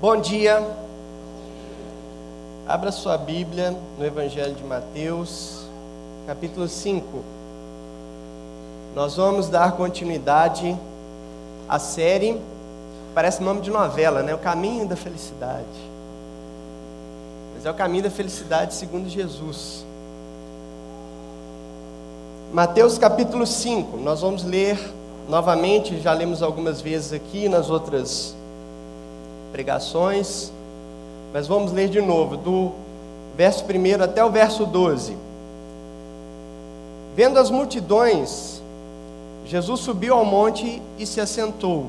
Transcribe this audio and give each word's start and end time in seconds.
Bom 0.00 0.16
dia. 0.18 0.66
Abra 2.66 2.90
sua 2.90 3.18
Bíblia 3.18 3.76
no 3.98 4.06
Evangelho 4.06 4.54
de 4.54 4.64
Mateus, 4.64 5.66
capítulo 6.26 6.66
5. 6.66 7.22
Nós 8.94 9.16
vamos 9.16 9.50
dar 9.50 9.72
continuidade 9.72 10.74
à 11.68 11.78
série, 11.78 12.40
parece 13.14 13.42
nome 13.42 13.60
de 13.60 13.70
novela, 13.70 14.22
né? 14.22 14.34
O 14.34 14.38
Caminho 14.38 14.88
da 14.88 14.96
Felicidade. 14.96 15.66
Mas 17.54 17.66
é 17.66 17.70
o 17.70 17.74
caminho 17.74 18.04
da 18.04 18.10
felicidade 18.10 18.72
segundo 18.72 19.06
Jesus. 19.06 19.84
Mateus 22.54 22.96
capítulo 22.96 23.46
5, 23.46 23.98
nós 23.98 24.22
vamos 24.22 24.44
ler 24.44 24.78
novamente, 25.28 26.00
já 26.00 26.14
lemos 26.14 26.42
algumas 26.42 26.80
vezes 26.80 27.12
aqui 27.12 27.50
nas 27.50 27.68
outras 27.68 28.39
pregações, 29.52 30.52
mas 31.32 31.46
vamos 31.46 31.72
ler 31.72 31.88
de 31.88 32.00
novo, 32.00 32.36
do 32.36 32.72
verso 33.36 33.64
1 33.64 34.02
até 34.02 34.24
o 34.24 34.30
verso 34.30 34.66
12. 34.66 35.16
Vendo 37.16 37.38
as 37.38 37.50
multidões, 37.50 38.62
Jesus 39.46 39.80
subiu 39.80 40.14
ao 40.14 40.24
monte 40.24 40.80
e 40.98 41.06
se 41.06 41.20
assentou. 41.20 41.86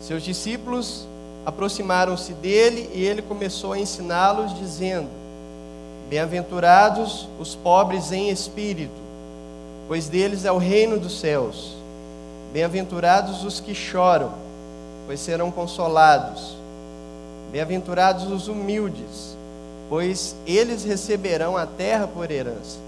Seus 0.00 0.22
discípulos 0.22 1.06
aproximaram-se 1.44 2.32
dele 2.34 2.90
e 2.94 3.04
ele 3.04 3.22
começou 3.22 3.72
a 3.72 3.78
ensiná-los, 3.78 4.58
dizendo: 4.58 5.08
Bem-aventurados 6.08 7.28
os 7.38 7.54
pobres 7.54 8.12
em 8.12 8.28
espírito 8.28 9.02
pois 9.92 10.08
deles 10.08 10.46
é 10.46 10.50
o 10.50 10.56
reino 10.56 10.98
dos 10.98 11.20
céus. 11.20 11.76
Bem-aventurados 12.50 13.44
os 13.44 13.60
que 13.60 13.74
choram, 13.74 14.32
pois 15.06 15.20
serão 15.20 15.50
consolados. 15.50 16.56
Bem-aventurados 17.50 18.30
os 18.30 18.48
humildes, 18.48 19.36
pois 19.88 20.36
eles 20.46 20.84
receberão 20.84 21.56
a 21.56 21.66
terra 21.66 22.06
por 22.06 22.30
herança. 22.30 22.78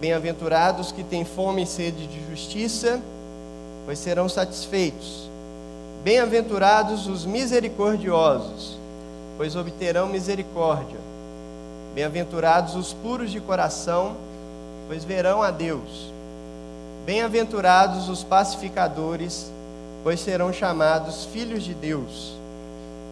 Bem-aventurados 0.00 0.92
que 0.92 1.02
têm 1.02 1.24
fome 1.24 1.62
e 1.62 1.66
sede 1.66 2.06
de 2.06 2.30
justiça, 2.30 3.00
pois 3.84 3.98
serão 3.98 4.28
satisfeitos. 4.28 5.28
Bem-aventurados 6.04 7.06
os 7.06 7.26
misericordiosos, 7.26 8.78
pois 9.36 9.56
obterão 9.56 10.06
misericórdia. 10.06 10.98
Bem-aventurados 11.94 12.76
os 12.76 12.92
puros 12.92 13.30
de 13.30 13.40
coração, 13.40 14.16
pois 14.86 15.04
verão 15.04 15.42
a 15.42 15.50
Deus. 15.50 16.12
Bem-aventurados 17.04 18.08
os 18.08 18.22
pacificadores, 18.22 19.50
pois 20.04 20.20
serão 20.20 20.52
chamados 20.52 21.24
filhos 21.24 21.64
de 21.64 21.74
Deus. 21.74 22.37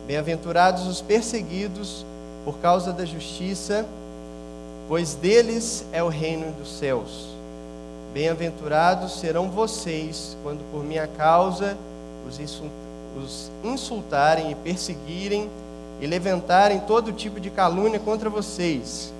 Bem-aventurados 0.07 0.87
os 0.87 1.01
perseguidos 1.01 2.07
por 2.45 2.59
causa 2.59 2.93
da 2.93 3.05
justiça, 3.05 3.85
pois 4.87 5.15
deles 5.15 5.85
é 5.93 6.01
o 6.01 6.09
reino 6.09 6.53
dos 6.53 6.79
céus. 6.79 7.27
Bem-aventurados 8.15 9.19
serão 9.19 9.51
vocês 9.51 10.37
quando 10.45 10.61
por 10.71 10.85
minha 10.85 11.09
causa 11.09 11.77
os 12.27 13.51
insultarem 13.65 14.53
e 14.53 14.55
perseguirem 14.55 15.51
e 16.01 16.07
levantarem 16.07 16.81
todo 16.81 17.13
tipo 17.13 17.41
de 17.41 17.51
calúnia 17.51 17.99
contra 17.99 18.31
vocês. 18.31 19.13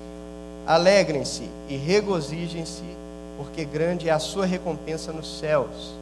Alegrem-se 0.65 1.49
e 1.67 1.75
regozijem-se, 1.75 2.83
porque 3.37 3.65
grande 3.65 4.07
é 4.07 4.11
a 4.11 4.19
sua 4.19 4.45
recompensa 4.45 5.11
nos 5.11 5.39
céus. 5.39 5.93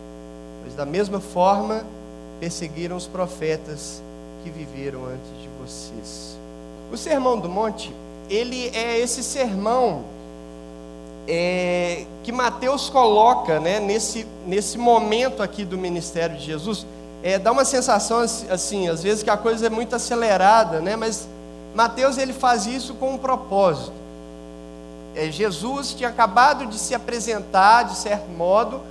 Pois 0.61 0.75
da 0.75 0.85
mesma 0.85 1.19
forma 1.19 1.83
perseguiram 2.39 2.95
os 2.95 3.07
profetas 3.07 4.01
que 4.45 4.49
viveram 4.49 5.05
antes 5.05 5.41
de 5.41 5.49
vocês. 5.59 6.37
O 6.93 6.95
Sermão 6.95 7.37
do 7.37 7.49
Monte, 7.49 7.91
ele 8.29 8.69
é 8.73 8.99
esse 8.99 9.23
sermão 9.23 10.05
é, 11.27 12.05
que 12.23 12.31
Mateus 12.31 12.89
coloca 12.89 13.59
né, 13.59 13.79
nesse, 13.79 14.25
nesse 14.45 14.77
momento 14.77 15.41
aqui 15.41 15.65
do 15.65 15.77
ministério 15.77 16.37
de 16.37 16.45
Jesus. 16.45 16.85
É, 17.23 17.39
dá 17.39 17.51
uma 17.51 17.65
sensação 17.65 18.19
assim, 18.19 18.87
às 18.87 19.01
vezes 19.01 19.23
que 19.23 19.29
a 19.31 19.37
coisa 19.37 19.65
é 19.65 19.69
muito 19.69 19.95
acelerada, 19.95 20.79
né, 20.79 20.95
mas 20.95 21.27
Mateus 21.73 22.19
ele 22.19 22.31
faz 22.31 22.67
isso 22.67 22.93
com 22.93 23.15
um 23.15 23.17
propósito 23.17 24.05
é, 25.15 25.31
Jesus 25.31 25.93
tinha 25.93 26.09
acabado 26.09 26.65
de 26.65 26.77
se 26.77 26.93
apresentar, 26.93 27.83
de 27.83 27.95
certo 27.95 28.29
modo, 28.29 28.81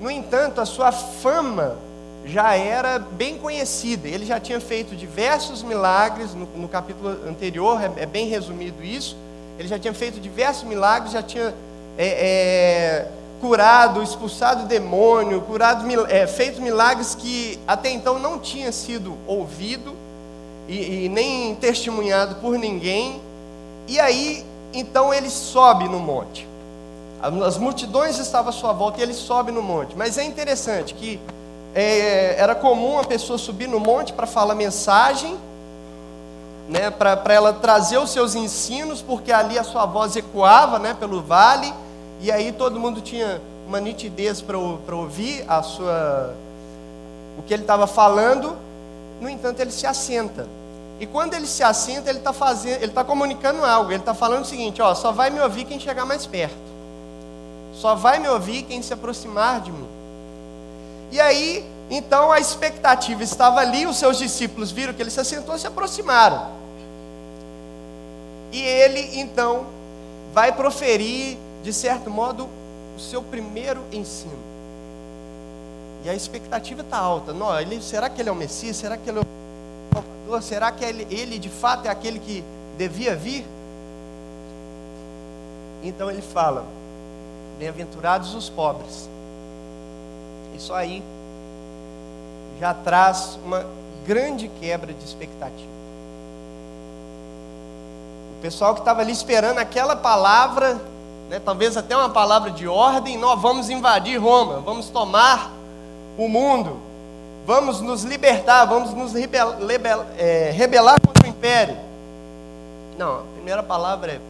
no 0.00 0.10
entanto, 0.10 0.60
a 0.60 0.66
sua 0.66 0.90
fama 0.90 1.76
já 2.24 2.54
era 2.54 2.98
bem 2.98 3.38
conhecida. 3.38 4.08
Ele 4.08 4.24
já 4.24 4.38
tinha 4.38 4.60
feito 4.60 4.94
diversos 4.94 5.62
milagres, 5.62 6.34
no, 6.34 6.46
no 6.56 6.68
capítulo 6.68 7.08
anterior 7.28 7.80
é, 7.82 8.02
é, 8.02 8.06
bem 8.06 8.28
resumido 8.28 8.82
isso. 8.84 9.16
Ele 9.58 9.68
já 9.68 9.78
tinha 9.78 9.94
feito 9.94 10.20
diversos 10.20 10.64
milagres, 10.64 11.12
já 11.12 11.22
tinha 11.22 11.54
é, 11.96 12.06
é, 12.06 13.08
curado, 13.40 14.02
expulsado 14.02 14.66
demônio, 14.66 15.40
curado, 15.42 15.84
é, 16.08 16.26
feito 16.26 16.60
milagres 16.60 17.14
que 17.14 17.58
até 17.66 17.90
então 17.90 18.18
não 18.18 18.38
tinha 18.38 18.70
sido 18.72 19.16
ouvido 19.26 19.96
e, 20.68 21.04
e 21.04 21.08
nem 21.08 21.54
testemunhado 21.54 22.36
por 22.36 22.58
ninguém. 22.58 23.20
E 23.86 23.98
aí 23.98 24.44
então 24.72 25.12
ele 25.12 25.30
sobe 25.30 25.88
no 25.88 25.98
monte. 25.98 26.46
As 27.20 27.58
multidões 27.58 28.18
estavam 28.18 28.50
à 28.50 28.52
sua 28.52 28.72
volta 28.72 29.00
e 29.00 29.02
ele 29.02 29.14
sobe 29.14 29.50
no 29.50 29.62
monte. 29.62 29.96
Mas 29.96 30.18
é 30.18 30.24
interessante 30.24 30.94
que 30.94 31.18
é, 31.80 32.36
era 32.38 32.54
comum 32.54 32.98
a 32.98 33.04
pessoa 33.04 33.38
subir 33.38 33.68
no 33.68 33.78
monte 33.78 34.12
para 34.12 34.26
falar 34.26 34.54
mensagem, 34.54 35.38
né, 36.68 36.90
para 36.90 37.32
ela 37.32 37.52
trazer 37.52 37.98
os 37.98 38.10
seus 38.10 38.34
ensinos, 38.34 39.00
porque 39.00 39.32
ali 39.32 39.58
a 39.58 39.64
sua 39.64 39.86
voz 39.86 40.16
ecoava 40.16 40.78
né, 40.78 40.94
pelo 40.98 41.22
vale, 41.22 41.72
e 42.20 42.30
aí 42.32 42.52
todo 42.52 42.80
mundo 42.80 43.00
tinha 43.00 43.40
uma 43.66 43.80
nitidez 43.80 44.40
para 44.40 44.56
ouvir 44.56 45.44
a 45.46 45.62
sua, 45.62 46.34
o 47.38 47.42
que 47.42 47.54
ele 47.54 47.62
estava 47.62 47.86
falando. 47.86 48.56
No 49.20 49.28
entanto, 49.28 49.60
ele 49.60 49.70
se 49.70 49.86
assenta. 49.86 50.46
E 50.98 51.06
quando 51.06 51.34
ele 51.34 51.46
se 51.46 51.62
assenta, 51.62 52.08
ele 52.08 52.18
está 52.18 52.32
fazendo, 52.32 52.76
ele 52.76 52.86
está 52.86 53.04
comunicando 53.04 53.64
algo. 53.64 53.90
Ele 53.90 54.00
está 54.00 54.14
falando 54.14 54.42
o 54.42 54.46
seguinte: 54.46 54.82
ó, 54.82 54.94
só 54.94 55.12
vai 55.12 55.30
me 55.30 55.40
ouvir 55.40 55.64
quem 55.64 55.78
chegar 55.78 56.04
mais 56.04 56.26
perto. 56.26 56.56
Só 57.74 57.94
vai 57.94 58.18
me 58.18 58.28
ouvir 58.28 58.62
quem 58.62 58.82
se 58.82 58.92
aproximar 58.92 59.60
de 59.60 59.70
mim. 59.70 59.97
E 61.10 61.20
aí, 61.20 61.64
então 61.90 62.30
a 62.30 62.38
expectativa 62.38 63.22
estava 63.22 63.60
ali, 63.60 63.86
os 63.86 63.96
seus 63.96 64.18
discípulos 64.18 64.70
viram 64.70 64.92
que 64.92 65.02
ele 65.02 65.10
se 65.10 65.20
assentou 65.20 65.54
e 65.54 65.58
se 65.58 65.66
aproximaram. 65.66 66.50
E 68.52 68.60
ele 68.60 69.18
então 69.20 69.66
vai 70.34 70.52
proferir, 70.52 71.36
de 71.62 71.72
certo 71.72 72.10
modo, 72.10 72.48
o 72.96 73.00
seu 73.00 73.22
primeiro 73.22 73.82
ensino. 73.92 74.38
E 76.04 76.08
a 76.08 76.14
expectativa 76.14 76.82
está 76.82 76.98
alta. 76.98 77.32
Não, 77.32 77.58
ele, 77.58 77.80
será 77.82 78.08
que 78.08 78.20
ele 78.20 78.28
é 78.28 78.32
o 78.32 78.36
Messias? 78.36 78.76
Será 78.76 78.96
que 78.96 79.08
ele 79.08 79.18
é 79.18 79.22
o 79.22 79.24
Salvador? 79.92 80.42
Será 80.42 80.72
que 80.72 80.84
ele, 80.84 81.06
ele 81.10 81.38
de 81.38 81.48
fato 81.48 81.86
é 81.86 81.90
aquele 81.90 82.18
que 82.18 82.44
devia 82.76 83.16
vir? 83.16 83.44
Então 85.82 86.10
ele 86.10 86.22
fala: 86.22 86.64
Bem-aventurados 87.58 88.34
os 88.34 88.48
pobres. 88.48 89.08
Isso 90.54 90.72
aí 90.74 91.02
já 92.60 92.74
traz 92.74 93.38
uma 93.44 93.64
grande 94.06 94.48
quebra 94.60 94.92
de 94.92 95.04
expectativa. 95.04 95.78
O 98.38 98.40
pessoal 98.40 98.74
que 98.74 98.80
estava 98.80 99.00
ali 99.00 99.12
esperando 99.12 99.58
aquela 99.58 99.96
palavra, 99.96 100.80
né, 101.28 101.40
talvez 101.44 101.76
até 101.76 101.96
uma 101.96 102.10
palavra 102.10 102.50
de 102.50 102.66
ordem, 102.66 103.16
nós 103.18 103.40
vamos 103.40 103.68
invadir 103.68 104.16
Roma, 104.18 104.60
vamos 104.60 104.88
tomar 104.88 105.50
o 106.16 106.28
mundo 106.28 106.88
vamos 107.48 107.80
nos 107.80 108.02
libertar, 108.04 108.66
vamos 108.66 108.92
nos 108.92 109.14
rebel, 109.14 109.66
rebel, 109.66 110.04
é, 110.18 110.50
rebelar 110.50 111.00
contra 111.00 111.26
o 111.26 111.30
império. 111.30 111.78
Não, 112.98 113.20
a 113.20 113.22
primeira 113.36 113.62
palavra 113.62 114.12
é 114.12 114.20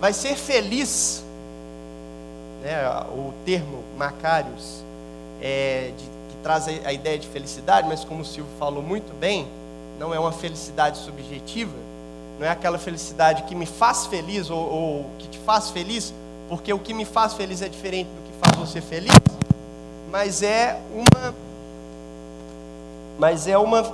vai 0.00 0.12
ser 0.12 0.34
feliz. 0.34 1.24
Né, 2.62 2.88
o 3.10 3.32
termo 3.44 3.84
Macários 3.96 4.82
é, 5.40 5.92
de, 5.96 6.04
que 6.04 6.36
traz 6.42 6.66
a, 6.66 6.70
a 6.88 6.92
ideia 6.92 7.18
de 7.18 7.28
felicidade, 7.28 7.88
mas 7.88 8.04
como 8.04 8.22
o 8.22 8.24
Silvio 8.24 8.52
falou 8.58 8.82
muito 8.82 9.12
bem, 9.18 9.46
não 9.98 10.14
é 10.14 10.18
uma 10.18 10.32
felicidade 10.32 10.98
subjetiva, 10.98 11.76
não 12.38 12.46
é 12.46 12.50
aquela 12.50 12.78
felicidade 12.78 13.42
que 13.44 13.54
me 13.54 13.66
faz 13.66 14.06
feliz 14.06 14.48
ou, 14.50 14.58
ou 14.58 15.10
que 15.18 15.28
te 15.28 15.38
faz 15.38 15.70
feliz, 15.70 16.14
porque 16.48 16.72
o 16.72 16.78
que 16.78 16.94
me 16.94 17.04
faz 17.04 17.34
feliz 17.34 17.62
é 17.62 17.68
diferente 17.68 18.08
do 18.08 18.22
que 18.22 18.38
faz 18.40 18.56
você 18.56 18.80
feliz, 18.80 19.12
mas 20.10 20.42
é 20.42 20.80
uma 20.92 21.34
mas 23.18 23.48
é 23.48 23.58
uma 23.58 23.84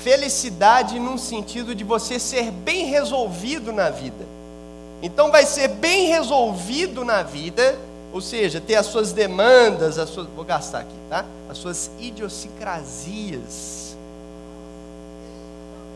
felicidade 0.00 0.98
num 0.98 1.16
sentido 1.16 1.72
de 1.74 1.84
você 1.84 2.18
ser 2.18 2.50
bem 2.50 2.86
resolvido 2.86 3.72
na 3.72 3.90
vida. 3.90 4.26
Então 5.02 5.30
vai 5.30 5.44
ser 5.44 5.68
bem 5.68 6.08
resolvido 6.08 7.04
na 7.04 7.22
vida, 7.22 7.78
ou 8.12 8.20
seja, 8.20 8.60
ter 8.60 8.76
as 8.76 8.86
suas 8.86 9.12
demandas, 9.12 9.98
as 9.98 10.08
suas, 10.08 10.26
vou 10.28 10.44
gastar 10.44 10.80
aqui, 10.80 10.96
tá? 11.10 11.24
As 11.48 11.58
suas 11.58 11.90
idiosincrasias 11.98 13.84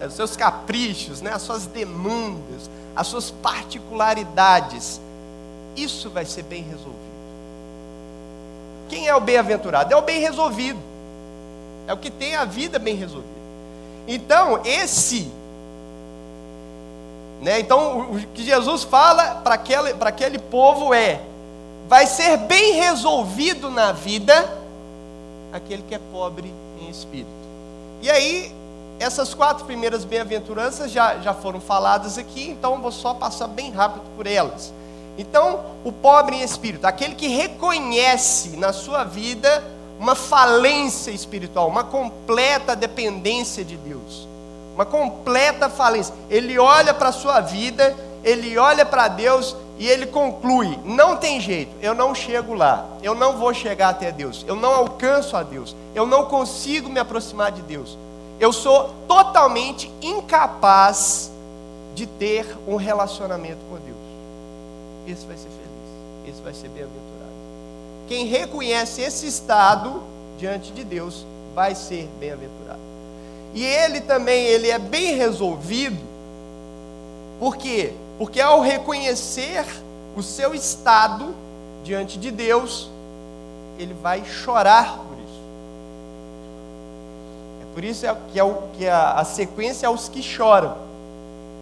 os 0.06 0.14
seus 0.14 0.36
caprichos, 0.36 1.20
né? 1.20 1.32
as 1.32 1.42
suas 1.42 1.66
demandas, 1.66 2.70
as 2.94 3.06
suas 3.06 3.30
particularidades. 3.30 5.00
Isso 5.76 6.10
vai 6.10 6.24
ser 6.24 6.44
bem 6.44 6.62
resolvido. 6.62 7.08
Quem 8.88 9.08
é 9.08 9.14
o 9.14 9.20
bem-aventurado? 9.20 9.92
É 9.92 9.96
o 9.96 10.02
bem 10.02 10.20
resolvido. 10.20 10.78
É 11.86 11.92
o 11.92 11.96
que 11.96 12.10
tem 12.10 12.36
a 12.36 12.44
vida 12.44 12.78
bem 12.78 12.94
resolvida. 12.94 13.38
Então, 14.06 14.62
esse. 14.64 15.30
Né, 17.40 17.60
então, 17.60 18.10
o 18.10 18.26
que 18.34 18.44
Jesus 18.44 18.82
fala 18.82 19.36
para 19.36 19.54
aquele, 19.54 19.94
aquele 20.00 20.38
povo 20.38 20.92
é: 20.92 21.20
vai 21.88 22.06
ser 22.06 22.36
bem 22.36 22.74
resolvido 22.74 23.70
na 23.70 23.92
vida 23.92 24.58
aquele 25.52 25.82
que 25.82 25.94
é 25.94 26.00
pobre 26.12 26.52
em 26.80 26.90
espírito. 26.90 27.28
E 28.02 28.10
aí, 28.10 28.52
essas 28.98 29.34
quatro 29.34 29.64
primeiras 29.64 30.04
bem-aventuranças 30.04 30.90
já, 30.90 31.18
já 31.18 31.32
foram 31.32 31.60
faladas 31.60 32.18
aqui, 32.18 32.48
então 32.50 32.80
vou 32.80 32.92
só 32.92 33.14
passar 33.14 33.46
bem 33.46 33.70
rápido 33.70 34.04
por 34.16 34.26
elas. 34.26 34.72
Então, 35.16 35.60
o 35.84 35.90
pobre 35.90 36.36
em 36.36 36.42
espírito, 36.42 36.84
aquele 36.84 37.14
que 37.14 37.28
reconhece 37.28 38.56
na 38.56 38.72
sua 38.72 39.02
vida 39.02 39.64
uma 39.98 40.14
falência 40.14 41.10
espiritual, 41.10 41.68
uma 41.68 41.82
completa 41.82 42.76
dependência 42.76 43.64
de 43.64 43.76
Deus, 43.76 44.27
uma 44.78 44.86
completa 44.86 45.68
falência. 45.68 46.14
Ele 46.30 46.56
olha 46.56 46.94
para 46.94 47.08
a 47.08 47.12
sua 47.12 47.40
vida, 47.40 47.96
ele 48.22 48.56
olha 48.56 48.86
para 48.86 49.08
Deus 49.08 49.56
e 49.76 49.88
ele 49.88 50.06
conclui: 50.06 50.78
não 50.84 51.16
tem 51.16 51.40
jeito, 51.40 51.74
eu 51.82 51.96
não 51.96 52.14
chego 52.14 52.54
lá, 52.54 52.86
eu 53.02 53.12
não 53.12 53.36
vou 53.36 53.52
chegar 53.52 53.88
até 53.88 54.12
Deus, 54.12 54.44
eu 54.46 54.54
não 54.54 54.72
alcanço 54.72 55.36
a 55.36 55.42
Deus, 55.42 55.74
eu 55.96 56.06
não 56.06 56.26
consigo 56.26 56.88
me 56.88 57.00
aproximar 57.00 57.50
de 57.50 57.60
Deus, 57.62 57.98
eu 58.38 58.52
sou 58.52 58.94
totalmente 59.08 59.90
incapaz 60.00 61.32
de 61.96 62.06
ter 62.06 62.46
um 62.64 62.76
relacionamento 62.76 63.58
com 63.68 63.74
Deus. 63.78 63.98
Esse 65.08 65.26
vai 65.26 65.36
ser 65.36 65.48
feliz, 65.48 66.28
esse 66.28 66.40
vai 66.40 66.54
ser 66.54 66.68
bem-aventurado. 66.68 67.08
Quem 68.06 68.26
reconhece 68.26 69.00
esse 69.00 69.26
estado 69.26 70.04
diante 70.38 70.70
de 70.70 70.84
Deus 70.84 71.26
vai 71.52 71.74
ser 71.74 72.08
bem-aventurado. 72.20 72.87
E 73.54 73.64
ele 73.64 74.00
também, 74.00 74.44
ele 74.44 74.70
é 74.70 74.78
bem 74.78 75.14
resolvido. 75.16 75.98
Por 77.38 77.56
quê? 77.56 77.92
Porque 78.18 78.40
ao 78.40 78.60
reconhecer 78.60 79.64
o 80.16 80.22
seu 80.22 80.54
estado 80.54 81.34
diante 81.84 82.18
de 82.18 82.30
Deus, 82.30 82.90
ele 83.78 83.94
vai 83.94 84.24
chorar 84.24 84.98
por 84.98 85.16
isso. 85.18 85.42
É 87.62 87.74
por 87.74 87.84
isso 87.84 88.06
que, 88.32 88.38
é 88.38 88.44
o, 88.44 88.54
que 88.76 88.88
a, 88.88 89.12
a 89.12 89.24
sequência 89.24 89.86
é 89.86 89.90
os 89.90 90.08
que 90.08 90.22
choram. 90.22 90.76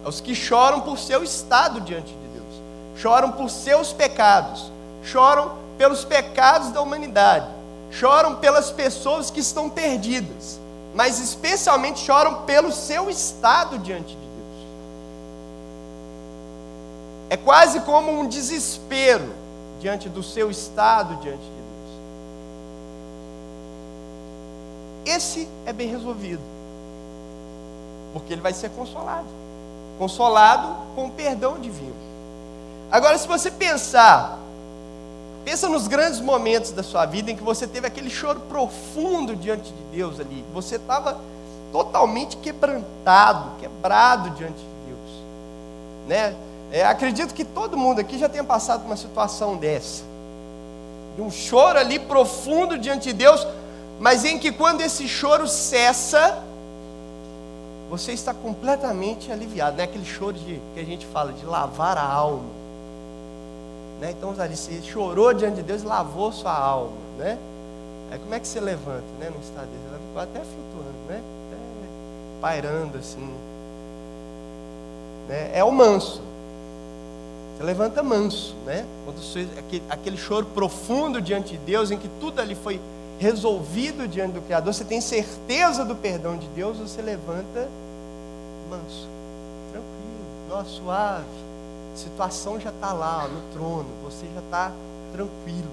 É 0.03 0.09
os 0.09 0.19
que 0.19 0.33
choram 0.33 0.81
por 0.81 0.97
seu 0.97 1.23
estado 1.23 1.81
diante 1.81 2.07
de 2.11 2.27
Deus. 2.33 2.61
Choram 2.97 3.31
por 3.31 3.49
seus 3.49 3.93
pecados. 3.93 4.71
Choram 5.03 5.67
pelos 5.77 6.03
pecados 6.03 6.71
da 6.71 6.81
humanidade, 6.81 7.47
choram 7.91 8.35
pelas 8.35 8.71
pessoas 8.71 9.29
que 9.29 9.39
estão 9.39 9.69
perdidas, 9.69 10.59
mas 10.93 11.19
especialmente 11.19 11.99
choram 11.99 12.43
pelo 12.43 12.71
seu 12.71 13.09
estado 13.09 13.77
diante 13.79 14.09
de 14.09 14.15
Deus. 14.15 14.67
É 17.29 17.37
quase 17.37 17.81
como 17.81 18.11
um 18.11 18.27
desespero 18.27 19.33
diante 19.79 20.09
do 20.09 20.23
seu 20.23 20.49
estado 20.49 21.15
diante 21.17 21.43
de 21.43 21.49
Deus. 25.05 25.17
Esse 25.17 25.47
é 25.65 25.73
bem 25.73 25.87
resolvido, 25.89 26.41
porque 28.13 28.33
ele 28.33 28.41
vai 28.41 28.53
ser 28.53 28.69
consolado 28.71 29.47
consolado 29.97 30.75
com 30.95 31.07
o 31.07 31.11
perdão 31.11 31.59
divino. 31.59 31.95
Agora, 32.91 33.17
se 33.17 33.27
você 33.27 33.51
pensar 33.51 34.39
Pensa 35.47 35.69
nos 35.69 35.87
grandes 35.87 36.19
momentos 36.19 36.71
da 36.71 36.83
sua 36.83 37.05
vida 37.05 37.31
em 37.31 37.35
que 37.37 37.41
você 37.41 37.65
teve 37.65 37.87
aquele 37.87 38.09
choro 38.09 38.37
profundo 38.49 39.33
diante 39.33 39.71
de 39.71 39.83
Deus 39.95 40.19
ali. 40.19 40.43
Você 40.53 40.75
estava 40.75 41.21
totalmente 41.71 42.35
quebrantado, 42.35 43.51
quebrado 43.57 44.31
diante 44.31 44.57
de 44.57 44.89
Deus. 44.89 45.09
Né? 46.05 46.35
É, 46.69 46.85
acredito 46.85 47.33
que 47.33 47.45
todo 47.45 47.77
mundo 47.77 48.01
aqui 48.01 48.19
já 48.19 48.27
tenha 48.27 48.43
passado 48.43 48.83
uma 48.83 48.97
situação 48.97 49.55
dessa. 49.55 50.03
De 51.15 51.21
um 51.21 51.31
choro 51.31 51.79
ali 51.79 51.97
profundo 51.97 52.77
diante 52.77 53.05
de 53.05 53.13
Deus, 53.13 53.47
mas 54.01 54.25
em 54.25 54.37
que 54.37 54.51
quando 54.51 54.81
esse 54.81 55.07
choro 55.07 55.47
cessa, 55.47 56.43
você 57.89 58.11
está 58.11 58.33
completamente 58.33 59.31
aliviado. 59.31 59.77
Não 59.77 59.81
é 59.81 59.85
aquele 59.85 60.03
choro 60.03 60.33
de, 60.33 60.59
que 60.73 60.79
a 60.81 60.83
gente 60.83 61.05
fala 61.05 61.31
de 61.31 61.45
lavar 61.45 61.97
a 61.97 62.03
alma. 62.03 62.66
Né? 63.99 64.11
Então 64.11 64.33
você 64.33 64.81
chorou 64.81 65.33
diante 65.33 65.57
de 65.57 65.63
Deus 65.63 65.83
e 65.83 65.85
lavou 65.85 66.31
sua 66.31 66.55
alma. 66.55 66.97
Né? 67.17 67.37
Aí 68.11 68.19
como 68.19 68.33
é 68.33 68.39
que 68.39 68.47
você 68.47 68.59
levanta 68.59 69.05
né, 69.19 69.29
no 69.29 69.41
estado 69.41 69.67
desse? 69.67 69.87
Ela 69.87 69.99
ficou 69.99 70.21
até 70.21 70.39
flutuando, 70.39 70.97
né? 71.07 71.21
até 71.47 72.41
pairando 72.41 72.97
assim. 72.97 73.33
Né? 75.27 75.51
É 75.53 75.63
o 75.63 75.71
manso. 75.71 76.21
Você 77.57 77.63
levanta 77.63 78.03
manso, 78.03 78.55
né? 78.67 78.85
Quando 79.03 79.17
você, 79.17 79.47
aquele, 79.57 79.83
aquele 79.89 80.15
choro 80.17 80.45
profundo 80.45 81.19
diante 81.19 81.53
de 81.53 81.57
Deus, 81.57 81.89
em 81.89 81.97
que 81.97 82.07
tudo 82.19 82.39
ali 82.39 82.53
foi 82.53 82.79
resolvido 83.17 84.07
diante 84.07 84.33
do 84.33 84.41
Criador, 84.41 84.71
você 84.71 84.83
tem 84.83 85.01
certeza 85.01 85.83
do 85.83 85.95
perdão 85.95 86.37
de 86.37 86.45
Deus, 86.49 86.77
você 86.77 87.01
levanta 87.01 87.67
manso, 88.69 89.07
tranquilo, 89.71 90.69
suave 90.69 91.46
situação 91.97 92.59
já 92.59 92.69
está 92.69 92.93
lá 92.93 93.27
no 93.27 93.41
trono, 93.53 93.87
você 94.03 94.25
já 94.33 94.41
está 94.41 94.71
tranquilo. 95.11 95.69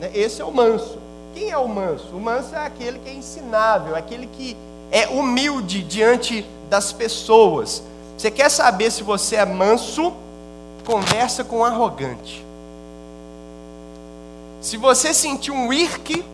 Né? 0.00 0.10
Esse 0.14 0.42
é 0.42 0.44
o 0.44 0.52
manso. 0.52 0.98
Quem 1.34 1.50
é 1.50 1.58
o 1.58 1.68
manso? 1.68 2.08
O 2.14 2.20
manso 2.20 2.54
é 2.54 2.66
aquele 2.66 2.98
que 2.98 3.08
é 3.08 3.14
ensinável, 3.14 3.94
aquele 3.94 4.26
que 4.26 4.56
é 4.90 5.08
humilde 5.08 5.82
diante 5.82 6.46
das 6.68 6.92
pessoas. 6.92 7.82
Você 8.16 8.30
quer 8.30 8.50
saber 8.50 8.90
se 8.90 9.02
você 9.02 9.36
é 9.36 9.46
manso? 9.46 10.12
Conversa 10.84 11.44
com 11.44 11.58
um 11.58 11.64
arrogante. 11.64 12.44
Se 14.60 14.76
você 14.76 15.14
sentir 15.14 15.50
um 15.50 15.72
irque 15.72 16.24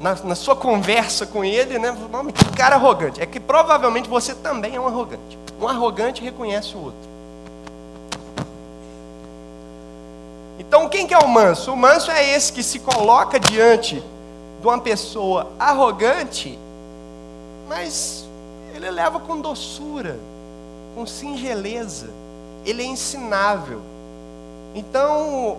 na, 0.00 0.14
na, 0.14 0.34
sua 0.34 0.54
conversa 0.54 1.26
com 1.26 1.44
ele, 1.44 1.78
né? 1.78 1.96
Que 2.34 2.56
cara 2.56 2.76
arrogante. 2.76 3.20
É 3.20 3.26
que 3.26 3.40
provavelmente 3.40 4.08
você 4.08 4.34
também 4.34 4.76
é 4.76 4.80
um 4.80 4.86
arrogante. 4.86 5.38
Um 5.60 5.66
arrogante 5.66 6.22
reconhece 6.22 6.74
o 6.76 6.84
outro. 6.84 7.15
Então, 10.58 10.88
quem 10.88 11.06
que 11.06 11.14
é 11.14 11.18
o 11.18 11.28
manso? 11.28 11.72
O 11.72 11.76
manso 11.76 12.10
é 12.10 12.30
esse 12.30 12.52
que 12.52 12.62
se 12.62 12.78
coloca 12.78 13.38
diante 13.38 14.02
de 14.60 14.66
uma 14.66 14.78
pessoa 14.78 15.48
arrogante, 15.58 16.58
mas 17.68 18.26
ele 18.74 18.90
leva 18.90 19.20
com 19.20 19.40
doçura, 19.40 20.18
com 20.94 21.06
singeleza. 21.06 22.08
Ele 22.64 22.82
é 22.82 22.86
ensinável. 22.86 23.80
Então, 24.74 25.58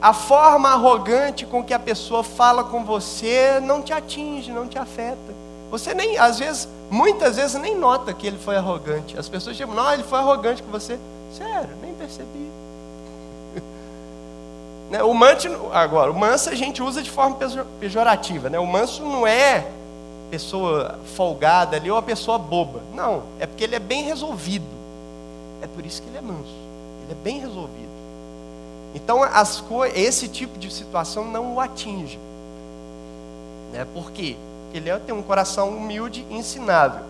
a 0.00 0.12
forma 0.12 0.70
arrogante 0.70 1.46
com 1.46 1.62
que 1.62 1.74
a 1.74 1.78
pessoa 1.78 2.22
fala 2.22 2.64
com 2.64 2.84
você 2.84 3.60
não 3.60 3.82
te 3.82 3.92
atinge, 3.92 4.52
não 4.52 4.66
te 4.68 4.78
afeta. 4.78 5.34
Você 5.70 5.94
nem, 5.94 6.16
às 6.18 6.38
vezes, 6.38 6.68
muitas 6.90 7.36
vezes 7.36 7.60
nem 7.60 7.76
nota 7.76 8.12
que 8.12 8.26
ele 8.26 8.38
foi 8.38 8.56
arrogante. 8.56 9.18
As 9.18 9.28
pessoas 9.28 9.56
dizem, 9.56 9.74
não, 9.74 9.92
ele 9.92 10.04
foi 10.04 10.18
arrogante 10.18 10.62
com 10.62 10.70
você. 10.70 10.98
Sério, 11.36 11.70
nem 11.82 11.92
percebi. 11.94 12.50
Né? 14.90 15.02
O 15.02 15.12
manso, 15.12 15.48
agora, 15.72 16.10
o 16.10 16.14
manso 16.14 16.50
a 16.50 16.54
gente 16.54 16.82
usa 16.82 17.02
de 17.02 17.10
forma 17.10 17.36
pejorativa. 17.80 18.48
Né? 18.48 18.58
O 18.58 18.66
manso 18.66 19.02
não 19.02 19.26
é 19.26 19.66
pessoa 20.30 20.98
folgada 21.16 21.76
ali 21.76 21.90
ou 21.90 21.96
a 21.96 22.02
pessoa 22.02 22.38
boba. 22.38 22.80
Não, 22.94 23.24
é 23.38 23.46
porque 23.46 23.64
ele 23.64 23.74
é 23.74 23.80
bem 23.80 24.04
resolvido. 24.04 24.66
É 25.62 25.66
por 25.66 25.84
isso 25.84 26.02
que 26.02 26.08
ele 26.08 26.18
é 26.18 26.22
manso. 26.22 26.54
Ele 27.04 27.12
é 27.12 27.22
bem 27.22 27.40
resolvido. 27.40 27.86
Então, 28.94 29.22
as 29.22 29.62
esse 29.94 30.28
tipo 30.28 30.58
de 30.58 30.72
situação 30.72 31.24
não 31.24 31.54
o 31.54 31.60
atinge. 31.60 32.18
Né? 33.72 33.86
Por 33.92 34.10
quê? 34.10 34.36
Porque 34.64 34.78
ele 34.78 34.88
é, 34.88 34.98
tem 34.98 35.14
um 35.14 35.22
coração 35.22 35.68
humilde 35.68 36.24
e 36.30 36.34
ensinável. 36.34 37.04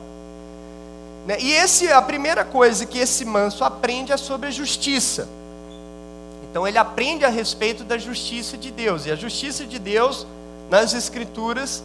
Né? 1.27 1.37
E 1.41 1.53
esse, 1.53 1.91
a 1.93 2.03
primeira 2.03 2.45
coisa 2.45 2.87
que 2.87 2.99
esse 2.99 3.25
manso 3.25 3.65
aprende 3.65 4.13
é 4.13 4.17
sobre 4.17 4.49
a 4.49 4.51
justiça. 4.51 5.29
Então 6.57 6.67
ele 6.67 6.79
aprende 6.79 7.23
a 7.23 7.29
respeito 7.29 7.85
da 7.85 7.99
justiça 7.99 8.57
de 8.57 8.71
Deus. 8.71 9.05
E 9.05 9.11
a 9.11 9.15
justiça 9.15 9.67
de 9.67 9.79
Deus, 9.79 10.27
nas 10.71 10.95
Escrituras, 10.95 11.85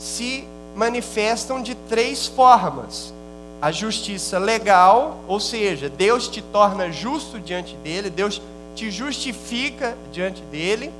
se 0.00 0.44
manifestam 0.74 1.62
de 1.62 1.76
três 1.76 2.26
formas: 2.26 3.14
a 3.62 3.70
justiça 3.70 4.36
legal, 4.36 5.20
ou 5.28 5.38
seja, 5.38 5.88
Deus 5.88 6.26
te 6.26 6.42
torna 6.42 6.90
justo 6.90 7.38
diante 7.38 7.76
dele, 7.76 8.10
Deus 8.10 8.42
te 8.74 8.90
justifica 8.90 9.96
diante 10.10 10.42
dele. 10.42 10.92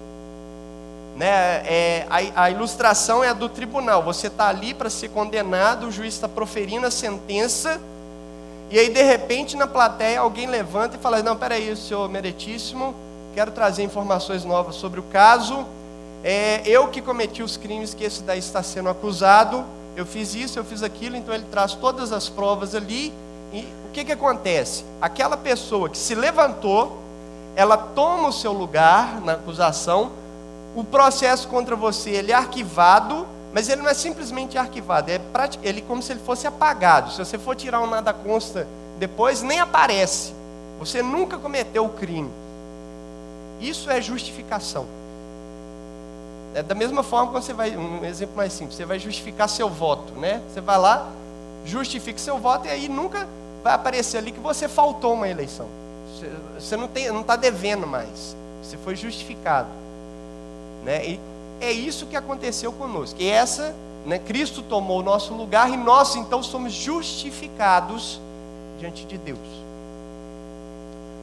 Né? 1.17 1.67
É, 1.67 2.07
a, 2.09 2.45
a 2.45 2.51
ilustração 2.53 3.25
é 3.25 3.31
a 3.31 3.33
do 3.33 3.49
tribunal. 3.49 4.05
Você 4.05 4.29
está 4.29 4.47
ali 4.47 4.73
para 4.73 4.89
ser 4.89 5.09
condenado, 5.09 5.89
o 5.89 5.91
juiz 5.91 6.15
está 6.15 6.29
proferindo 6.29 6.87
a 6.87 6.93
sentença, 6.93 7.81
e 8.71 8.79
aí 8.79 8.89
de 8.89 9.03
repente 9.03 9.57
na 9.57 9.67
plateia 9.67 10.21
alguém 10.21 10.47
levanta 10.47 10.97
e 10.97 11.01
fala: 11.01 11.23
Não, 11.23 11.37
peraí, 11.37 11.75
senhor 11.75 12.09
meritíssimo, 12.09 12.95
quero 13.35 13.51
trazer 13.51 13.83
informações 13.83 14.45
novas 14.45 14.77
sobre 14.77 15.01
o 15.01 15.03
caso. 15.05 15.67
É, 16.23 16.63
eu 16.67 16.89
que 16.89 17.03
cometi 17.03 17.43
os 17.43 17.57
crimes 17.57 17.95
que 17.95 18.05
esse 18.05 18.23
daí 18.23 18.39
está 18.39 18.63
sendo 18.63 18.89
acusado, 18.89 19.65
eu 19.97 20.07
fiz 20.07 20.35
isso, 20.35 20.59
eu 20.59 20.65
fiz 20.65 20.83
aquilo, 20.83 21.17
então 21.17 21.35
ele 21.35 21.47
traz 21.51 21.75
todas 21.75 22.13
as 22.13 22.29
provas 22.29 22.75
ali. 22.75 23.13
E 23.53 23.67
o 23.87 23.91
que, 23.93 24.05
que 24.05 24.13
acontece? 24.13 24.85
Aquela 25.01 25.37
pessoa 25.37 25.89
que 25.89 25.99
se 25.99 26.15
levantou, 26.15 26.99
ela 27.57 27.77
toma 27.77 28.29
o 28.29 28.33
seu 28.33 28.53
lugar 28.53 29.21
na 29.21 29.33
acusação, 29.33 30.13
o 30.77 30.85
processo 30.85 31.49
contra 31.49 31.75
você 31.75 32.11
ele 32.11 32.31
é 32.31 32.35
arquivado, 32.37 33.27
mas 33.53 33.69
ele 33.69 33.83
não 33.83 33.91
é 33.91 33.95
simplesmente 33.95 34.57
arquivado, 34.57 35.11
é 35.11 35.21
ele 35.63 35.83
como 35.83 36.03
se 36.03 36.13
ele 36.13 36.21
fosse 36.21 36.47
apagado. 36.47 37.13
Se 37.13 37.19
você 37.19 37.37
for 37.39 37.57
tirar 37.57 37.81
um 37.81 37.87
nada 37.87 38.13
consta 38.13 38.67
depois, 38.99 39.43
nem 39.43 39.61
aparece. 39.61 40.33
Você 40.79 41.03
nunca 41.03 41.37
cometeu 41.37 41.85
o 41.85 41.91
crime. 41.91 42.31
Isso 43.61 43.91
é 43.91 44.01
justificação. 44.01 44.87
É 46.55 46.63
da 46.63 46.75
mesma 46.75 47.03
forma 47.03 47.29
que 47.29 47.33
você 47.33 47.53
vai, 47.53 47.77
um 47.77 48.05
exemplo 48.05 48.37
mais 48.37 48.53
simples, 48.53 48.77
você 48.77 48.85
vai 48.85 48.99
justificar 48.99 49.49
seu 49.49 49.69
voto, 49.69 50.13
né? 50.15 50.41
Você 50.49 50.61
vai 50.61 50.79
lá, 50.79 51.09
justifica 51.65 52.19
seu 52.19 52.39
voto 52.39 52.67
e 52.67 52.71
aí 52.71 52.89
nunca 52.89 53.29
vai 53.63 53.75
aparecer 53.75 54.19
ali 54.19 54.33
que 54.33 54.41
você 54.41 54.67
faltou 54.69 55.15
uma 55.15 55.29
eleição. 55.29 55.67
Você 56.59 56.77
não 56.77 57.21
está 57.21 57.37
devendo 57.37 57.87
mais. 57.87 58.35
Você 58.63 58.77
foi 58.79 58.97
justificado, 58.97 59.69
né? 60.85 61.05
E 61.05 61.21
é 61.61 61.71
isso 61.71 62.07
que 62.07 62.17
aconteceu 62.17 62.73
conosco. 62.73 63.21
E 63.21 63.29
essa, 63.29 63.75
né? 64.07 64.19
Cristo 64.19 64.63
tomou 64.63 65.01
o 65.01 65.03
nosso 65.03 65.35
lugar 65.35 65.71
e 65.71 65.77
nós 65.77 66.17
então 66.17 66.43
somos 66.43 66.73
justificados 66.73 68.21
diante 68.79 69.05
de 69.05 69.19
Deus. 69.19 69.39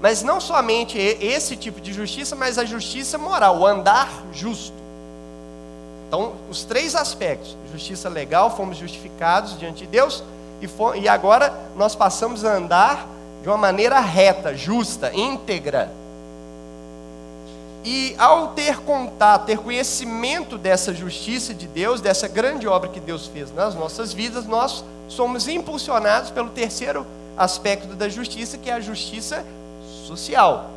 Mas 0.01 0.21
não 0.21 0.39
somente 0.39 0.97
esse 0.97 1.55
tipo 1.55 1.81
de 1.81 1.91
justiça, 1.91 2.35
mas 2.35 2.57
a 2.57 2.65
justiça 2.65 3.17
moral, 3.17 3.59
o 3.59 3.65
andar 3.65 4.09
justo. 4.31 4.75
Então, 6.07 6.33
os 6.49 6.63
três 6.63 6.95
aspectos: 6.95 7.57
justiça 7.71 8.07
legal, 8.07 8.55
fomos 8.55 8.77
justificados 8.77 9.57
diante 9.57 9.79
de 9.79 9.87
Deus, 9.87 10.23
e, 10.61 10.67
for, 10.67 10.95
e 10.95 11.07
agora 11.07 11.53
nós 11.75 11.95
passamos 11.95 12.45
a 12.45 12.55
andar 12.55 13.07
de 13.41 13.49
uma 13.49 13.57
maneira 13.57 13.99
reta, 13.99 14.55
justa, 14.55 15.11
íntegra. 15.13 15.91
E 17.89 18.13
ao 18.17 18.49
ter 18.49 18.81
contato, 18.81 19.45
ter 19.45 19.59
conhecimento 19.59 20.57
dessa 20.57 20.93
justiça 20.93 21.53
de 21.53 21.65
Deus, 21.65 22.01
dessa 22.01 22.27
grande 22.27 22.67
obra 22.67 22.89
que 22.89 22.99
Deus 22.99 23.27
fez 23.27 23.49
nas 23.55 23.75
nossas 23.75 24.11
vidas, 24.11 24.45
nós 24.45 24.83
somos 25.07 25.47
impulsionados 25.47 26.29
pelo 26.29 26.49
terceiro 26.49 27.07
aspecto 27.37 27.95
da 27.95 28.09
justiça, 28.09 28.57
que 28.57 28.69
é 28.69 28.73
a 28.73 28.81
justiça 28.81 29.45
social. 30.05 30.69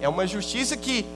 É 0.00 0.08
uma 0.08 0.26
justiça 0.26 0.76
que 0.76 1.06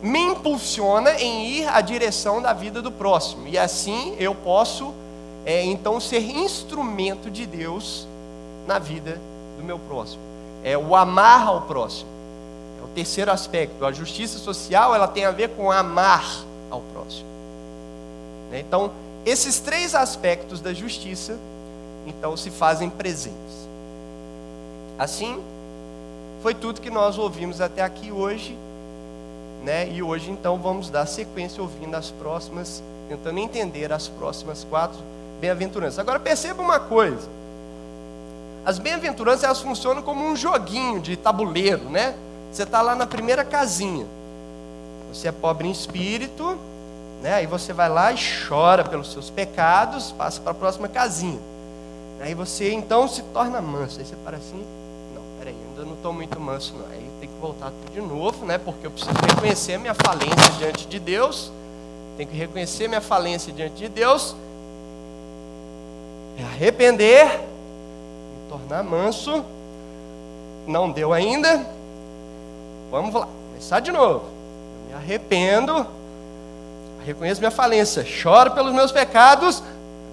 me 0.00 0.20
impulsiona 0.20 1.20
em 1.20 1.48
ir 1.48 1.66
à 1.66 1.80
direção 1.80 2.40
da 2.40 2.52
vida 2.52 2.80
do 2.80 2.92
próximo. 2.92 3.48
E 3.48 3.58
assim 3.58 4.14
eu 4.20 4.36
posso, 4.36 4.94
é, 5.44 5.64
então, 5.64 5.98
ser 5.98 6.20
instrumento 6.20 7.28
de 7.28 7.44
Deus 7.44 8.06
na 8.68 8.78
vida 8.78 9.20
do 9.58 9.64
meu 9.64 9.80
próximo. 9.80 10.22
É 10.62 10.78
o 10.78 10.94
amar 10.94 11.44
ao 11.44 11.62
próximo. 11.62 12.15
O 12.86 12.94
terceiro 12.94 13.30
aspecto. 13.30 13.84
A 13.84 13.92
justiça 13.92 14.38
social 14.38 14.94
ela 14.94 15.08
tem 15.08 15.24
a 15.24 15.30
ver 15.30 15.50
com 15.50 15.70
amar 15.70 16.24
ao 16.70 16.80
próximo. 16.92 17.28
Né? 18.50 18.60
Então, 18.60 18.90
esses 19.24 19.60
três 19.60 19.94
aspectos 19.94 20.60
da 20.60 20.72
justiça, 20.72 21.36
então, 22.06 22.36
se 22.36 22.50
fazem 22.50 22.88
presentes. 22.88 23.36
Assim, 24.98 25.42
foi 26.42 26.54
tudo 26.54 26.80
que 26.80 26.90
nós 26.90 27.18
ouvimos 27.18 27.60
até 27.60 27.82
aqui 27.82 28.10
hoje 28.10 28.56
né? 29.66 29.88
E 29.88 30.00
hoje 30.00 30.30
então 30.30 30.56
vamos 30.58 30.88
dar 30.88 31.06
sequência 31.06 31.60
ouvindo 31.60 31.96
as 31.96 32.12
próximas, 32.12 32.80
tentando 33.08 33.40
entender 33.40 33.92
as 33.92 34.06
próximas 34.06 34.62
quatro 34.62 34.98
bem-aventuranças. 35.40 35.98
Agora 35.98 36.20
perceba 36.20 36.62
uma 36.62 36.78
coisa. 36.78 37.28
As 38.64 38.78
bem-aventuranças 38.78 39.42
elas 39.42 39.60
funcionam 39.60 40.02
como 40.02 40.24
um 40.24 40.36
joguinho 40.36 41.00
de 41.00 41.16
tabuleiro, 41.16 41.90
né? 41.90 42.14
Você 42.56 42.62
está 42.62 42.80
lá 42.80 42.94
na 42.94 43.06
primeira 43.06 43.44
casinha. 43.44 44.06
Você 45.12 45.28
é 45.28 45.32
pobre 45.32 45.68
em 45.68 45.70
espírito, 45.70 46.56
né? 47.20 47.34
Aí 47.34 47.46
você 47.46 47.74
vai 47.74 47.86
lá 47.86 48.10
e 48.14 48.16
chora 48.48 48.82
pelos 48.82 49.12
seus 49.12 49.28
pecados, 49.28 50.10
passa 50.12 50.40
para 50.40 50.52
a 50.52 50.54
próxima 50.54 50.88
casinha. 50.88 51.38
Aí 52.18 52.32
você 52.32 52.72
então 52.72 53.06
se 53.06 53.20
torna 53.24 53.60
manso. 53.60 53.98
Aí 53.98 54.06
você 54.06 54.16
para 54.24 54.38
assim, 54.38 54.64
não, 55.14 55.22
peraí, 55.38 55.54
ainda 55.68 55.84
não 55.84 55.92
estou 55.96 56.14
muito 56.14 56.40
manso 56.40 56.72
não. 56.78 56.86
Aí 56.86 57.06
tem 57.20 57.28
que 57.28 57.34
voltar 57.38 57.66
tudo 57.66 57.92
de 57.92 58.00
novo, 58.00 58.46
né? 58.46 58.56
Porque 58.56 58.86
eu 58.86 58.90
preciso 58.90 59.12
reconhecer 59.28 59.76
minha 59.76 59.92
falência 59.92 60.50
diante 60.58 60.86
de 60.86 60.98
Deus. 60.98 61.52
Tenho 62.16 62.30
que 62.30 62.38
reconhecer 62.38 62.88
minha 62.88 63.02
falência 63.02 63.52
diante 63.52 63.74
de 63.74 63.88
Deus. 63.90 64.34
Arrepender, 66.54 67.38
me 67.38 68.48
tornar 68.48 68.82
manso. 68.82 69.44
Não 70.66 70.90
deu 70.90 71.12
ainda. 71.12 71.75
Vamos 72.90 73.14
lá, 73.14 73.28
começar 73.48 73.80
de 73.80 73.92
novo. 73.92 74.24
Eu 74.84 74.88
me 74.88 74.94
arrependo, 74.94 75.86
reconheço 77.04 77.40
minha 77.40 77.50
falência, 77.50 78.04
choro 78.04 78.52
pelos 78.52 78.72
meus 78.72 78.92
pecados. 78.92 79.62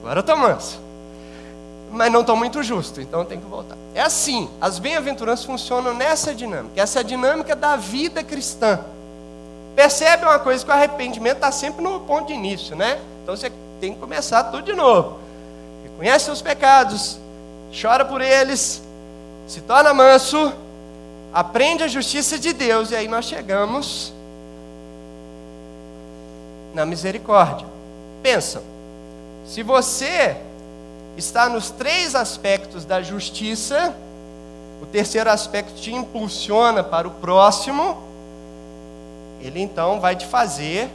Agora 0.01 0.19
estou 0.19 0.37
manso 0.37 0.83
mas 1.93 2.11
não 2.11 2.21
estou 2.21 2.35
muito 2.35 2.63
justo, 2.63 2.99
então 2.99 3.23
tenho 3.23 3.39
que 3.39 3.47
voltar. 3.47 3.77
É 3.93 4.01
assim, 4.01 4.49
as 4.59 4.79
bem-aventuranças 4.79 5.45
funcionam 5.45 5.93
nessa 5.93 6.33
dinâmica, 6.33 6.81
essa 6.81 6.99
é 6.99 7.01
a 7.01 7.03
dinâmica 7.03 7.55
da 7.55 7.75
vida 7.75 8.23
cristã. 8.23 8.79
Percebe 9.75 10.25
uma 10.25 10.39
coisa 10.39 10.65
que 10.65 10.71
o 10.71 10.73
arrependimento 10.73 11.35
está 11.35 11.51
sempre 11.51 11.83
no 11.83 11.99
ponto 12.01 12.27
de 12.27 12.33
início, 12.33 12.75
né? 12.75 12.99
Então 13.21 13.35
você 13.35 13.51
tem 13.79 13.93
que 13.93 13.99
começar 13.99 14.45
tudo 14.45 14.63
de 14.63 14.73
novo. 14.73 15.19
Reconhece 15.83 16.25
seus 16.25 16.41
pecados, 16.41 17.19
chora 17.79 18.03
por 18.03 18.21
eles, 18.21 18.81
se 19.47 19.61
torna 19.61 19.93
manso, 19.93 20.51
aprende 21.33 21.83
a 21.83 21.87
justiça 21.87 22.37
de 22.37 22.53
Deus, 22.53 22.91
e 22.91 22.95
aí 22.95 23.07
nós 23.07 23.25
chegamos 23.25 24.13
na 26.73 26.85
misericórdia. 26.85 27.67
Pensa, 28.21 28.63
se 29.45 29.61
você 29.63 30.37
está 31.17 31.47
nos 31.47 31.69
três 31.69 32.15
aspectos 32.15 32.85
da 32.85 33.01
justiça. 33.01 33.95
O 34.81 34.85
terceiro 34.85 35.29
aspecto 35.29 35.75
te 35.75 35.93
impulsiona 35.93 36.83
para 36.83 37.07
o 37.07 37.11
próximo. 37.11 38.01
Ele 39.41 39.61
então 39.61 39.99
vai 39.99 40.15
te 40.15 40.25
fazer 40.25 40.89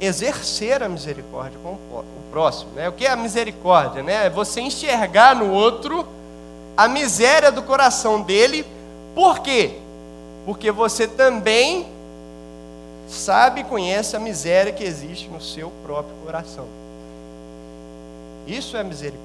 exercer 0.00 0.82
a 0.82 0.88
misericórdia 0.88 1.58
com 1.62 1.72
o 1.72 2.04
próximo. 2.30 2.72
Né? 2.74 2.88
O 2.88 2.92
que 2.92 3.06
é 3.06 3.10
a 3.10 3.16
misericórdia? 3.16 4.02
Né? 4.02 4.26
É 4.26 4.30
você 4.30 4.60
enxergar 4.60 5.34
no 5.34 5.50
outro 5.50 6.06
a 6.76 6.88
miséria 6.88 7.50
do 7.50 7.62
coração 7.62 8.20
dele. 8.20 8.66
Por 9.14 9.40
quê? 9.40 9.78
Porque 10.44 10.70
você 10.70 11.06
também 11.06 11.86
sabe 13.08 13.60
e 13.60 13.64
conhece 13.64 14.16
a 14.16 14.18
miséria 14.18 14.72
que 14.72 14.82
existe 14.82 15.28
no 15.28 15.40
seu 15.40 15.70
próprio 15.82 16.14
coração. 16.24 16.66
Isso 18.46 18.76
é 18.76 18.82
misericórdia. 18.82 19.24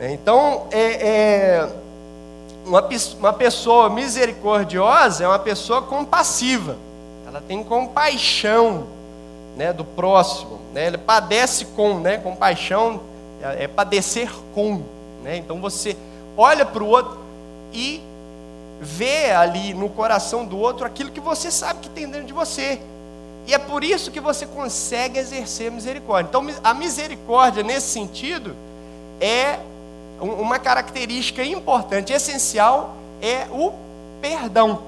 É, 0.00 0.12
então, 0.12 0.66
é, 0.70 1.08
é 1.08 1.68
uma, 2.64 2.86
uma 3.18 3.32
pessoa 3.32 3.90
misericordiosa 3.90 5.24
é 5.24 5.28
uma 5.28 5.38
pessoa 5.38 5.82
compassiva. 5.82 6.76
Ela 7.26 7.42
tem 7.46 7.64
compaixão 7.64 8.86
né, 9.56 9.72
do 9.72 9.84
próximo. 9.84 10.60
Né? 10.72 10.86
Ele 10.86 10.98
padece 10.98 11.64
com, 11.64 11.98
né, 11.98 12.18
compaixão 12.18 13.00
é, 13.42 13.64
é 13.64 13.68
padecer 13.68 14.30
com. 14.54 14.82
Né? 15.22 15.36
Então 15.36 15.60
você 15.60 15.96
olha 16.36 16.64
para 16.64 16.82
o 16.82 16.86
outro 16.86 17.18
e 17.72 18.00
vê 18.80 19.30
ali 19.30 19.74
no 19.74 19.88
coração 19.88 20.44
do 20.44 20.58
outro 20.58 20.86
aquilo 20.86 21.10
que 21.10 21.20
você 21.20 21.50
sabe 21.50 21.80
que 21.80 21.88
tem 21.88 22.08
dentro 22.08 22.26
de 22.26 22.32
você. 22.32 22.80
E 23.46 23.54
é 23.54 23.58
por 23.58 23.82
isso 23.82 24.10
que 24.10 24.20
você 24.20 24.46
consegue 24.46 25.18
exercer 25.18 25.70
misericórdia. 25.70 26.28
Então, 26.28 26.46
a 26.62 26.74
misericórdia, 26.74 27.62
nesse 27.62 27.88
sentido, 27.88 28.54
é 29.20 29.58
uma 30.20 30.58
característica 30.58 31.42
importante, 31.42 32.12
essencial, 32.12 32.94
é 33.22 33.46
o 33.50 33.72
perdão. 34.20 34.82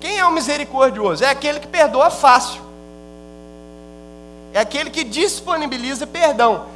Quem 0.00 0.18
é 0.18 0.24
o 0.24 0.30
misericordioso? 0.30 1.24
É 1.24 1.30
aquele 1.30 1.58
que 1.58 1.66
perdoa 1.66 2.10
fácil. 2.10 2.62
É 4.54 4.60
aquele 4.60 4.90
que 4.90 5.02
disponibiliza 5.02 6.06
perdão. 6.06 6.66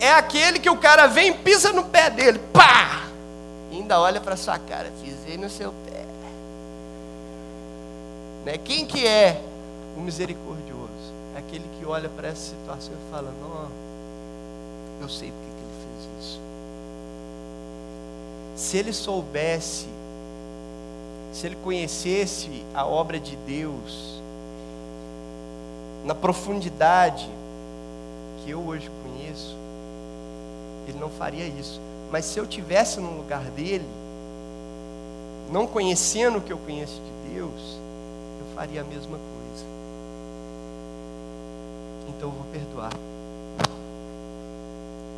É 0.00 0.12
aquele 0.12 0.58
que 0.58 0.68
o 0.68 0.76
cara 0.76 1.06
vem 1.06 1.32
pisa 1.32 1.72
no 1.72 1.84
pé 1.84 2.10
dele, 2.10 2.40
pá! 2.52 3.03
Ainda 3.74 4.00
olha 4.00 4.20
para 4.20 4.36
sua 4.36 4.58
cara, 4.58 4.90
pisei 5.02 5.36
no 5.36 5.50
seu 5.50 5.72
pé. 5.84 6.04
Né? 8.44 8.58
Quem 8.58 8.86
que 8.86 9.06
é 9.06 9.40
o 9.96 10.00
misericordioso? 10.00 10.74
é 11.34 11.38
aquele 11.38 11.64
que 11.78 11.84
olha 11.84 12.08
para 12.08 12.28
essa 12.28 12.54
situação 12.54 12.92
e 12.94 13.10
fala: 13.10 13.32
Não, 13.40 13.68
eu 15.00 15.08
sei 15.08 15.30
porque 15.30 15.46
que 15.46 15.62
ele 15.62 15.74
fez 15.84 16.24
isso. 16.24 16.40
Se 18.56 18.76
ele 18.76 18.92
soubesse, 18.92 19.88
se 21.32 21.46
ele 21.46 21.56
conhecesse 21.56 22.64
a 22.72 22.86
obra 22.86 23.18
de 23.18 23.36
Deus, 23.36 24.22
na 26.04 26.14
profundidade 26.14 27.28
que 28.42 28.50
eu 28.50 28.60
hoje 28.60 28.88
conheço, 29.02 29.56
ele 30.86 30.98
não 30.98 31.10
faria 31.10 31.46
isso. 31.46 31.80
Mas 32.10 32.24
se 32.24 32.38
eu 32.38 32.46
tivesse 32.46 33.00
no 33.00 33.16
lugar 33.16 33.44
dele, 33.50 33.88
não 35.50 35.66
conhecendo 35.66 36.38
o 36.38 36.40
que 36.40 36.52
eu 36.52 36.58
conheço 36.58 37.00
de 37.00 37.34
Deus, 37.34 37.78
eu 38.40 38.54
faria 38.54 38.80
a 38.80 38.84
mesma 38.84 39.18
coisa. 39.18 39.64
Então 42.08 42.28
eu 42.28 42.34
vou 42.34 42.44
perdoar. 42.52 42.92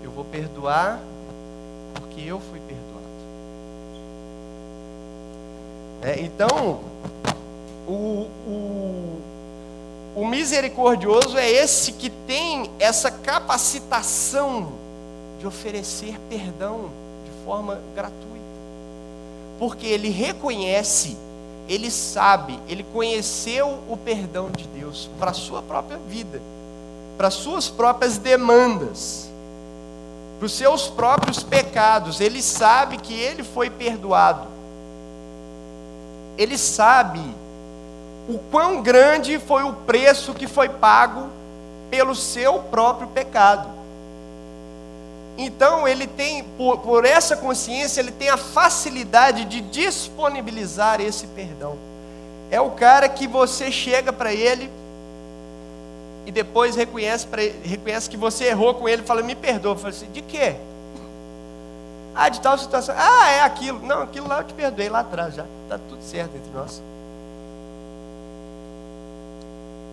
Eu 0.03 0.11
vou 0.11 0.25
perdoar 0.25 1.01
porque 1.95 2.23
eu 2.23 2.41
fui 2.41 2.61
perdoado. 2.61 2.87
É, 6.03 6.21
então, 6.21 6.81
o, 7.87 8.29
o, 8.47 9.21
o 10.15 10.27
misericordioso 10.27 11.37
é 11.37 11.51
esse 11.51 11.93
que 11.93 12.11
tem 12.11 12.71
essa 12.79 13.11
capacitação 13.11 14.73
oferecer 15.47 16.19
perdão 16.29 16.91
de 17.25 17.45
forma 17.45 17.81
gratuita. 17.95 18.27
Porque 19.59 19.87
ele 19.87 20.09
reconhece, 20.09 21.17
ele 21.69 21.91
sabe, 21.91 22.59
ele 22.69 22.85
conheceu 22.93 23.79
o 23.89 23.97
perdão 23.97 24.51
de 24.51 24.65
Deus 24.69 25.09
para 25.19 25.31
a 25.31 25.35
sua 25.35 25.63
própria 25.63 25.99
vida, 26.09 26.41
para 27.17 27.29
as 27.29 27.35
suas 27.35 27.69
próprias 27.69 28.19
demandas, 28.19 29.31
para 30.39 30.47
os 30.47 30.53
seus 30.53 30.89
próprios 30.89 31.43
pecados. 31.43 32.21
Ele 32.21 32.43
sabe 32.43 32.99
que 32.99 33.15
ele 33.15 33.43
foi 33.43 33.71
perdoado. 33.71 34.49
Ele 36.37 36.59
sabe 36.59 37.23
o 38.29 38.39
quão 38.51 38.83
grande 38.83 39.39
foi 39.39 39.63
o 39.63 39.73
preço 39.73 40.35
que 40.35 40.47
foi 40.47 40.69
pago 40.69 41.29
pelo 41.91 42.15
seu 42.15 42.59
próprio 42.59 43.09
pecado. 43.09 43.69
Então 45.39 45.87
ele 45.87 46.07
tem, 46.07 46.43
por, 46.43 46.79
por, 46.79 47.05
essa 47.05 47.37
consciência, 47.37 48.01
ele 48.01 48.11
tem 48.11 48.31
a 48.31 48.37
facilidade 48.37 49.45
de 49.45 49.61
disponibilizar 49.61 51.01
esse 51.01 51.27
perdão. 51.29 51.77
É 52.51 52.61
o 52.61 52.71
cara 52.71 53.09
que 53.09 53.27
você 53.27 53.71
chega 53.71 54.13
para 54.13 54.33
ele 54.33 54.71
e 56.25 56.33
depois 56.33 56.75
reconhece, 56.75 57.27
pra, 57.27 57.43
reconhece 57.63 58.09
que 58.09 58.17
você 58.17 58.47
errou 58.47 58.75
com 58.75 58.89
ele 58.89 59.03
fala, 59.03 59.23
me 59.23 59.35
perdoa. 59.35 59.77
Fala 59.77 59.91
assim, 59.91 60.11
de 60.11 60.23
quê? 60.23 60.57
Ah, 62.15 62.31
de 62.31 62.41
tal 62.41 62.57
situação. 62.57 62.95
Ah, 62.97 63.31
é 63.31 63.43
aquilo. 63.43 63.85
Não, 63.87 64.01
aquilo 64.01 64.27
lá 64.27 64.39
eu 64.39 64.45
te 64.45 64.55
perdoei 64.55 64.89
lá 64.89 65.01
atrás 65.01 65.35
já. 65.35 65.45
Está 65.65 65.79
tudo 65.79 66.03
certo 66.03 66.35
entre 66.35 66.51
nós. 66.53 66.83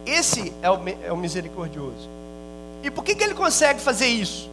Esse 0.06 0.54
é 0.62 0.72
o, 0.72 0.80
é 1.04 1.12
o 1.12 1.18
misericordioso. 1.18 2.10
E 2.82 2.90
por 2.90 3.04
que, 3.04 3.14
que 3.14 3.24
ele 3.24 3.34
consegue 3.34 3.82
fazer 3.82 4.08
isso? 4.08 4.50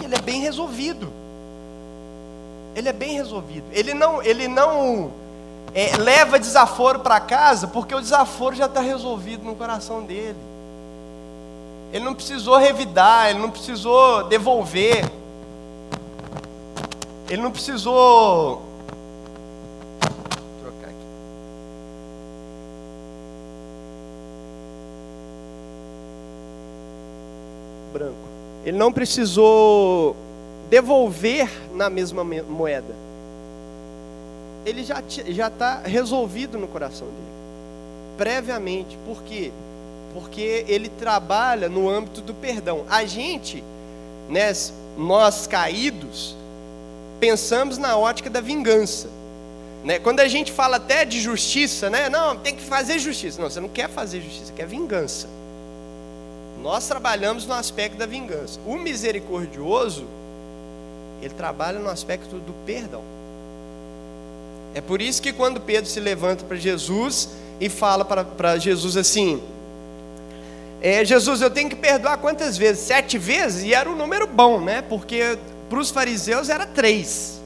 Porque 0.00 0.06
ele 0.06 0.14
é 0.14 0.22
bem 0.22 0.40
resolvido. 0.40 1.12
Ele 2.74 2.88
é 2.88 2.92
bem 2.92 3.12
resolvido. 3.14 3.66
Ele 3.70 3.92
não, 3.92 4.22
ele 4.22 4.48
não 4.48 5.12
é, 5.74 5.94
leva 5.98 6.38
desaforo 6.38 7.00
para 7.00 7.20
casa, 7.20 7.68
porque 7.68 7.94
o 7.94 8.00
desaforo 8.00 8.56
já 8.56 8.64
está 8.64 8.80
resolvido 8.80 9.44
no 9.44 9.54
coração 9.54 10.02
dele. 10.02 10.38
Ele 11.92 12.02
não 12.02 12.14
precisou 12.14 12.56
revidar, 12.56 13.28
ele 13.28 13.40
não 13.40 13.50
precisou 13.50 14.24
devolver. 14.24 15.04
Ele 17.28 17.42
não 17.42 17.50
precisou 17.50 18.62
branco. 27.92 28.29
Ele 28.64 28.76
não 28.76 28.92
precisou 28.92 30.14
devolver 30.68 31.50
na 31.74 31.88
mesma 31.88 32.22
moeda. 32.22 32.94
Ele 34.64 34.84
já 34.84 35.02
já 35.08 35.48
está 35.48 35.80
resolvido 35.80 36.58
no 36.58 36.68
coração 36.68 37.06
dele, 37.08 38.16
previamente. 38.18 38.98
Por 39.06 39.22
quê? 39.22 39.50
Porque 40.12 40.64
ele 40.68 40.88
trabalha 40.88 41.68
no 41.68 41.88
âmbito 41.88 42.20
do 42.20 42.34
perdão. 42.34 42.84
A 42.88 43.04
gente, 43.06 43.64
né, 44.28 44.52
nós 44.98 45.46
caídos, 45.46 46.36
pensamos 47.18 47.78
na 47.78 47.96
ótica 47.96 48.28
da 48.28 48.40
vingança. 48.40 49.08
Né? 49.82 49.98
Quando 49.98 50.20
a 50.20 50.28
gente 50.28 50.52
fala 50.52 50.76
até 50.76 51.04
de 51.06 51.20
justiça, 51.20 51.88
né? 51.88 52.10
Não, 52.10 52.36
tem 52.36 52.54
que 52.54 52.62
fazer 52.62 52.98
justiça. 52.98 53.40
Não, 53.40 53.48
você 53.48 53.60
não 53.60 53.68
quer 53.68 53.88
fazer 53.88 54.20
justiça, 54.20 54.52
quer 54.52 54.66
vingança. 54.66 55.26
Nós 56.62 56.86
trabalhamos 56.86 57.46
no 57.46 57.54
aspecto 57.54 57.96
da 57.96 58.06
vingança. 58.06 58.60
O 58.66 58.76
misericordioso, 58.76 60.04
ele 61.22 61.34
trabalha 61.34 61.78
no 61.78 61.88
aspecto 61.88 62.36
do 62.36 62.52
perdão. 62.66 63.02
É 64.74 64.80
por 64.80 65.00
isso 65.00 65.20
que 65.20 65.32
quando 65.32 65.60
Pedro 65.60 65.90
se 65.90 65.98
levanta 65.98 66.44
para 66.44 66.56
Jesus 66.56 67.30
e 67.58 67.68
fala 67.68 68.04
para 68.04 68.58
Jesus 68.58 68.96
assim: 68.96 69.42
é, 70.82 71.04
Jesus, 71.04 71.40
eu 71.40 71.50
tenho 71.50 71.68
que 71.68 71.76
perdoar 71.76 72.18
quantas 72.18 72.56
vezes? 72.56 72.82
Sete 72.82 73.18
vezes? 73.18 73.64
E 73.64 73.74
era 73.74 73.88
um 73.88 73.96
número 73.96 74.26
bom, 74.26 74.60
né? 74.60 74.82
Porque 74.82 75.38
para 75.68 75.78
os 75.78 75.90
fariseus 75.90 76.48
era 76.48 76.66
três. 76.66 77.40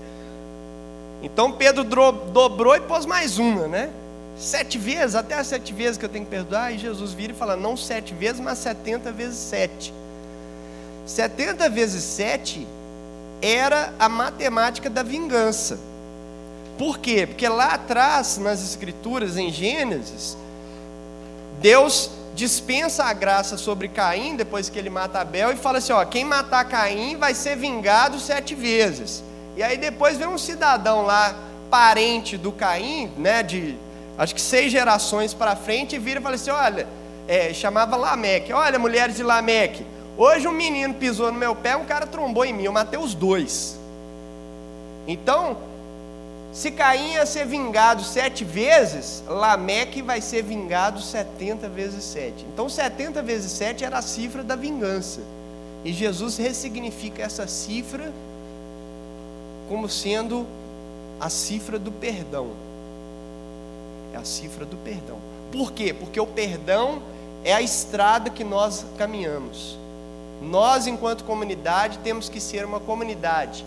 Então 1.22 1.52
Pedro 1.52 1.84
dobrou 1.84 2.76
e 2.76 2.80
pôs 2.80 3.06
mais 3.06 3.38
uma, 3.38 3.66
né? 3.66 3.90
Sete 4.36 4.78
vezes, 4.78 5.14
até 5.14 5.36
as 5.36 5.46
sete 5.46 5.72
vezes 5.72 5.96
que 5.96 6.04
eu 6.04 6.08
tenho 6.08 6.24
que 6.24 6.30
perdoar, 6.30 6.72
e 6.72 6.78
Jesus 6.78 7.12
vira 7.12 7.32
e 7.32 7.36
fala: 7.36 7.56
não 7.56 7.76
sete 7.76 8.12
vezes, 8.14 8.40
mas 8.40 8.58
setenta 8.58 9.12
vezes 9.12 9.38
sete. 9.38 9.94
Setenta 11.06 11.68
vezes 11.68 12.02
sete 12.02 12.66
era 13.40 13.92
a 13.98 14.08
matemática 14.08 14.90
da 14.90 15.02
vingança. 15.02 15.78
Por 16.76 16.98
quê? 16.98 17.26
Porque 17.26 17.48
lá 17.48 17.74
atrás, 17.74 18.38
nas 18.38 18.62
Escrituras, 18.62 19.36
em 19.36 19.52
Gênesis, 19.52 20.36
Deus 21.60 22.10
dispensa 22.34 23.04
a 23.04 23.12
graça 23.12 23.56
sobre 23.56 23.86
Caim, 23.86 24.34
depois 24.34 24.68
que 24.68 24.76
ele 24.76 24.90
mata 24.90 25.20
Abel, 25.20 25.52
e 25.52 25.56
fala 25.56 25.78
assim: 25.78 25.92
ó, 25.92 26.04
quem 26.04 26.24
matar 26.24 26.64
Caim 26.64 27.16
vai 27.16 27.34
ser 27.34 27.56
vingado 27.56 28.18
sete 28.18 28.56
vezes. 28.56 29.22
E 29.56 29.62
aí 29.62 29.76
depois 29.76 30.16
vem 30.16 30.26
um 30.26 30.38
cidadão 30.38 31.02
lá, 31.02 31.36
parente 31.70 32.36
do 32.36 32.50
Caim, 32.50 33.12
né, 33.16 33.42
de 33.44 33.76
acho 34.16 34.34
que 34.34 34.40
seis 34.40 34.70
gerações 34.70 35.34
para 35.34 35.56
frente, 35.56 35.96
e 35.96 35.98
vira 35.98 36.20
e 36.20 36.22
fala 36.22 36.34
assim: 36.34 36.50
olha, 36.50 36.86
é, 37.26 37.52
chamava 37.52 37.96
Lameque, 37.96 38.52
olha, 38.52 38.78
mulheres 38.78 39.16
de 39.16 39.22
Lameque, 39.22 39.84
hoje 40.16 40.46
um 40.46 40.52
menino 40.52 40.94
pisou 40.94 41.32
no 41.32 41.38
meu 41.38 41.54
pé, 41.54 41.76
um 41.76 41.84
cara 41.84 42.06
trombou 42.06 42.44
em 42.44 42.52
mim, 42.52 42.64
eu 42.64 42.72
matei 42.72 42.98
os 42.98 43.14
dois. 43.14 43.78
Então, 45.06 45.56
se 46.52 46.70
Caim 46.70 47.14
ia 47.14 47.26
ser 47.26 47.46
vingado 47.46 48.04
sete 48.04 48.44
vezes, 48.44 49.24
Lameque 49.26 50.00
vai 50.00 50.20
ser 50.20 50.42
vingado 50.42 51.00
setenta 51.00 51.68
vezes 51.68 52.04
sete. 52.04 52.46
Então, 52.52 52.68
setenta 52.68 53.20
vezes 53.20 53.50
sete 53.50 53.84
era 53.84 53.98
a 53.98 54.02
cifra 54.02 54.42
da 54.42 54.54
vingança. 54.54 55.20
E 55.84 55.92
Jesus 55.92 56.38
ressignifica 56.38 57.22
essa 57.22 57.46
cifra 57.46 58.12
como 59.68 59.88
sendo 59.88 60.46
a 61.20 61.28
cifra 61.28 61.78
do 61.78 61.90
perdão. 61.90 62.50
É 64.14 64.16
a 64.16 64.24
cifra 64.24 64.64
do 64.64 64.76
perdão. 64.76 65.18
Por 65.50 65.72
quê? 65.72 65.92
Porque 65.92 66.20
o 66.20 66.26
perdão 66.26 67.02
é 67.44 67.52
a 67.52 67.60
estrada 67.60 68.30
que 68.30 68.44
nós 68.44 68.86
caminhamos. 68.96 69.76
Nós, 70.40 70.86
enquanto 70.86 71.24
comunidade, 71.24 71.98
temos 71.98 72.28
que 72.28 72.40
ser 72.40 72.64
uma 72.64 72.78
comunidade 72.80 73.64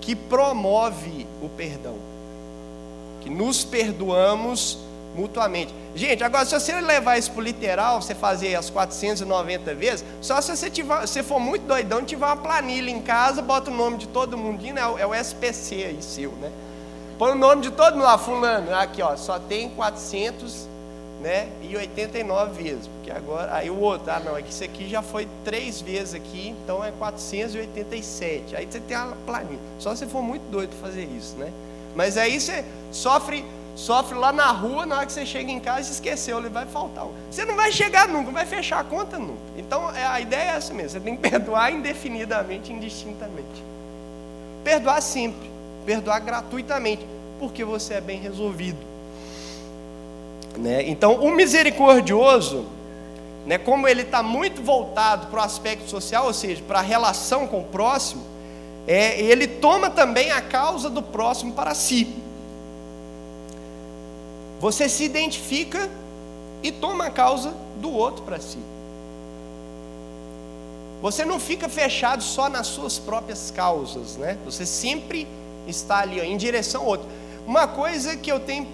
que 0.00 0.14
promove 0.14 1.26
o 1.42 1.48
perdão, 1.48 1.96
que 3.20 3.30
nos 3.30 3.64
perdoamos 3.64 4.78
mutuamente. 5.14 5.74
Gente, 5.94 6.22
agora 6.22 6.44
se 6.44 6.58
você 6.58 6.80
levar 6.80 7.18
isso 7.18 7.30
para 7.32 7.40
o 7.40 7.44
literal, 7.44 8.00
você 8.00 8.14
fazer 8.14 8.54
as 8.54 8.70
490 8.70 9.74
vezes, 9.74 10.04
só 10.20 10.40
se 10.40 10.54
você 10.54 10.70
tiver, 10.70 11.06
se 11.06 11.22
for 11.22 11.40
muito 11.40 11.66
doidão, 11.66 12.04
tiver 12.04 12.26
uma 12.26 12.36
planilha 12.36 12.90
em 12.90 13.00
casa, 13.00 13.42
bota 13.42 13.70
o 13.70 13.74
nome 13.74 13.98
de 13.98 14.08
todo 14.08 14.36
mundo, 14.36 14.62
né? 14.62 14.80
é 14.98 15.06
o 15.06 15.14
SPC 15.14 15.74
aí 15.74 15.98
seu, 16.02 16.32
né? 16.32 16.50
Põe 17.18 17.32
o 17.32 17.34
nome 17.34 17.62
de 17.62 17.72
todo 17.72 17.94
mundo 17.94 18.04
lá, 18.04 18.16
fulano. 18.16 18.72
Aqui, 18.76 19.02
ó, 19.02 19.16
só 19.16 19.40
tem 19.40 19.68
400, 19.70 20.68
né? 21.20 21.48
E 21.62 21.76
89 21.76 22.62
vezes. 22.62 22.86
Porque 22.86 23.10
agora, 23.10 23.52
aí 23.56 23.68
o 23.68 23.80
outro, 23.80 24.12
ah, 24.12 24.20
não, 24.20 24.36
é 24.36 24.42
que 24.42 24.50
isso 24.50 24.62
aqui 24.62 24.88
já 24.88 25.02
foi 25.02 25.26
três 25.44 25.80
vezes 25.80 26.14
aqui, 26.14 26.54
então 26.62 26.84
é 26.84 26.92
487. 26.92 28.54
Aí 28.54 28.68
você 28.70 28.78
tem 28.78 28.96
a 28.96 29.12
planilha. 29.26 29.58
Só 29.80 29.96
se 29.96 30.06
for 30.06 30.22
muito 30.22 30.48
doido 30.48 30.70
fazer 30.80 31.04
isso, 31.06 31.36
né? 31.36 31.52
Mas 31.96 32.16
aí 32.16 32.40
você 32.40 32.64
sofre, 32.92 33.44
sofre 33.74 34.16
lá 34.16 34.32
na 34.32 34.52
rua, 34.52 34.86
na 34.86 34.98
hora 34.98 35.06
que 35.06 35.12
você 35.12 35.26
chega 35.26 35.50
em 35.50 35.58
casa, 35.58 35.90
esqueceu, 35.90 36.38
ele 36.38 36.48
vai 36.48 36.66
faltar. 36.66 37.04
Você 37.28 37.44
não 37.44 37.56
vai 37.56 37.72
chegar 37.72 38.06
nunca, 38.06 38.26
não 38.26 38.32
vai 38.32 38.46
fechar 38.46 38.78
a 38.78 38.84
conta 38.84 39.18
nunca. 39.18 39.42
Então 39.56 39.90
é, 39.92 40.06
a 40.06 40.20
ideia 40.20 40.52
é 40.52 40.54
essa 40.54 40.72
mesmo, 40.72 40.90
você 40.90 41.00
tem 41.00 41.16
que 41.16 41.22
perdoar 41.28 41.72
indefinidamente, 41.72 42.72
indistintamente. 42.72 43.64
Perdoar 44.62 45.00
sempre, 45.00 45.50
perdoar 45.88 46.20
gratuitamente, 46.20 47.06
porque 47.40 47.64
você 47.64 47.94
é 47.94 48.00
bem 48.02 48.20
resolvido. 48.20 48.76
Né? 50.58 50.86
Então, 50.86 51.14
o 51.14 51.30
misericordioso, 51.30 52.66
né, 53.46 53.56
como 53.56 53.88
ele 53.88 54.02
está 54.02 54.22
muito 54.22 54.60
voltado 54.60 55.28
para 55.28 55.40
o 55.40 55.42
aspecto 55.42 55.88
social, 55.88 56.26
ou 56.26 56.34
seja, 56.34 56.62
para 56.68 56.80
a 56.80 56.82
relação 56.82 57.46
com 57.46 57.60
o 57.60 57.64
próximo, 57.64 58.22
é, 58.86 59.18
ele 59.18 59.46
toma 59.46 59.88
também 59.88 60.30
a 60.30 60.42
causa 60.42 60.90
do 60.90 61.02
próximo 61.02 61.54
para 61.54 61.74
si. 61.74 62.06
Você 64.60 64.90
se 64.90 65.04
identifica 65.04 65.88
e 66.62 66.70
toma 66.70 67.06
a 67.06 67.10
causa 67.10 67.54
do 67.80 67.90
outro 67.90 68.24
para 68.24 68.38
si. 68.38 68.58
Você 71.00 71.24
não 71.24 71.40
fica 71.40 71.66
fechado 71.66 72.22
só 72.22 72.50
nas 72.50 72.66
suas 72.66 72.98
próprias 72.98 73.50
causas, 73.50 74.18
né? 74.18 74.36
Você 74.44 74.66
sempre 74.66 75.26
está 75.68 76.00
ali 76.00 76.20
ó, 76.20 76.24
em 76.24 76.36
direção 76.36 76.82
ao 76.82 76.88
outro. 76.88 77.06
Uma 77.46 77.66
coisa 77.66 78.16
que 78.16 78.30
eu 78.30 78.40
tenho 78.40 78.66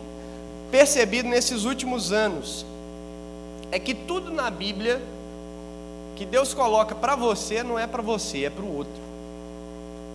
percebido 0.70 1.28
nesses 1.28 1.64
últimos 1.64 2.12
anos 2.12 2.64
é 3.70 3.78
que 3.78 3.94
tudo 3.94 4.32
na 4.32 4.50
Bíblia 4.50 5.00
que 6.16 6.24
Deus 6.24 6.54
coloca 6.54 6.94
para 6.94 7.16
você 7.16 7.62
não 7.62 7.78
é 7.78 7.86
para 7.86 8.02
você, 8.02 8.44
é 8.44 8.50
para 8.50 8.64
o 8.64 8.76
outro. 8.76 8.92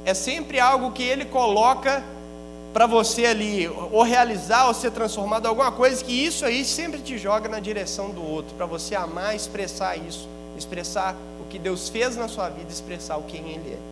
É 0.05 0.13
sempre 0.13 0.59
algo 0.59 0.91
que 0.91 1.03
Ele 1.03 1.25
coloca 1.25 2.03
para 2.73 2.85
você 2.85 3.25
ali, 3.25 3.67
ou 3.67 4.03
realizar, 4.03 4.67
ou 4.67 4.73
ser 4.73 4.91
transformado 4.91 5.45
em 5.45 5.49
alguma 5.49 5.71
coisa, 5.71 6.03
que 6.03 6.13
isso 6.13 6.45
aí 6.45 6.63
sempre 6.63 6.99
te 6.99 7.17
joga 7.17 7.49
na 7.49 7.59
direção 7.59 8.11
do 8.11 8.23
outro, 8.23 8.55
para 8.55 8.65
você 8.65 8.95
amar, 8.95 9.35
expressar 9.35 9.97
isso, 9.97 10.27
expressar 10.57 11.15
o 11.41 11.49
que 11.49 11.57
Deus 11.57 11.89
fez 11.89 12.15
na 12.15 12.27
sua 12.27 12.47
vida, 12.49 12.71
expressar 12.71 13.17
o 13.17 13.23
quem 13.23 13.41
Ele 13.41 13.73
é. 13.73 13.88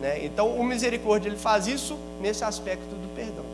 Né? 0.00 0.24
Então, 0.24 0.48
o 0.50 0.62
misericórdia 0.62 1.28
ele 1.28 1.36
faz 1.36 1.66
isso 1.66 1.98
nesse 2.20 2.44
aspecto 2.44 2.94
do 2.94 3.08
perdão, 3.14 3.44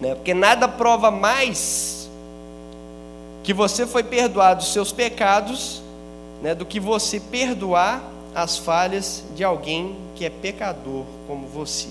né? 0.00 0.14
Porque 0.14 0.34
nada 0.34 0.68
prova 0.68 1.10
mais 1.10 2.10
que 3.42 3.54
você 3.54 3.86
foi 3.86 4.02
perdoado 4.02 4.60
dos 4.60 4.72
seus 4.72 4.92
pecados, 4.92 5.82
né, 6.42 6.54
do 6.54 6.66
que 6.66 6.80
você 6.80 7.20
perdoar 7.20 8.02
as 8.34 8.58
falhas 8.58 9.22
de 9.34 9.44
alguém 9.44 9.96
que 10.14 10.24
é 10.24 10.30
pecador 10.30 11.04
como 11.26 11.46
você. 11.46 11.88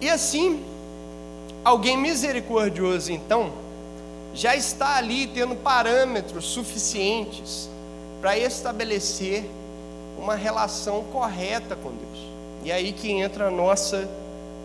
E 0.00 0.08
assim, 0.08 0.64
alguém 1.64 1.96
misericordioso, 1.96 3.12
então, 3.12 3.52
já 4.34 4.54
está 4.54 4.96
ali 4.96 5.26
tendo 5.26 5.56
parâmetros 5.56 6.44
suficientes 6.44 7.68
para 8.20 8.36
estabelecer 8.36 9.44
uma 10.18 10.34
relação 10.34 11.04
correta 11.04 11.76
com 11.76 11.90
Deus. 11.90 12.26
E 12.64 12.72
aí 12.72 12.92
que 12.92 13.10
entra 13.10 13.48
a 13.48 13.50
nossa 13.50 14.08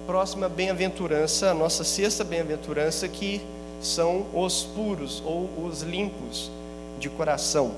próxima 0.08 0.50
bem-aventurança, 0.50 1.52
a 1.52 1.54
nossa 1.54 1.84
sexta 1.84 2.24
bem-aventurança, 2.24 3.08
que 3.08 3.42
são 3.82 4.26
os 4.34 4.64
puros 4.64 5.22
ou 5.26 5.50
os 5.66 5.82
limpos 5.82 6.52
de 7.00 7.10
coração. 7.10 7.72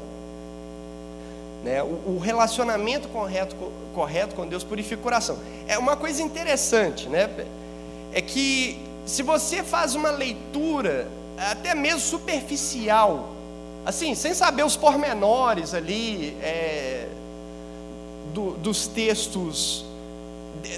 Né? 1.63 1.81
O, 1.81 2.15
o, 2.15 2.19
relacionamento 2.19 3.07
correto, 3.07 3.55
correto 3.93 4.36
com 4.36 4.45
Deus 4.45 4.63
purifica 4.63 4.99
o 4.99 5.03
coração. 5.03 5.38
É 5.67 5.77
uma 5.77 5.95
coisa 5.95 6.21
interessante, 6.21 7.07
né? 7.07 7.29
É 8.13 8.21
que 8.21 8.79
se 9.05 9.23
você 9.23 9.63
faz 9.63 9.95
uma 9.95 10.12
leitura, 10.12 11.07
até 11.38 11.73
mesmo 11.73 11.99
superficial, 11.99 13.33
assim, 13.86 14.15
sem 14.15 14.34
saber 14.34 14.63
os 14.63 14.76
pormenores 14.76 15.74
ali 15.74 16.38
é, 16.41 17.08
do, 18.34 18.52
dos 18.52 18.88
textos 18.88 19.86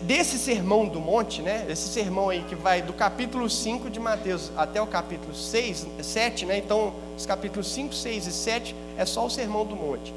desse 0.04 0.40
sermão 0.40 0.88
do 0.88 1.00
monte, 1.00 1.42
né? 1.42 1.66
Esse 1.70 1.88
sermão 1.90 2.30
aí 2.30 2.44
que 2.44 2.56
vai 2.56 2.82
do 2.82 2.94
capítulo 2.94 3.50
5 3.50 3.90
de 3.90 4.00
Mateus 4.00 4.52
até 4.58 4.82
o 4.82 4.88
capítulo 4.88 5.36
6, 5.36 5.86
7, 6.02 6.46
né? 6.46 6.58
Então, 6.58 6.94
os 7.18 7.26
capítulos 7.26 7.68
5, 7.72 7.94
6 7.94 8.28
e 8.28 8.32
7 8.32 8.76
é 8.98 9.06
só 9.06 9.26
o 9.26 9.30
sermão 9.30 9.66
do 9.66 9.76
monte. 9.76 10.14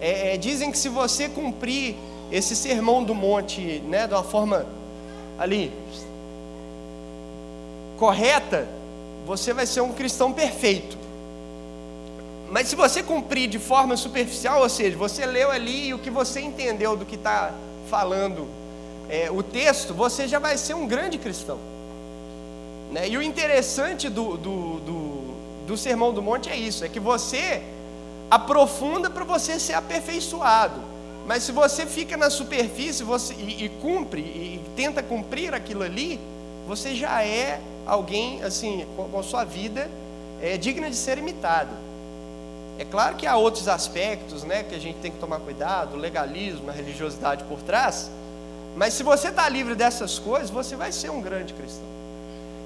É, 0.00 0.34
é, 0.34 0.36
dizem 0.36 0.70
que 0.70 0.78
se 0.78 0.88
você 0.88 1.28
cumprir 1.28 1.94
esse 2.30 2.56
sermão 2.56 3.04
do 3.04 3.14
monte, 3.14 3.80
né, 3.86 4.06
de 4.06 4.14
uma 4.14 4.24
forma 4.24 4.66
ali 5.38 5.70
correta, 7.98 8.66
você 9.26 9.52
vai 9.52 9.66
ser 9.66 9.80
um 9.80 9.92
cristão 9.92 10.32
perfeito. 10.32 11.01
Mas 12.52 12.68
se 12.68 12.76
você 12.76 13.02
cumprir 13.02 13.48
de 13.48 13.58
forma 13.58 13.96
superficial, 13.96 14.60
ou 14.60 14.68
seja, 14.68 14.94
você 14.94 15.24
leu 15.24 15.50
ali 15.50 15.86
e 15.86 15.94
o 15.94 15.98
que 15.98 16.10
você 16.10 16.38
entendeu 16.38 16.94
do 16.94 17.06
que 17.06 17.14
está 17.14 17.50
falando 17.88 18.46
é, 19.08 19.30
o 19.30 19.42
texto, 19.42 19.94
você 19.94 20.28
já 20.28 20.38
vai 20.38 20.58
ser 20.58 20.74
um 20.74 20.86
grande 20.86 21.16
cristão. 21.16 21.58
Né? 22.90 23.08
E 23.08 23.16
o 23.16 23.22
interessante 23.22 24.10
do, 24.10 24.36
do, 24.36 24.80
do, 24.80 25.20
do 25.66 25.76
Sermão 25.78 26.12
do 26.12 26.20
Monte 26.20 26.50
é 26.50 26.54
isso: 26.54 26.84
é 26.84 26.90
que 26.90 27.00
você 27.00 27.62
aprofunda 28.30 29.08
para 29.08 29.24
você 29.24 29.58
ser 29.58 29.72
aperfeiçoado. 29.72 30.78
Mas 31.26 31.44
se 31.44 31.52
você 31.52 31.86
fica 31.86 32.18
na 32.18 32.28
superfície 32.28 33.02
você, 33.02 33.32
e, 33.32 33.64
e 33.64 33.68
cumpre, 33.80 34.20
e, 34.20 34.60
e, 34.60 34.60
tenta 34.76 35.02
cumprir 35.02 35.54
aquilo 35.54 35.82
ali, 35.82 36.20
você 36.68 36.94
já 36.94 37.24
é 37.24 37.62
alguém, 37.86 38.42
assim, 38.42 38.84
com, 38.94 39.18
a 39.18 39.22
sua 39.22 39.42
vida 39.42 39.90
é, 40.42 40.58
digna 40.58 40.90
de 40.90 40.96
ser 40.96 41.16
imitado. 41.16 41.91
É 42.78 42.84
claro 42.84 43.16
que 43.16 43.26
há 43.26 43.36
outros 43.36 43.68
aspectos 43.68 44.44
né, 44.44 44.62
que 44.62 44.74
a 44.74 44.78
gente 44.78 44.98
tem 44.98 45.10
que 45.10 45.18
tomar 45.18 45.40
cuidado, 45.40 45.94
o 45.94 45.98
legalismo, 45.98 46.70
a 46.70 46.72
religiosidade 46.72 47.44
por 47.44 47.60
trás, 47.62 48.10
mas 48.76 48.94
se 48.94 49.02
você 49.02 49.28
está 49.28 49.48
livre 49.48 49.74
dessas 49.74 50.18
coisas, 50.18 50.50
você 50.50 50.74
vai 50.76 50.92
ser 50.92 51.10
um 51.10 51.20
grande 51.20 51.52
cristão. 51.52 51.84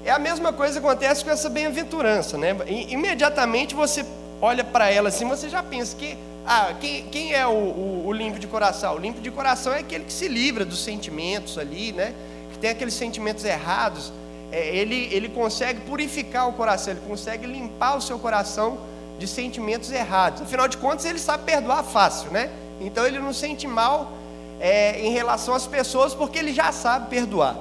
É 0.05 0.11
a 0.11 0.19
mesma 0.19 0.53
coisa 0.53 0.79
que 0.79 0.85
acontece 0.85 1.23
com 1.23 1.29
essa 1.29 1.49
bem-aventurança, 1.49 2.37
né? 2.37 2.55
Imediatamente 2.67 3.75
você 3.75 4.05
olha 4.41 4.63
para 4.63 4.89
ela 4.89 5.09
assim, 5.09 5.27
você 5.27 5.49
já 5.49 5.61
pensa 5.61 5.95
que, 5.97 6.17
ah, 6.45 6.73
quem, 6.79 7.03
quem 7.09 7.33
é 7.33 7.45
o, 7.45 7.51
o, 7.51 8.03
o, 8.07 8.13
limpo 8.13 8.39
de 8.39 8.47
coração? 8.47 8.95
O 8.95 8.97
limpo 8.97 9.19
de 9.19 9.29
coração 9.29 9.73
é 9.73 9.79
aquele 9.79 10.05
que 10.05 10.13
se 10.13 10.29
livra 10.29 10.63
dos 10.63 10.81
sentimentos 10.81 11.57
ali, 11.57 11.91
né? 11.91 12.13
Que 12.53 12.57
tem 12.57 12.69
aqueles 12.69 12.93
sentimentos 12.93 13.43
errados. 13.43 14.13
É, 14.49 14.73
ele, 14.73 15.09
ele 15.11 15.27
consegue 15.27 15.81
purificar 15.81 16.47
o 16.47 16.53
coração, 16.53 16.93
ele 16.93 17.03
consegue 17.05 17.45
limpar 17.45 17.97
o 17.97 18.01
seu 18.01 18.17
coração 18.17 18.77
de 19.17 19.27
sentimentos 19.27 19.91
errados. 19.91 20.41
Afinal 20.41 20.67
de 20.67 20.77
contas, 20.77 21.05
ele 21.05 21.19
sabe 21.19 21.43
perdoar 21.43 21.83
fácil, 21.83 22.31
né? 22.31 22.51
Então 22.79 23.05
ele 23.05 23.19
não 23.19 23.33
sente 23.33 23.67
mal 23.67 24.11
é, 24.59 24.99
em 24.99 25.11
relação 25.11 25.53
às 25.53 25.65
pessoas 25.65 26.13
porque 26.13 26.39
ele 26.39 26.53
já 26.53 26.71
sabe 26.71 27.09
perdoar, 27.09 27.55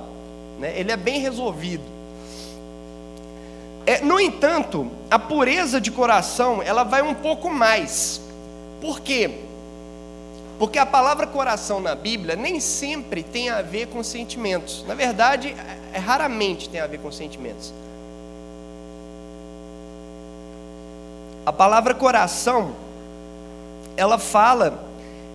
né? 0.58 0.78
Ele 0.78 0.92
é 0.92 0.96
bem 0.96 1.20
resolvido. 1.20 1.84
É, 3.86 4.00
no 4.00 4.18
entanto, 4.18 4.90
a 5.08 5.18
pureza 5.18 5.80
de 5.80 5.92
coração, 5.92 6.60
ela 6.60 6.82
vai 6.82 7.02
um 7.02 7.14
pouco 7.14 7.48
mais. 7.48 8.20
Por 8.80 9.00
quê? 9.00 9.30
Porque 10.58 10.78
a 10.78 10.86
palavra 10.86 11.26
coração 11.26 11.80
na 11.80 11.94
Bíblia 11.94 12.34
nem 12.34 12.58
sempre 12.58 13.22
tem 13.22 13.48
a 13.50 13.62
ver 13.62 13.86
com 13.88 14.02
sentimentos. 14.02 14.84
Na 14.88 14.94
verdade, 14.94 15.54
é, 15.92 15.98
raramente 15.98 16.68
tem 16.68 16.80
a 16.80 16.86
ver 16.86 16.98
com 16.98 17.12
sentimentos. 17.12 17.72
A 21.46 21.52
palavra 21.52 21.94
coração, 21.94 22.74
ela 23.96 24.18
fala, 24.18 24.84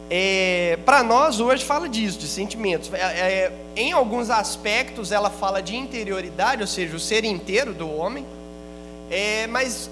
é, 0.09 0.77
para 0.85 1.01
nós 1.01 1.39
hoje 1.39 1.63
fala 1.63 1.87
disso, 1.87 2.19
de 2.19 2.27
sentimentos. 2.27 2.93
É, 2.93 2.97
é, 2.97 3.53
em 3.77 3.93
alguns 3.93 4.29
aspectos 4.29 5.13
ela 5.13 5.29
fala 5.29 5.61
de 5.61 5.73
interioridade, 5.73 6.61
ou 6.61 6.67
seja, 6.67 6.97
o 6.97 6.99
ser 6.99 7.23
inteiro 7.23 7.73
do 7.73 7.89
homem. 7.89 8.25
É, 9.09 9.47
mas 9.47 9.89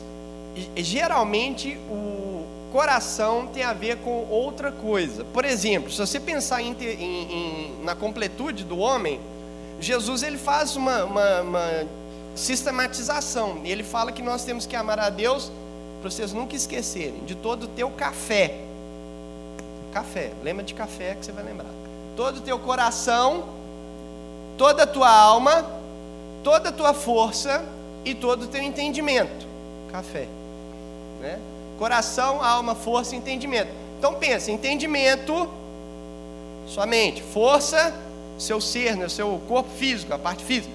geralmente 0.75 1.77
o 1.89 2.45
coração 2.73 3.47
tem 3.47 3.63
a 3.63 3.71
ver 3.71 3.99
com 3.99 4.27
outra 4.29 4.73
coisa. 4.73 5.23
Por 5.23 5.45
exemplo, 5.45 5.89
se 5.89 5.99
você 5.99 6.19
pensar 6.19 6.61
em, 6.61 6.75
em, 6.81 7.75
na 7.81 7.95
completude 7.95 8.65
do 8.65 8.77
homem, 8.77 9.21
Jesus 9.79 10.21
ele 10.21 10.37
faz 10.37 10.75
uma, 10.75 11.05
uma, 11.05 11.41
uma 11.41 11.87
sistematização. 12.35 13.61
Ele 13.63 13.83
fala 13.83 14.11
que 14.11 14.21
nós 14.21 14.43
temos 14.43 14.65
que 14.65 14.75
amar 14.75 14.99
a 14.99 15.09
Deus, 15.09 15.49
para 16.01 16.09
vocês 16.09 16.31
nunca 16.33 16.55
esquecerem, 16.55 17.19
de 17.25 17.35
todo 17.35 17.63
o 17.63 17.67
teu 17.67 17.89
café. 17.91 18.55
Café, 19.91 20.31
lembra 20.43 20.63
de 20.63 20.73
café 20.73 21.15
que 21.15 21.25
você 21.25 21.31
vai 21.31 21.43
lembrar. 21.43 21.69
Todo 22.15 22.37
o 22.37 22.41
teu 22.41 22.57
coração, 22.59 23.43
toda 24.57 24.83
a 24.83 24.87
tua 24.87 25.09
alma, 25.09 25.65
toda 26.43 26.69
a 26.69 26.71
tua 26.71 26.93
força 26.93 27.65
e 28.05 28.15
todo 28.15 28.43
o 28.43 28.47
teu 28.47 28.61
entendimento. 28.61 29.47
Café. 29.91 30.27
Né? 31.21 31.39
Coração, 31.77 32.43
alma, 32.43 32.75
força 32.75 33.15
e 33.15 33.17
entendimento. 33.17 33.71
Então 33.97 34.13
pensa, 34.13 34.51
entendimento, 34.51 35.49
sua 36.67 36.85
mente, 36.85 37.21
força, 37.21 37.93
seu 38.37 38.61
ser, 38.61 38.95
né, 38.95 39.09
seu 39.09 39.41
corpo 39.47 39.69
físico, 39.71 40.13
a 40.13 40.19
parte 40.19 40.43
física. 40.45 40.73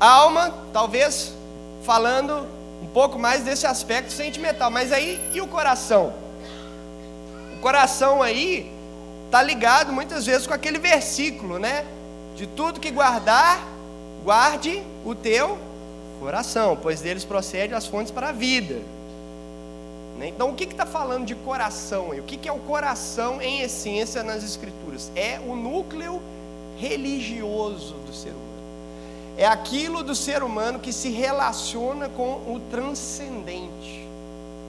Alma, 0.00 0.54
talvez, 0.72 1.34
falando 1.82 2.46
um 2.82 2.86
pouco 2.86 3.18
mais 3.18 3.42
desse 3.42 3.66
aspecto 3.66 4.12
sentimental. 4.12 4.70
Mas 4.70 4.92
aí, 4.92 5.20
e 5.32 5.40
o 5.40 5.46
coração? 5.46 6.12
O 7.56 7.60
coração 7.60 8.22
aí 8.22 8.70
está 9.26 9.42
ligado 9.42 9.92
muitas 9.92 10.26
vezes 10.26 10.46
com 10.46 10.54
aquele 10.54 10.78
versículo, 10.78 11.58
né? 11.58 11.84
De 12.34 12.46
tudo 12.46 12.80
que 12.80 12.90
guardar, 12.90 13.66
guarde 14.22 14.82
o 15.04 15.14
teu 15.14 15.58
coração, 16.20 16.78
pois 16.80 17.00
deles 17.00 17.24
procede 17.24 17.74
as 17.74 17.86
fontes 17.86 18.10
para 18.10 18.28
a 18.28 18.32
vida. 18.32 18.80
Né? 20.18 20.28
Então, 20.28 20.50
o 20.50 20.54
que 20.54 20.64
está 20.64 20.86
falando 20.86 21.26
de 21.26 21.34
coração 21.34 22.12
aí? 22.12 22.20
O 22.20 22.22
que, 22.22 22.36
que 22.36 22.48
é 22.48 22.52
o 22.52 22.58
coração 22.58 23.40
em 23.40 23.60
essência 23.60 24.22
nas 24.22 24.42
Escrituras? 24.42 25.10
É 25.14 25.38
o 25.46 25.54
núcleo 25.54 26.22
religioso 26.78 27.94
do 28.06 28.12
ser 28.14 28.30
humano. 28.30 28.55
É 29.38 29.46
aquilo 29.46 30.02
do 30.02 30.14
ser 30.14 30.42
humano 30.42 30.78
que 30.78 30.92
se 30.92 31.10
relaciona 31.10 32.08
com 32.08 32.36
o 32.46 32.60
transcendente, 32.70 34.08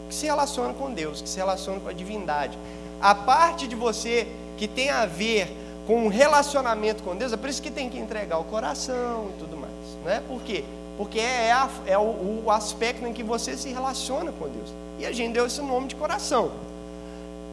que 0.10 0.16
se 0.16 0.26
relaciona 0.26 0.74
com 0.74 0.92
Deus, 0.92 1.22
que 1.22 1.30
se 1.30 1.38
relaciona 1.38 1.80
com 1.80 1.88
a 1.88 1.94
divindade. 1.94 2.58
A 3.00 3.16
parte 3.16 3.66
de 3.66 3.76
você 3.76 4.28
que 4.58 4.68
tem 4.68 4.90
a 4.90 5.06
ver 5.06 5.50
com 5.86 6.06
o 6.06 6.10
relacionamento 6.10 7.02
com 7.02 7.16
Deus, 7.16 7.32
é 7.32 7.38
por 7.38 7.50
isso 7.50 7.62
que 7.62 7.72
tem 7.72 7.90
que 7.90 7.98
entregar 7.98 8.40
o 8.40 8.44
coração 8.44 9.30
e 9.34 9.40
tudo 9.40 9.56
mais. 9.56 9.72
Não 10.04 10.12
é? 10.12 10.20
Por 10.20 10.42
quê? 10.42 10.66
Porque 10.98 11.20
é, 11.20 11.52
a, 11.54 11.70
é 11.86 11.98
o, 11.98 12.44
o 12.46 12.52
aspecto 12.52 13.06
em 13.06 13.14
que 13.14 13.24
você 13.24 13.56
se 13.56 13.70
relaciona 13.70 14.34
com 14.34 14.50
Deus. 14.50 14.70
E 15.00 15.06
a 15.06 15.14
gente 15.14 15.34
deu 15.34 15.46
esse 15.46 15.62
nome 15.62 15.88
de 15.88 15.96
coração. 15.96 16.52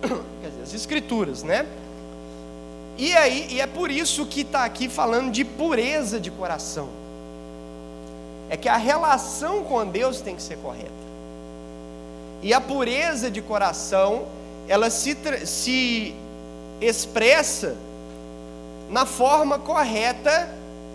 Quer 0.43 0.49
dizer, 0.49 0.63
as 0.65 0.75
escrituras, 0.75 1.45
né? 1.45 1.65
E 2.99 3.13
aí, 3.13 3.49
e 3.51 3.61
é 3.61 3.67
por 3.67 3.91
isso 3.91 4.27
que 4.27 4.41
está 4.41 4.65
aqui 4.65 4.89
falando 4.89 5.31
de 5.31 5.45
pureza 5.45 6.19
de 6.19 6.31
coração. 6.31 7.04
É 8.49 8.57
que 8.57 8.69
a 8.69 8.77
relação 8.77 9.65
com 9.65 9.87
Deus 9.87 10.21
tem 10.21 10.37
que 10.37 10.43
ser 10.43 10.59
correta. 10.59 10.91
E 12.43 12.53
a 12.53 12.61
pureza 12.61 13.31
de 13.31 13.41
coração, 13.41 14.27
ela 14.69 14.91
se, 14.91 15.17
se 15.47 16.15
expressa 16.81 17.77
na 18.91 19.07
forma 19.07 19.59
correta 19.59 20.49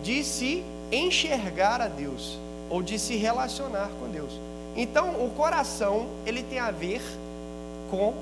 de 0.03 0.23
se 0.23 0.63
enxergar 0.91 1.81
a 1.81 1.87
Deus 1.87 2.37
ou 2.69 2.83
de 2.83 2.99
se 2.99 3.15
relacionar 3.15 3.89
com 3.99 4.07
Deus. 4.09 4.31
Então, 4.75 5.09
o 5.25 5.31
coração, 5.35 6.07
ele 6.25 6.43
tem 6.43 6.59
a 6.59 6.71
ver 6.71 7.01
com 7.89 8.13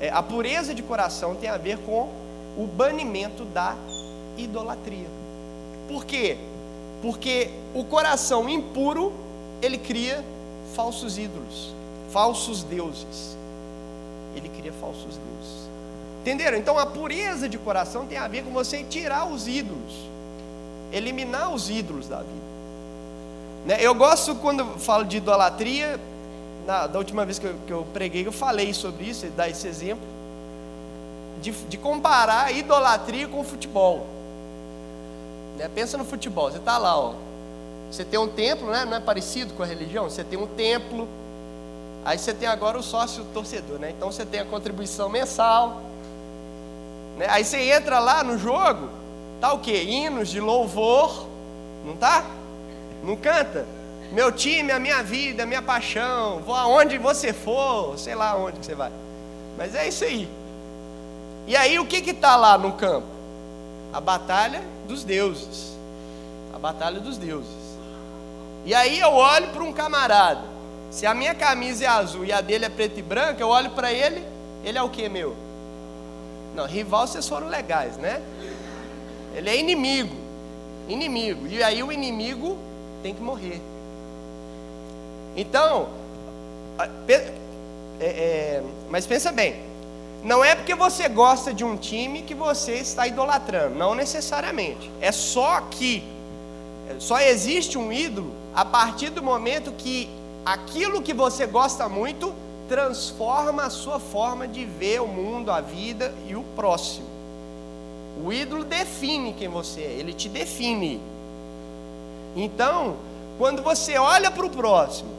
é, 0.00 0.10
a 0.10 0.22
pureza 0.22 0.74
de 0.74 0.82
coração 0.82 1.34
tem 1.34 1.50
a 1.50 1.56
ver 1.56 1.78
com 1.78 2.08
o 2.56 2.66
banimento 2.66 3.44
da 3.44 3.74
idolatria. 4.36 5.08
Por 5.88 6.04
quê? 6.04 6.38
Porque 7.00 7.50
o 7.74 7.84
coração 7.84 8.48
impuro, 8.48 9.12
ele 9.62 9.78
cria 9.78 10.24
falsos 10.74 11.18
ídolos, 11.18 11.72
falsos 12.10 12.62
deuses. 12.62 13.36
Ele 14.34 14.48
cria 14.48 14.72
falsos 14.72 15.16
deuses. 15.16 15.68
Entenderam? 16.20 16.58
Então 16.58 16.78
a 16.78 16.86
pureza 16.86 17.48
de 17.48 17.58
coração 17.58 18.06
tem 18.06 18.18
a 18.18 18.28
ver 18.28 18.44
com 18.44 18.50
você 18.50 18.82
tirar 18.82 19.26
os 19.26 19.48
ídolos, 19.48 19.94
eliminar 20.92 21.52
os 21.52 21.70
ídolos 21.70 22.08
da 22.08 22.18
vida. 22.18 22.48
Né? 23.66 23.78
Eu 23.80 23.94
gosto 23.94 24.34
quando 24.34 24.64
falo 24.78 25.04
de 25.04 25.18
idolatria, 25.18 25.98
na, 26.66 26.86
da 26.86 26.98
última 26.98 27.24
vez 27.24 27.38
que 27.38 27.46
eu, 27.46 27.54
que 27.66 27.72
eu, 27.72 27.86
preguei, 27.92 28.26
eu 28.26 28.32
falei 28.32 28.74
sobre 28.74 29.04
isso, 29.04 29.26
dar 29.28 29.48
esse 29.48 29.66
exemplo, 29.66 30.06
de, 31.40 31.50
de 31.50 31.78
comparar 31.78 32.46
a 32.46 32.52
idolatria 32.52 33.26
com 33.26 33.40
o 33.40 33.44
futebol. 33.44 34.06
Né? 35.58 35.68
Pensa 35.74 35.98
no 35.98 36.04
futebol, 36.04 36.50
você 36.50 36.58
está 36.58 36.78
lá, 36.78 36.96
ó. 36.96 37.14
Você 37.90 38.04
tem 38.04 38.18
um 38.18 38.28
templo, 38.28 38.70
né? 38.70 38.84
não 38.84 38.96
é 38.96 39.00
parecido 39.00 39.52
com 39.54 39.62
a 39.62 39.66
religião? 39.66 40.08
Você 40.08 40.22
tem 40.22 40.38
um 40.38 40.46
templo, 40.46 41.08
aí 42.04 42.16
você 42.16 42.32
tem 42.32 42.48
agora 42.48 42.78
o 42.78 42.82
sócio 42.82 43.24
torcedor, 43.34 43.78
né? 43.78 43.90
Então 43.90 44.12
você 44.12 44.24
tem 44.24 44.40
a 44.40 44.44
contribuição 44.44 45.08
mensal. 45.08 45.82
Né? 47.16 47.26
Aí 47.28 47.44
você 47.44 47.58
entra 47.58 47.98
lá 47.98 48.22
no 48.22 48.38
jogo, 48.38 48.88
tá 49.40 49.52
o 49.52 49.58
quê? 49.58 49.82
Hinos 49.82 50.28
de 50.28 50.40
louvor, 50.40 51.26
não 51.84 51.96
tá? 51.96 52.24
Não 53.02 53.16
canta? 53.16 53.66
Meu 54.12 54.30
time, 54.30 54.70
a 54.70 54.78
minha 54.78 55.02
vida, 55.02 55.42
a 55.42 55.46
minha 55.46 55.60
paixão, 55.60 56.40
vou 56.40 56.54
aonde 56.54 56.98
você 56.98 57.32
for, 57.32 57.98
sei 57.98 58.14
lá 58.14 58.36
onde 58.36 58.60
que 58.60 58.66
você 58.66 58.74
vai. 58.74 58.92
Mas 59.56 59.74
é 59.74 59.88
isso 59.88 60.04
aí. 60.04 60.28
E 61.46 61.56
aí 61.56 61.78
o 61.78 61.86
que 61.86 62.00
que 62.00 62.10
está 62.10 62.36
lá 62.36 62.56
no 62.56 62.72
campo? 62.72 63.17
A 63.92 64.00
batalha 64.00 64.62
dos 64.86 65.04
deuses. 65.04 65.76
A 66.54 66.58
batalha 66.58 67.00
dos 67.00 67.16
deuses. 67.16 67.68
E 68.64 68.74
aí 68.74 68.98
eu 68.98 69.12
olho 69.12 69.48
para 69.48 69.62
um 69.62 69.72
camarada. 69.72 70.42
Se 70.90 71.06
a 71.06 71.14
minha 71.14 71.34
camisa 71.34 71.84
é 71.84 71.88
azul 71.88 72.24
e 72.24 72.32
a 72.32 72.40
dele 72.40 72.64
é 72.64 72.68
preta 72.68 72.98
e 72.98 73.02
branca, 73.02 73.42
eu 73.42 73.48
olho 73.48 73.70
para 73.70 73.92
ele, 73.92 74.22
ele 74.64 74.78
é 74.78 74.82
o 74.82 74.88
que 74.88 75.08
meu? 75.08 75.36
Não, 76.54 76.66
rival 76.66 77.06
vocês 77.06 77.28
foram 77.28 77.48
legais, 77.48 77.96
né? 77.96 78.22
Ele 79.34 79.48
é 79.48 79.56
inimigo. 79.56 80.16
Inimigo. 80.88 81.46
E 81.46 81.62
aí 81.62 81.82
o 81.82 81.92
inimigo 81.92 82.58
tem 83.02 83.14
que 83.14 83.22
morrer. 83.22 83.60
Então, 85.36 85.88
é, 88.00 88.06
é, 88.06 88.62
mas 88.88 89.06
pensa 89.06 89.30
bem, 89.30 89.62
não 90.24 90.44
é 90.44 90.54
porque 90.54 90.74
você 90.74 91.08
gosta 91.08 91.54
de 91.54 91.64
um 91.64 91.76
time 91.76 92.22
que 92.22 92.34
você 92.34 92.74
está 92.74 93.06
idolatrando, 93.06 93.76
não 93.76 93.94
necessariamente. 93.94 94.90
É 95.00 95.12
só 95.12 95.60
que 95.62 96.02
só 96.98 97.20
existe 97.20 97.78
um 97.78 97.92
ídolo 97.92 98.32
a 98.54 98.64
partir 98.64 99.10
do 99.10 99.22
momento 99.22 99.72
que 99.72 100.08
aquilo 100.44 101.02
que 101.02 101.12
você 101.12 101.46
gosta 101.46 101.88
muito 101.88 102.34
transforma 102.68 103.64
a 103.64 103.70
sua 103.70 103.98
forma 104.00 104.48
de 104.48 104.64
ver 104.64 105.00
o 105.00 105.06
mundo, 105.06 105.50
a 105.50 105.60
vida 105.60 106.12
e 106.26 106.34
o 106.34 106.42
próximo. 106.56 107.06
O 108.24 108.32
ídolo 108.32 108.64
define 108.64 109.32
quem 109.32 109.48
você 109.48 109.80
é, 109.82 109.92
ele 109.92 110.12
te 110.12 110.28
define. 110.28 111.00
Então, 112.34 112.96
quando 113.38 113.62
você 113.62 113.96
olha 113.96 114.30
para 114.30 114.44
o 114.44 114.50
próximo, 114.50 115.10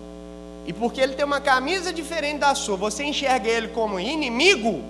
e 0.69 0.73
porque 0.73 1.01
ele 1.01 1.15
tem 1.15 1.25
uma 1.25 1.41
camisa 1.41 1.91
diferente 1.91 2.37
da 2.37 2.53
sua, 2.53 2.77
você 2.77 3.03
enxerga 3.03 3.49
ele 3.49 3.69
como 3.69 3.99
inimigo, 3.99 4.83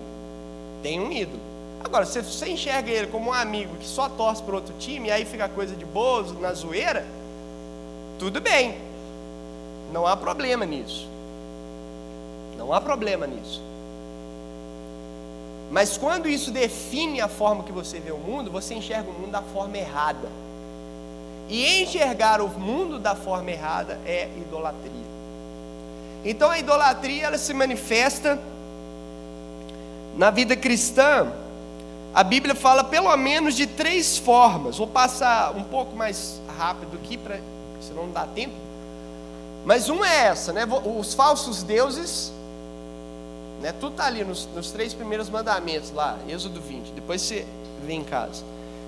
tem 0.84 1.00
um 1.00 1.10
ídolo. 1.10 1.40
Agora, 1.82 2.06
se 2.06 2.22
você 2.22 2.50
enxerga 2.50 2.92
ele 2.92 3.08
como 3.08 3.30
um 3.30 3.34
amigo 3.34 3.78
que 3.78 3.88
só 3.88 4.10
torce 4.10 4.44
para 4.44 4.56
outro 4.56 4.76
time, 4.78 5.08
e 5.08 5.12
aí 5.12 5.24
fica 5.24 5.48
coisa 5.48 5.78
de 5.78 5.86
bozo, 5.86 6.34
na 6.34 6.52
zoeira, 6.52 7.08
tudo 8.20 8.42
bem. 8.42 8.78
Não 9.94 10.06
há 10.06 10.18
problema 10.18 10.66
nisso. 10.66 11.08
Não 12.58 12.74
há 12.74 12.82
problema 12.82 13.26
nisso. 13.26 13.62
Mas 15.72 15.98
quando 15.98 16.28
isso 16.28 16.52
define 16.52 17.22
a 17.22 17.30
forma 17.30 17.64
que 17.64 17.72
você 17.72 18.02
vê 18.02 18.12
o 18.12 18.18
mundo, 18.18 18.52
você 18.52 18.74
enxerga 18.74 19.10
o 19.10 19.14
mundo 19.14 19.32
da 19.32 19.42
forma 19.42 19.78
errada. 19.78 20.30
E 21.48 21.84
enxergar 21.84 22.42
o 22.42 22.50
mundo 22.50 23.00
da 23.00 23.16
forma 23.16 23.50
errada 23.50 23.98
é 24.06 24.28
idolatria. 24.36 25.19
Então 26.24 26.50
a 26.50 26.60
idolatria 26.60 27.26
ela 27.26 27.38
se 27.38 27.54
manifesta 27.54 28.40
na 30.16 30.30
vida 30.30 30.56
cristã. 30.56 31.32
A 32.14 32.24
Bíblia 32.24 32.56
fala 32.56 32.84
pelo 32.84 33.16
menos 33.16 33.56
de 33.56 33.68
três 33.68 34.18
formas. 34.18 34.78
Vou 34.78 34.88
passar 34.88 35.56
um 35.56 35.64
pouco 35.64 35.96
mais 35.96 36.42
rápido 36.58 37.00
aqui 37.04 37.18
para 37.18 37.40
senão 37.82 38.08
não 38.08 38.12
dá 38.12 38.26
tempo. 38.28 38.54
Mas 39.66 39.90
uma 39.90 40.08
é 40.08 40.26
essa, 40.26 40.52
né? 40.52 40.68
Os 40.98 41.14
falsos 41.14 41.64
deuses, 41.64 42.32
né? 43.62 43.74
Tudo 43.74 43.92
está 43.92 44.06
ali 44.06 44.24
nos, 44.24 44.48
nos 44.48 44.72
três 44.72 44.94
primeiros 44.94 45.30
mandamentos 45.30 45.92
lá, 45.92 46.18
Êxodo 46.28 46.60
20. 46.60 46.92
Depois 46.92 47.22
você 47.22 47.46
vê 47.86 47.94
em 47.94 48.04
casa. 48.04 48.44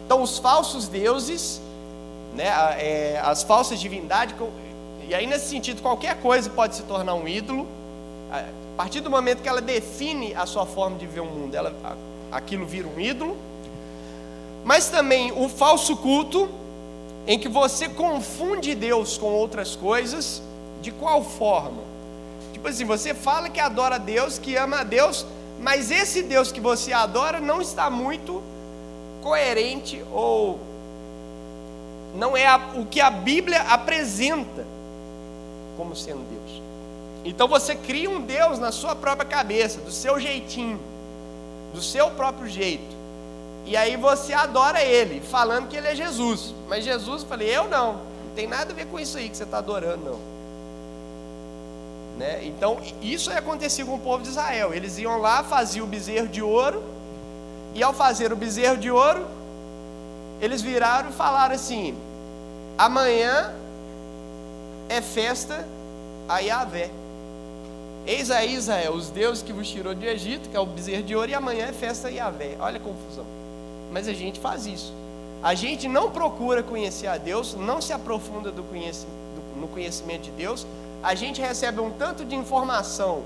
Então 0.05 0.21
os 0.21 0.37
falsos 0.37 0.87
deuses 0.87 1.61
né, 2.33 2.47
é, 2.77 3.21
as 3.23 3.43
falsas 3.43 3.79
divindades, 3.79 4.35
e 5.07 5.15
aí 5.15 5.27
nesse 5.27 5.49
sentido, 5.49 5.81
qualquer 5.81 6.19
coisa 6.21 6.49
pode 6.49 6.75
se 6.75 6.83
tornar 6.83 7.13
um 7.15 7.27
ídolo, 7.27 7.67
a 8.31 8.43
partir 8.77 9.01
do 9.01 9.09
momento 9.09 9.41
que 9.41 9.49
ela 9.49 9.61
define 9.61 10.33
a 10.33 10.45
sua 10.45 10.65
forma 10.65 10.97
de 10.97 11.05
ver 11.05 11.19
o 11.19 11.25
mundo, 11.25 11.55
ela, 11.55 11.75
aquilo 12.31 12.65
vira 12.65 12.87
um 12.87 12.99
ídolo, 12.99 13.37
mas 14.63 14.89
também 14.89 15.31
o 15.31 15.49
falso 15.49 15.97
culto, 15.97 16.49
em 17.27 17.37
que 17.37 17.47
você 17.47 17.87
confunde 17.87 18.73
Deus 18.73 19.17
com 19.17 19.27
outras 19.27 19.75
coisas, 19.75 20.41
de 20.81 20.91
qual 20.91 21.23
forma? 21.23 21.83
Tipo 22.53 22.67
assim, 22.67 22.85
você 22.85 23.13
fala 23.13 23.49
que 23.49 23.59
adora 23.59 23.99
Deus, 23.99 24.39
que 24.39 24.55
ama 24.55 24.79
a 24.79 24.83
Deus, 24.83 25.25
mas 25.59 25.91
esse 25.91 26.23
Deus 26.23 26.51
que 26.51 26.59
você 26.59 26.91
adora 26.91 27.39
não 27.39 27.61
está 27.61 27.89
muito 27.89 28.41
coerente 29.21 30.03
ou 30.11 30.59
não 32.15 32.35
é 32.35 32.47
a, 32.47 32.71
o 32.75 32.85
que 32.85 32.99
a 32.99 33.09
Bíblia 33.09 33.61
apresenta 33.61 34.65
como 35.81 35.95
sendo 35.95 36.23
Deus. 36.29 36.61
Então 37.25 37.47
você 37.47 37.73
cria 37.73 38.07
um 38.07 38.21
Deus 38.21 38.59
na 38.59 38.71
sua 38.71 38.95
própria 38.95 39.27
cabeça, 39.27 39.81
do 39.81 39.91
seu 39.91 40.19
jeitinho, 40.19 40.79
do 41.73 41.81
seu 41.81 42.11
próprio 42.11 42.47
jeito. 42.47 42.95
E 43.65 43.75
aí 43.75 43.97
você 43.97 44.31
adora 44.31 44.79
ele, 44.83 45.21
falando 45.21 45.67
que 45.67 45.75
ele 45.75 45.87
é 45.87 45.95
Jesus. 45.95 46.53
Mas 46.69 46.83
Jesus, 46.83 47.23
eu 47.23 47.27
falei, 47.27 47.49
eu 47.49 47.67
não. 47.67 47.93
Não 47.93 48.35
tem 48.35 48.47
nada 48.47 48.71
a 48.71 48.75
ver 48.75 48.85
com 48.85 48.99
isso 48.99 49.17
aí 49.17 49.27
que 49.27 49.35
você 49.35 49.43
está 49.43 49.57
adorando, 49.57 50.05
não. 50.05 50.19
Né? 52.19 52.45
Então, 52.45 52.79
isso 53.01 53.31
acontecia 53.31 53.83
com 53.83 53.95
o 53.95 53.99
povo 53.99 54.21
de 54.21 54.29
Israel. 54.29 54.71
Eles 54.71 54.99
iam 54.99 55.19
lá, 55.19 55.43
faziam 55.43 55.87
o 55.87 55.89
bezerro 55.89 56.27
de 56.27 56.43
ouro, 56.43 56.83
e 57.73 57.81
ao 57.81 57.93
fazer 57.93 58.31
o 58.31 58.35
bezerro 58.35 58.77
de 58.77 58.91
ouro, 58.91 59.25
eles 60.39 60.61
viraram 60.61 61.09
e 61.09 61.13
falaram 61.13 61.55
assim: 61.55 61.95
amanhã 62.77 63.55
é 64.91 65.01
festa 65.01 65.65
a 66.27 66.39
Yahvé. 66.39 66.89
Eis 68.05 68.29
aí, 68.29 68.55
Israel, 68.55 68.93
os 68.93 69.09
deuses 69.09 69.41
que 69.41 69.53
vos 69.53 69.69
tirou 69.69 69.95
do 69.95 70.05
Egito, 70.05 70.49
que 70.49 70.57
é 70.57 70.59
o 70.59 70.65
bezerro 70.65 71.03
de 71.03 71.15
ouro, 71.15 71.31
e 71.31 71.33
amanhã 71.33 71.67
é 71.67 71.71
festa 71.71 72.09
a 72.09 72.11
Yahvé. 72.11 72.57
Olha 72.59 72.75
a 72.75 72.79
confusão. 72.79 73.25
Mas 73.91 74.07
a 74.09 74.13
gente 74.13 74.39
faz 74.39 74.65
isso. 74.65 74.93
A 75.41 75.53
gente 75.55 75.87
não 75.87 76.11
procura 76.11 76.61
conhecer 76.61 77.07
a 77.07 77.17
Deus, 77.17 77.55
não 77.55 77.81
se 77.81 77.93
aprofunda 77.93 78.51
do 78.51 78.63
conhecimento, 78.63 79.15
no 79.55 79.67
conhecimento 79.69 80.23
de 80.23 80.31
Deus. 80.31 80.67
A 81.01 81.15
gente 81.15 81.39
recebe 81.39 81.79
um 81.79 81.91
tanto 81.91 82.25
de 82.25 82.35
informação 82.35 83.23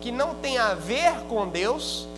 que 0.00 0.10
não 0.10 0.34
tem 0.34 0.56
a 0.56 0.74
ver 0.74 1.12
com 1.28 1.46
Deus, 1.46 2.08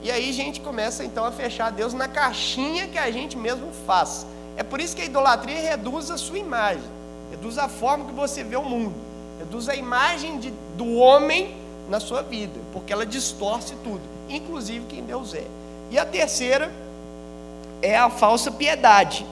e 0.00 0.10
aí 0.10 0.30
a 0.30 0.32
gente 0.32 0.60
começa 0.60 1.04
então 1.04 1.24
a 1.24 1.32
fechar 1.32 1.70
Deus 1.72 1.92
na 1.92 2.06
caixinha 2.06 2.86
que 2.86 2.98
a 2.98 3.10
gente 3.10 3.36
mesmo 3.36 3.72
faz. 3.84 4.26
É 4.56 4.62
por 4.62 4.80
isso 4.80 4.94
que 4.94 5.02
a 5.02 5.06
idolatria 5.06 5.60
reduz 5.60 6.10
a 6.10 6.16
sua 6.16 6.38
imagem, 6.38 7.01
reduz 7.32 7.58
a 7.58 7.68
forma 7.68 8.04
que 8.04 8.12
você 8.12 8.44
vê 8.44 8.56
o 8.56 8.62
mundo, 8.62 8.94
reduz 9.38 9.68
a 9.68 9.74
imagem 9.74 10.38
de, 10.38 10.52
do 10.76 10.94
homem 10.96 11.56
na 11.88 11.98
sua 11.98 12.22
vida, 12.22 12.60
porque 12.72 12.92
ela 12.92 13.06
distorce 13.06 13.74
tudo, 13.82 14.02
inclusive 14.28 14.84
quem 14.86 15.02
Deus 15.02 15.34
é. 15.34 15.46
E 15.90 15.98
a 15.98 16.04
terceira 16.04 16.70
é 17.80 17.96
a 17.96 18.10
falsa 18.10 18.50
piedade, 18.50 19.26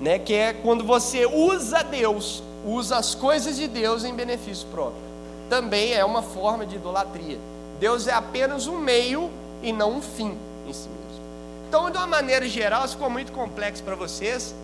né? 0.00 0.18
que 0.18 0.34
é 0.34 0.52
quando 0.52 0.84
você 0.84 1.26
usa 1.26 1.82
Deus, 1.84 2.42
usa 2.66 2.98
as 2.98 3.14
coisas 3.14 3.56
de 3.56 3.68
Deus 3.68 4.04
em 4.04 4.12
benefício 4.12 4.66
próprio. 4.72 5.06
Também 5.48 5.92
é 5.92 6.04
uma 6.04 6.22
forma 6.22 6.66
de 6.66 6.74
idolatria. 6.74 7.38
Deus 7.78 8.08
é 8.08 8.12
apenas 8.12 8.66
um 8.66 8.78
meio 8.78 9.30
e 9.62 9.72
não 9.72 9.98
um 9.98 10.02
fim 10.02 10.36
em 10.66 10.72
si 10.72 10.88
mesmo. 10.88 11.24
Então, 11.68 11.88
de 11.88 11.96
uma 11.96 12.06
maneira 12.06 12.48
geral, 12.48 12.86
se 12.86 12.94
ficou 12.94 13.08
muito 13.08 13.32
complexo 13.32 13.82
para 13.82 13.94
vocês, 13.94 14.54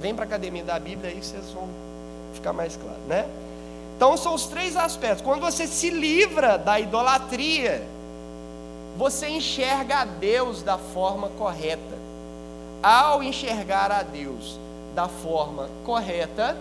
vem 0.00 0.14
para 0.14 0.24
a 0.24 0.26
academia 0.26 0.64
da 0.64 0.78
Bíblia 0.78 1.10
aí 1.10 1.22
vocês 1.22 1.50
vão 1.50 1.68
ficar 2.34 2.52
mais 2.52 2.76
claro, 2.76 2.98
né? 3.06 3.26
Então, 3.96 4.16
são 4.16 4.34
os 4.34 4.46
três 4.46 4.78
aspectos. 4.78 5.20
Quando 5.20 5.42
você 5.42 5.66
se 5.66 5.90
livra 5.90 6.56
da 6.56 6.80
idolatria, 6.80 7.86
você 8.96 9.28
enxerga 9.28 9.98
a 9.98 10.04
Deus 10.06 10.62
da 10.62 10.78
forma 10.78 11.28
correta. 11.28 12.00
Ao 12.82 13.22
enxergar 13.22 13.92
a 13.92 14.02
Deus 14.02 14.58
da 14.94 15.06
forma 15.06 15.68
correta, 15.84 16.56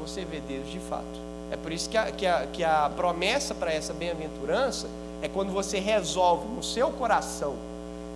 você 0.00 0.24
vê 0.24 0.40
Deus 0.40 0.68
de 0.68 0.80
fato. 0.80 1.04
É 1.52 1.56
por 1.56 1.70
isso 1.70 1.88
que 1.88 1.96
a, 1.96 2.10
que 2.10 2.26
a, 2.26 2.46
que 2.46 2.64
a 2.64 2.90
promessa 2.96 3.54
para 3.54 3.72
essa 3.72 3.92
bem-aventurança 3.92 4.88
é 5.22 5.28
quando 5.28 5.52
você 5.52 5.78
resolve 5.78 6.48
no 6.48 6.62
seu 6.62 6.90
coração 6.90 7.54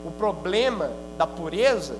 o 0.04 0.10
problema 0.10 0.90
da 1.16 1.28
pureza 1.28 1.94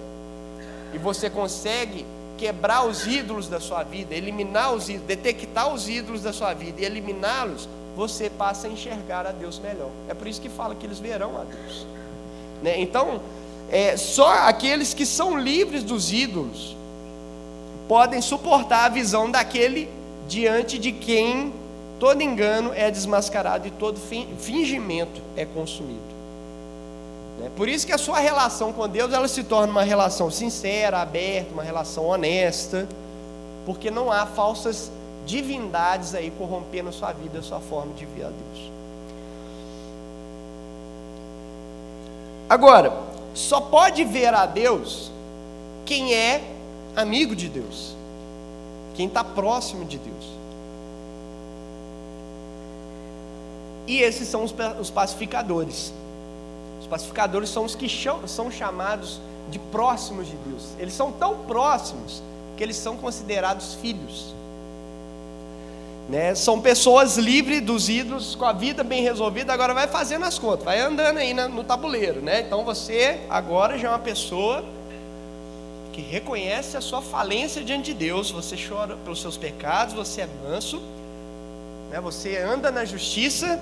e 0.95 0.99
você 0.99 1.29
consegue 1.29 2.07
quebrar 2.39 2.87
os 2.87 3.07
ídolos 3.07 3.49
da 3.49 3.61
sua 3.61 3.83
vida, 3.83 4.15
eliminar 4.15 4.73
os 4.73 4.89
ídolos, 4.89 5.07
detectar 5.07 5.73
os 5.73 5.89
ídolos 5.89 6.23
da 6.23 6.33
sua 6.33 6.55
vida 6.55 6.81
e 6.81 6.85
eliminá-los, 6.85 7.69
você 7.97 8.31
passa 8.31 8.67
a 8.67 8.71
enxergar 8.71 9.27
a 9.27 9.33
Deus 9.33 9.59
melhor. 9.59 9.91
É 10.09 10.15
por 10.15 10.27
isso 10.27 10.41
que 10.41 10.49
fala 10.49 10.75
que 10.75 10.87
eles 10.87 10.99
verão 10.99 11.37
a 11.41 11.45
Deus. 11.45 11.87
Né? 12.63 12.81
Então, 12.81 13.21
é, 13.71 13.97
só 13.97 14.49
aqueles 14.49 14.95
que 14.95 15.05
são 15.05 15.39
livres 15.39 15.83
dos 15.83 16.13
ídolos 16.13 16.77
podem 17.89 18.21
suportar 18.21 18.85
a 18.85 18.89
visão 18.89 19.31
daquele 19.31 19.89
diante 20.29 20.79
de 20.79 20.93
quem 20.93 21.53
todo 21.99 22.23
engano 22.23 22.73
é 22.75 22.91
desmascarado 22.91 23.67
e 23.67 23.71
todo 23.71 23.99
fingimento 24.39 25.21
é 25.37 25.45
consumido. 25.45 26.14
Né? 27.39 27.51
Por 27.57 27.69
isso 27.69 27.87
que 27.87 27.93
a 27.93 27.99
sua 27.99 28.19
relação 28.19 28.73
com 28.73 28.89
Deus 28.89 29.13
ela 29.13 29.29
se 29.29 29.45
torna 29.45 29.71
uma 29.71 29.83
relação 29.83 30.31
sincera, 30.31 31.01
aberta, 31.01 31.53
uma 31.53 31.63
relação 31.63 32.07
honesta, 32.07 32.89
porque 33.67 33.91
não 33.91 34.11
há 34.11 34.27
falsas 34.27 34.91
divindades 35.27 36.15
aí 36.15 36.31
corrompendo 36.31 36.91
a 36.91 36.93
sua 36.93 37.13
vida, 37.13 37.39
a 37.39 37.43
sua 37.43 37.61
forma 37.61 37.93
de 37.95 38.05
ver 38.07 38.25
a 38.25 38.29
Deus. 38.29 38.73
Agora, 42.49 42.93
só 43.33 43.61
pode 43.61 44.05
ver 44.05 44.35
a 44.35 44.47
Deus 44.47 45.11
quem 45.87 46.15
é 46.15 46.43
amigo 46.95 47.35
de 47.35 47.49
Deus, 47.49 47.97
quem 48.95 49.07
está 49.07 49.25
próximo 49.25 49.85
de 49.85 49.99
Deus. 49.99 50.25
E 53.87 53.99
esses 53.99 54.29
são 54.29 54.45
os 54.45 54.91
pacificadores. 54.91 55.93
Os 56.85 56.89
pacificadores 56.89 57.49
são 57.49 57.65
os 57.65 57.75
que 57.75 57.89
são 58.27 58.51
chamados 58.51 59.19
de 59.49 59.59
próximos 59.59 60.27
de 60.27 60.37
Deus. 60.37 60.65
Eles 60.79 60.93
são 60.93 61.11
tão 61.11 61.39
próximos 61.47 62.23
que 62.59 62.63
eles 62.63 62.77
são 62.77 62.99
considerados 62.99 63.73
filhos. 63.77 64.35
Né? 66.11 66.35
São 66.35 66.61
pessoas 66.61 67.17
livres 67.17 67.63
dos 67.63 67.89
ídolos, 67.89 68.35
com 68.35 68.45
a 68.45 68.53
vida 68.53 68.85
bem 68.85 69.03
resolvida, 69.03 69.51
agora 69.51 69.73
vai 69.73 69.89
fazendo 69.89 70.27
as 70.27 70.39
contas, 70.39 70.63
vai 70.63 70.79
andando 70.79 71.17
aí 71.17 71.33
no 71.33 71.65
tabuleiro. 71.65 72.21
Né? 72.21 72.43
Então 72.43 72.67
você 72.67 73.19
agora 73.31 73.79
já 73.79 73.89
é 73.89 73.91
uma 73.91 73.99
pessoa 73.99 74.63
que 75.91 76.03
reconhece 76.03 76.77
a 76.77 76.83
sua 76.83 77.01
falência 77.01 77.65
diante 77.65 77.95
de 77.95 77.95
Deus, 77.95 78.31
você 78.31 78.57
chora 78.57 78.95
pelos 78.97 79.23
seus 79.23 79.39
pecados, 79.39 79.95
você 79.95 80.21
é 80.21 80.29
manso, 80.47 80.83
né? 81.91 81.99
você 81.99 82.37
anda 82.37 82.71
na 82.71 82.85
justiça, 82.85 83.59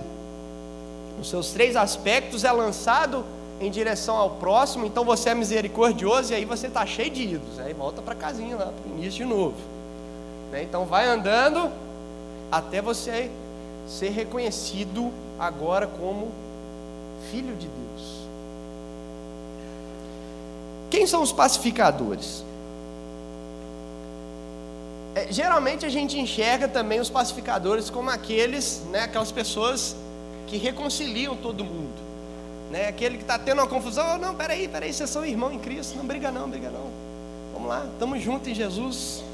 nos 1.19 1.29
seus 1.29 1.51
três 1.51 1.77
aspectos, 1.77 2.45
é 2.45 2.53
lançado 2.53 3.25
em 3.61 3.71
direção 3.71 4.17
ao 4.17 4.31
próximo, 4.31 4.85
então 4.85 5.05
você 5.05 5.31
é 5.31 5.35
misericordioso 5.35 6.33
e 6.33 6.37
aí 6.37 6.45
você 6.45 6.67
está 6.67 6.85
cheio 6.85 7.11
de 7.11 7.23
ídolos, 7.23 7.59
aí 7.61 7.73
volta 7.73 8.03
para 8.03 8.13
a 8.13 8.17
casinha 8.17 8.57
lá, 8.57 8.67
para 8.67 8.93
o 8.93 8.99
início 8.99 9.25
de 9.25 9.25
novo. 9.25 9.55
Né? 10.51 10.65
Então 10.65 10.85
vai 10.85 11.07
andando 11.07 11.71
até 12.51 12.83
você 12.83 13.31
ser 13.87 14.11
reconhecido 14.11 15.13
agora 15.39 15.87
como 15.87 16.33
filho 17.31 17.55
de 17.55 17.69
Deus. 17.69 18.23
Quem 20.91 21.07
são 21.07 21.23
os 21.23 21.33
pacificadores? 21.33 22.45
É, 25.15 25.31
geralmente 25.31 25.87
a 25.87 25.89
gente 25.89 26.19
enxerga 26.19 26.67
também 26.67 27.01
os 27.01 27.09
pacificadores 27.09 27.91
como 27.91 28.11
aqueles, 28.11 28.83
né, 28.91 29.01
aquelas 29.01 29.31
pessoas 29.31 29.97
que 30.53 30.59
reconciliam 30.59 31.35
todo 31.35 31.65
mundo. 31.65 31.95
Né? 32.71 32.87
Aquele 32.87 33.17
que 33.17 33.23
está 33.23 33.39
tendo 33.39 33.61
uma 33.61 33.67
confusão, 33.67 34.05
oh, 34.15 34.19
não, 34.19 34.35
peraí, 34.35 34.69
peraí, 34.69 34.93
vocês 34.93 35.09
são 35.09 35.25
irmão 35.25 35.51
em 35.51 35.59
Cristo, 35.59 35.97
não 35.97 36.05
briga 36.05 36.31
não, 36.31 36.47
briga 36.47 36.69
não. 36.69 36.91
Vamos 37.55 37.69
lá, 37.69 37.87
estamos 37.91 38.21
juntos 38.21 38.49
em 38.49 38.55
Jesus. 38.55 39.25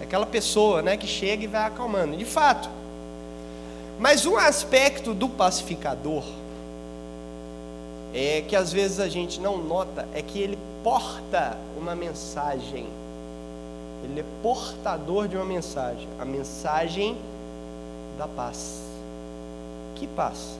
É 0.00 0.04
aquela 0.04 0.24
pessoa 0.24 0.80
né, 0.80 0.96
que 0.96 1.06
chega 1.06 1.44
e 1.44 1.46
vai 1.46 1.66
acalmando. 1.66 2.16
De 2.16 2.24
fato. 2.24 2.70
Mas 3.98 4.24
um 4.24 4.38
aspecto 4.38 5.12
do 5.12 5.28
pacificador 5.28 6.24
é 8.14 8.40
que 8.40 8.56
às 8.56 8.72
vezes 8.72 8.98
a 8.98 9.10
gente 9.10 9.42
não 9.42 9.58
nota 9.58 10.08
é 10.14 10.22
que 10.22 10.38
ele 10.38 10.58
porta 10.82 11.58
uma 11.76 11.94
mensagem. 11.94 12.86
Ele 14.04 14.20
é 14.20 14.24
portador 14.42 15.28
de 15.28 15.36
uma 15.36 15.44
mensagem, 15.44 16.08
a 16.18 16.24
mensagem 16.24 17.14
da 18.16 18.26
paz. 18.26 18.91
Que 20.02 20.08
paz? 20.08 20.58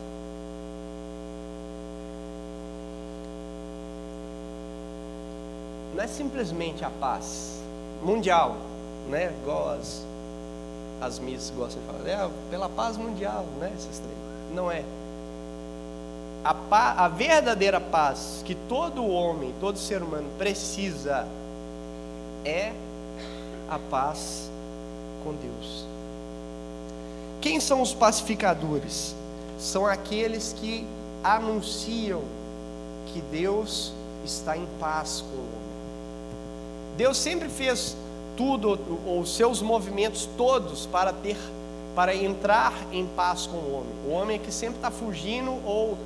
Não 5.97 6.05
é 6.05 6.07
simplesmente 6.07 6.85
a 6.85 6.91
paz 6.91 7.61
mundial, 8.05 8.55
né? 9.09 9.35
Igual 9.43 9.71
as, 9.71 10.07
as 11.01 11.19
missas 11.19 11.51
gostam 11.57 11.83
de 11.83 11.89
falar, 11.89 12.09
é 12.09 12.31
pela 12.53 12.69
paz 12.69 12.97
mundial, 12.97 13.45
né? 13.59 13.73
Essas 13.75 13.99
três. 13.99 14.17
Não 14.55 14.71
é 14.71 14.85
a, 16.45 17.05
a 17.05 17.09
verdadeira 17.09 17.81
paz 17.81 18.43
que 18.45 18.55
todo 18.55 19.05
homem, 19.05 19.53
todo 19.59 19.77
ser 19.77 20.05
humano 20.05 20.31
precisa 20.39 21.27
é 22.45 22.73
a 23.69 23.77
paz 23.91 24.49
com 25.25 25.35
Deus. 25.35 25.85
Quem 27.41 27.59
são 27.59 27.83
os 27.83 27.93
pacificadores? 27.93 29.21
São 29.59 29.87
aqueles 29.87 30.55
que 30.59 30.87
anunciam 31.23 32.23
que 33.07 33.21
Deus 33.21 33.93
está 34.25 34.57
em 34.57 34.67
paz 34.79 35.23
com 35.29 35.37
o 35.37 35.41
homem. 35.41 35.63
Deus 36.97 37.17
sempre 37.17 37.49
fez 37.49 37.97
tudo, 38.37 38.79
os 39.19 39.35
seus 39.35 39.61
movimentos 39.61 40.29
todos 40.37 40.87
para 40.87 41.13
ter, 41.13 41.37
para 41.95 42.15
entrar 42.15 42.73
em 42.93 43.07
paz 43.07 43.47
com 43.47 43.57
o 43.57 43.75
homem. 43.75 43.93
O 44.07 44.11
homem 44.11 44.37
é 44.37 44.39
que 44.39 44.53
sempre 44.53 44.77
está 44.77 44.91
fugindo 44.91 45.51
ou 45.65 45.97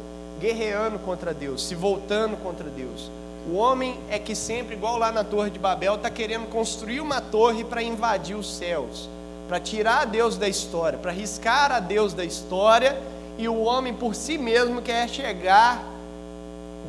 guerreando 0.40 0.98
contra 0.98 1.32
Deus, 1.32 1.64
se 1.64 1.74
voltando 1.74 2.36
contra 2.42 2.68
Deus. 2.68 3.10
O 3.48 3.54
homem 3.54 3.98
é 4.10 4.18
que 4.18 4.34
sempre, 4.34 4.74
igual 4.74 4.98
lá 4.98 5.12
na 5.12 5.22
Torre 5.22 5.50
de 5.50 5.58
Babel, 5.58 5.94
está 5.94 6.10
querendo 6.10 6.48
construir 6.48 7.00
uma 7.00 7.20
torre 7.20 7.64
para 7.64 7.82
invadir 7.82 8.36
os 8.36 8.56
céus, 8.56 9.08
para 9.48 9.60
tirar 9.60 10.04
Deus 10.04 10.36
da 10.36 10.48
história, 10.48 10.98
para 10.98 11.12
riscar 11.12 11.70
a 11.70 11.78
Deus 11.78 12.12
da 12.12 12.24
história, 12.24 13.00
e 13.38 13.48
o 13.48 13.62
homem 13.62 13.92
por 13.92 14.14
si 14.14 14.38
mesmo 14.38 14.80
quer 14.80 15.08
chegar 15.08 15.84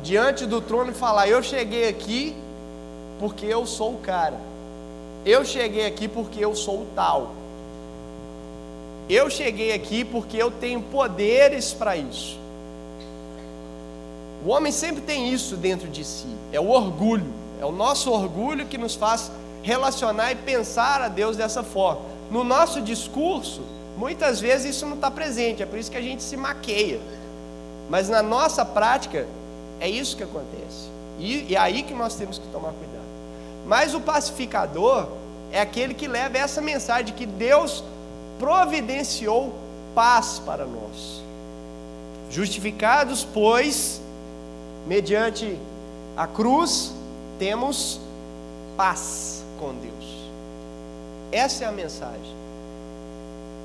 diante 0.02 0.46
do 0.46 0.60
trono 0.60 0.90
e 0.90 0.94
falar: 0.94 1.28
Eu 1.28 1.42
cheguei 1.42 1.88
aqui 1.88 2.34
porque 3.18 3.46
eu 3.46 3.66
sou 3.66 3.94
o 3.94 3.98
cara, 3.98 4.38
eu 5.24 5.44
cheguei 5.44 5.86
aqui 5.86 6.08
porque 6.08 6.44
eu 6.44 6.54
sou 6.54 6.82
o 6.82 6.86
tal, 6.94 7.32
eu 9.08 9.28
cheguei 9.28 9.72
aqui 9.72 10.04
porque 10.04 10.36
eu 10.36 10.50
tenho 10.50 10.80
poderes 10.82 11.72
para 11.72 11.96
isso. 11.96 12.38
O 14.44 14.50
homem 14.50 14.70
sempre 14.70 15.02
tem 15.02 15.32
isso 15.32 15.56
dentro 15.56 15.88
de 15.88 16.04
si, 16.04 16.28
é 16.52 16.60
o 16.60 16.68
orgulho, 16.68 17.32
é 17.60 17.64
o 17.64 17.72
nosso 17.72 18.10
orgulho 18.12 18.66
que 18.66 18.78
nos 18.78 18.94
faz 18.94 19.32
relacionar 19.62 20.32
e 20.32 20.36
pensar 20.36 21.02
a 21.02 21.08
Deus 21.08 21.36
dessa 21.36 21.62
forma. 21.62 22.02
No 22.30 22.44
nosso 22.44 22.80
discurso, 22.80 23.62
muitas 23.98 24.40
vezes 24.40 24.76
isso 24.76 24.86
não 24.86 24.94
está 24.94 25.10
presente, 25.10 25.62
é 25.62 25.66
por 25.66 25.78
isso 25.78 25.90
que 25.90 25.96
a 25.96 26.02
gente 26.02 26.22
se 26.22 26.36
maqueia. 26.36 27.00
Mas 27.90 28.08
na 28.08 28.22
nossa 28.22 28.64
prática, 28.64 29.26
é 29.80 29.88
isso 29.88 30.16
que 30.16 30.22
acontece. 30.22 30.88
E, 31.18 31.46
e 31.50 31.56
é 31.56 31.58
aí 31.58 31.82
que 31.82 31.92
nós 31.92 32.14
temos 32.14 32.38
que 32.38 32.46
tomar 32.48 32.72
cuidado. 32.72 33.08
Mas 33.66 33.94
o 33.94 34.00
pacificador 34.00 35.08
é 35.50 35.60
aquele 35.60 35.94
que 35.94 36.06
leva 36.06 36.38
essa 36.38 36.60
mensagem 36.60 37.06
de 37.06 37.12
que 37.12 37.26
Deus 37.26 37.82
providenciou 38.38 39.52
paz 39.94 40.40
para 40.46 40.64
nós. 40.64 41.22
Justificados, 42.30 43.24
pois, 43.24 44.00
mediante 44.86 45.58
a 46.16 46.26
cruz, 46.26 46.92
temos 47.38 48.00
paz 48.76 49.42
com 49.58 49.74
Deus. 49.74 50.28
Essa 51.32 51.64
é 51.64 51.68
a 51.68 51.72
mensagem. 51.72 52.38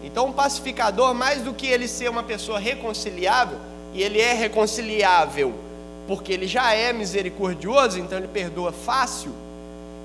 Então, 0.04 0.28
um 0.28 0.34
pacificador, 0.34 1.14
mais 1.14 1.42
do 1.42 1.54
que 1.54 1.66
ele 1.66 1.88
ser 1.88 2.10
uma 2.10 2.24
pessoa 2.24 2.60
reconciliável, 2.60 3.58
e 3.94 4.02
ele 4.02 4.20
é 4.20 4.34
reconciliável 4.34 5.54
porque 6.08 6.34
ele 6.34 6.48
já 6.48 6.74
é 6.74 6.92
misericordioso, 6.92 8.00
então 8.00 8.18
ele 8.18 8.28
perdoa 8.28 8.72
fácil, 8.72 9.32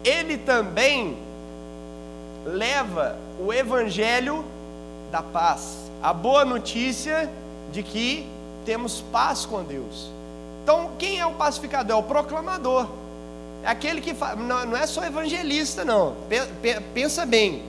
ele 0.04 0.38
também 0.38 1.16
leva 2.44 3.18
o 3.40 3.52
evangelho 3.52 4.44
da 5.10 5.22
paz, 5.22 5.76
a 6.02 6.12
boa 6.12 6.44
notícia 6.44 7.28
de 7.72 7.82
que 7.82 8.26
temos 8.64 9.00
paz 9.12 9.44
com 9.44 9.62
Deus. 9.62 10.10
Então, 10.62 10.92
quem 10.98 11.18
é 11.18 11.26
o 11.26 11.32
pacificador? 11.32 11.96
É 11.96 11.98
o 11.98 12.02
proclamador. 12.02 12.86
É 13.64 13.68
aquele 13.68 14.00
que 14.00 14.14
fala, 14.14 14.36
não, 14.36 14.66
não 14.66 14.76
é 14.76 14.86
só 14.86 15.04
evangelista, 15.04 15.84
não. 15.84 16.14
Pensa 16.94 17.26
bem. 17.26 17.62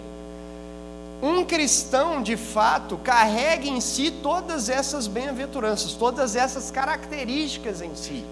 Um 1.21 1.43
cristão, 1.43 2.21
de 2.23 2.37
fato, 2.37 2.97
carrega 2.97 3.67
em 3.67 3.81
si 3.81 4.09
todas 4.09 4.69
essas 4.69 5.05
bem-aventuranças, 5.05 5.93
todas 5.93 6.35
essas 6.35 6.71
características 6.71 7.81
em 7.81 7.93
si. 7.93 8.23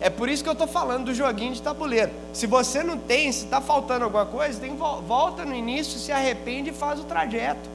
É 0.00 0.10
por 0.10 0.28
isso 0.28 0.42
que 0.42 0.48
eu 0.48 0.54
estou 0.54 0.66
falando 0.66 1.04
do 1.04 1.14
joguinho 1.14 1.54
de 1.54 1.62
tabuleiro. 1.62 2.10
Se 2.32 2.48
você 2.48 2.82
não 2.82 2.98
tem, 2.98 3.30
se 3.30 3.44
está 3.44 3.60
faltando 3.60 4.04
alguma 4.04 4.26
coisa, 4.26 4.58
tem, 4.58 4.74
volta 4.76 5.44
no 5.44 5.54
início, 5.54 6.00
se 6.00 6.10
arrepende 6.10 6.70
e 6.70 6.72
faz 6.72 6.98
o 6.98 7.04
trajeto. 7.04 7.70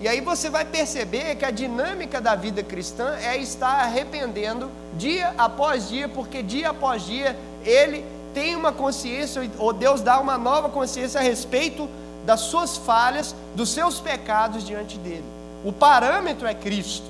E 0.00 0.06
aí 0.06 0.20
você 0.20 0.48
vai 0.48 0.64
perceber 0.64 1.34
que 1.34 1.44
a 1.44 1.50
dinâmica 1.50 2.20
da 2.20 2.36
vida 2.36 2.62
cristã 2.62 3.16
é 3.16 3.36
estar 3.36 3.80
arrependendo 3.80 4.70
dia 4.96 5.34
após 5.36 5.88
dia, 5.88 6.08
porque 6.08 6.40
dia 6.40 6.70
após 6.70 7.02
dia 7.02 7.36
ele 7.64 8.04
tem 8.32 8.54
uma 8.54 8.70
consciência, 8.70 9.42
ou 9.58 9.72
Deus 9.72 10.00
dá 10.00 10.20
uma 10.20 10.38
nova 10.38 10.68
consciência 10.68 11.20
a 11.20 11.22
respeito 11.22 11.88
das 12.24 12.40
suas 12.40 12.76
falhas, 12.76 13.34
dos 13.54 13.70
seus 13.70 14.00
pecados 14.00 14.64
diante 14.64 14.98
dele. 14.98 15.24
O 15.64 15.72
parâmetro 15.72 16.46
é 16.46 16.54
Cristo. 16.54 17.06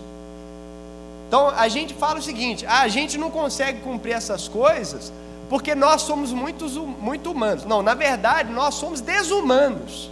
Então 1.29 1.49
a 1.49 1.69
gente 1.69 1.95
fala 1.95 2.19
o 2.19 2.23
seguinte: 2.23 2.65
ah, 2.67 2.81
a 2.81 2.89
gente 2.89 3.19
não 3.19 3.31
consegue 3.31 3.81
cumprir 3.81 4.13
essas 4.13 4.49
coisas 4.49 5.13
porque 5.49 5.75
nós 5.75 6.03
somos 6.03 6.33
muito, 6.33 6.69
muito 7.01 7.31
humanos. 7.31 7.65
Não, 7.65 7.83
na 7.83 7.95
verdade, 7.95 8.53
nós 8.53 8.75
somos 8.75 9.01
desumanos 9.01 10.11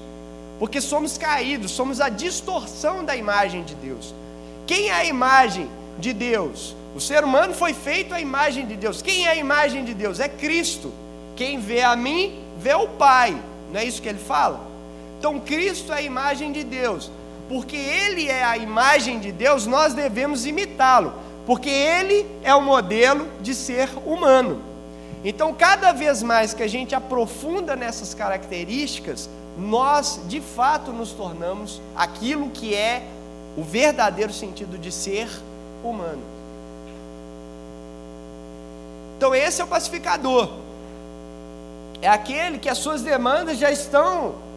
porque 0.59 0.81
somos 0.81 1.19
caídos, 1.19 1.73
somos 1.73 2.01
a 2.01 2.09
distorção 2.09 3.05
da 3.05 3.17
imagem 3.17 3.65
de 3.65 3.75
Deus. 3.75 4.15
Quem 4.67 4.91
é 4.91 4.95
a 4.95 5.05
imagem 5.05 5.69
de 5.99 6.13
Deus? 6.13 6.77
O 6.95 7.01
ser 7.01 7.25
humano 7.25 7.55
foi 7.55 7.75
feito 7.75 8.15
à 8.15 8.21
imagem 8.21 8.67
de 8.67 8.77
Deus. 8.77 9.03
Quem 9.03 9.27
é 9.27 9.31
a 9.31 9.37
imagem 9.37 9.85
de 9.85 9.95
Deus? 9.95 10.21
É 10.21 10.29
Cristo. 10.29 10.93
Quem 11.35 11.59
vê 11.59 11.83
a 11.83 11.97
mim, 11.97 12.39
vê 12.59 12.75
o 12.75 12.87
Pai. 12.87 13.37
Não 13.73 13.81
é 13.81 13.85
isso 13.85 14.01
que 14.01 14.09
ele 14.09 14.19
fala? 14.19 14.72
Então, 15.23 15.39
Cristo 15.39 15.93
é 15.93 15.99
a 15.99 16.03
imagem 16.03 16.51
de 16.51 16.65
Deus. 16.65 17.09
Porque 17.49 17.77
Ele 17.77 18.29
é 18.29 18.43
a 18.43 18.59
imagem 18.59 19.21
de 19.21 19.31
Deus, 19.31 19.69
nós 19.69 19.95
devemos 19.95 20.47
imitá-lo. 20.47 21.15
Porque 21.47 21.71
Ele 21.71 22.27
é 22.43 22.53
o 22.53 22.61
modelo 22.61 23.29
de 23.41 23.55
ser 23.55 23.89
humano. 24.05 24.61
Então, 25.25 25.55
cada 25.55 25.93
vez 25.93 26.25
mais 26.25 26.53
que 26.53 26.63
a 26.65 26.67
gente 26.67 26.93
aprofunda 26.93 27.77
nessas 27.77 28.15
características, 28.15 29.31
nós 29.57 30.19
de 30.27 30.41
fato 30.41 30.91
nos 30.91 31.13
tornamos 31.13 31.81
aquilo 31.95 32.51
que 32.51 32.75
é 32.75 33.07
o 33.57 33.63
verdadeiro 33.63 34.33
sentido 34.33 34.77
de 34.77 34.91
ser 34.91 35.29
humano. 35.85 36.23
Então, 39.17 39.33
esse 39.33 39.61
é 39.61 39.65
o 39.65 39.69
pacificador. 39.69 40.49
É 42.01 42.09
aquele 42.09 42.59
que 42.59 42.69
as 42.69 42.79
suas 42.79 43.03
demandas 43.03 43.57
já 43.57 43.71
estão 43.71 44.51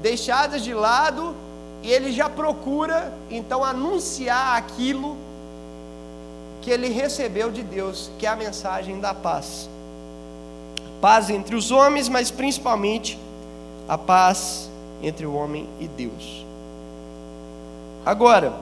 deixadas 0.00 0.62
de 0.62 0.72
lado 0.72 1.34
e 1.82 1.90
ele 1.90 2.12
já 2.12 2.28
procura 2.28 3.12
então 3.30 3.64
anunciar 3.64 4.56
aquilo 4.56 5.16
que 6.60 6.70
ele 6.70 6.88
recebeu 6.88 7.50
de 7.50 7.62
Deus, 7.62 8.10
que 8.18 8.26
é 8.26 8.28
a 8.28 8.36
mensagem 8.36 9.00
da 9.00 9.14
paz. 9.14 9.68
Paz 11.00 11.30
entre 11.30 11.54
os 11.54 11.70
homens, 11.70 12.08
mas 12.08 12.30
principalmente 12.30 13.18
a 13.88 13.96
paz 13.96 14.68
entre 15.02 15.24
o 15.24 15.34
homem 15.34 15.68
e 15.78 15.86
Deus. 15.86 16.44
Agora, 18.04 18.52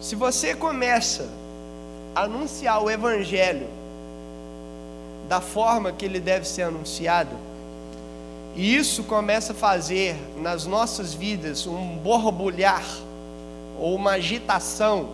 se 0.00 0.14
você 0.14 0.54
começa 0.54 1.28
a 2.14 2.22
anunciar 2.22 2.82
o 2.82 2.90
Evangelho 2.90 3.77
da 5.28 5.40
forma 5.40 5.92
que 5.92 6.04
ele 6.04 6.20
deve 6.20 6.46
ser 6.46 6.62
anunciado, 6.62 7.36
e 8.56 8.74
isso 8.74 9.04
começa 9.04 9.52
a 9.52 9.54
fazer 9.54 10.16
nas 10.36 10.66
nossas 10.66 11.14
vidas 11.14 11.66
um 11.66 11.96
borbulhar 11.98 12.84
ou 13.78 13.94
uma 13.94 14.12
agitação 14.12 15.10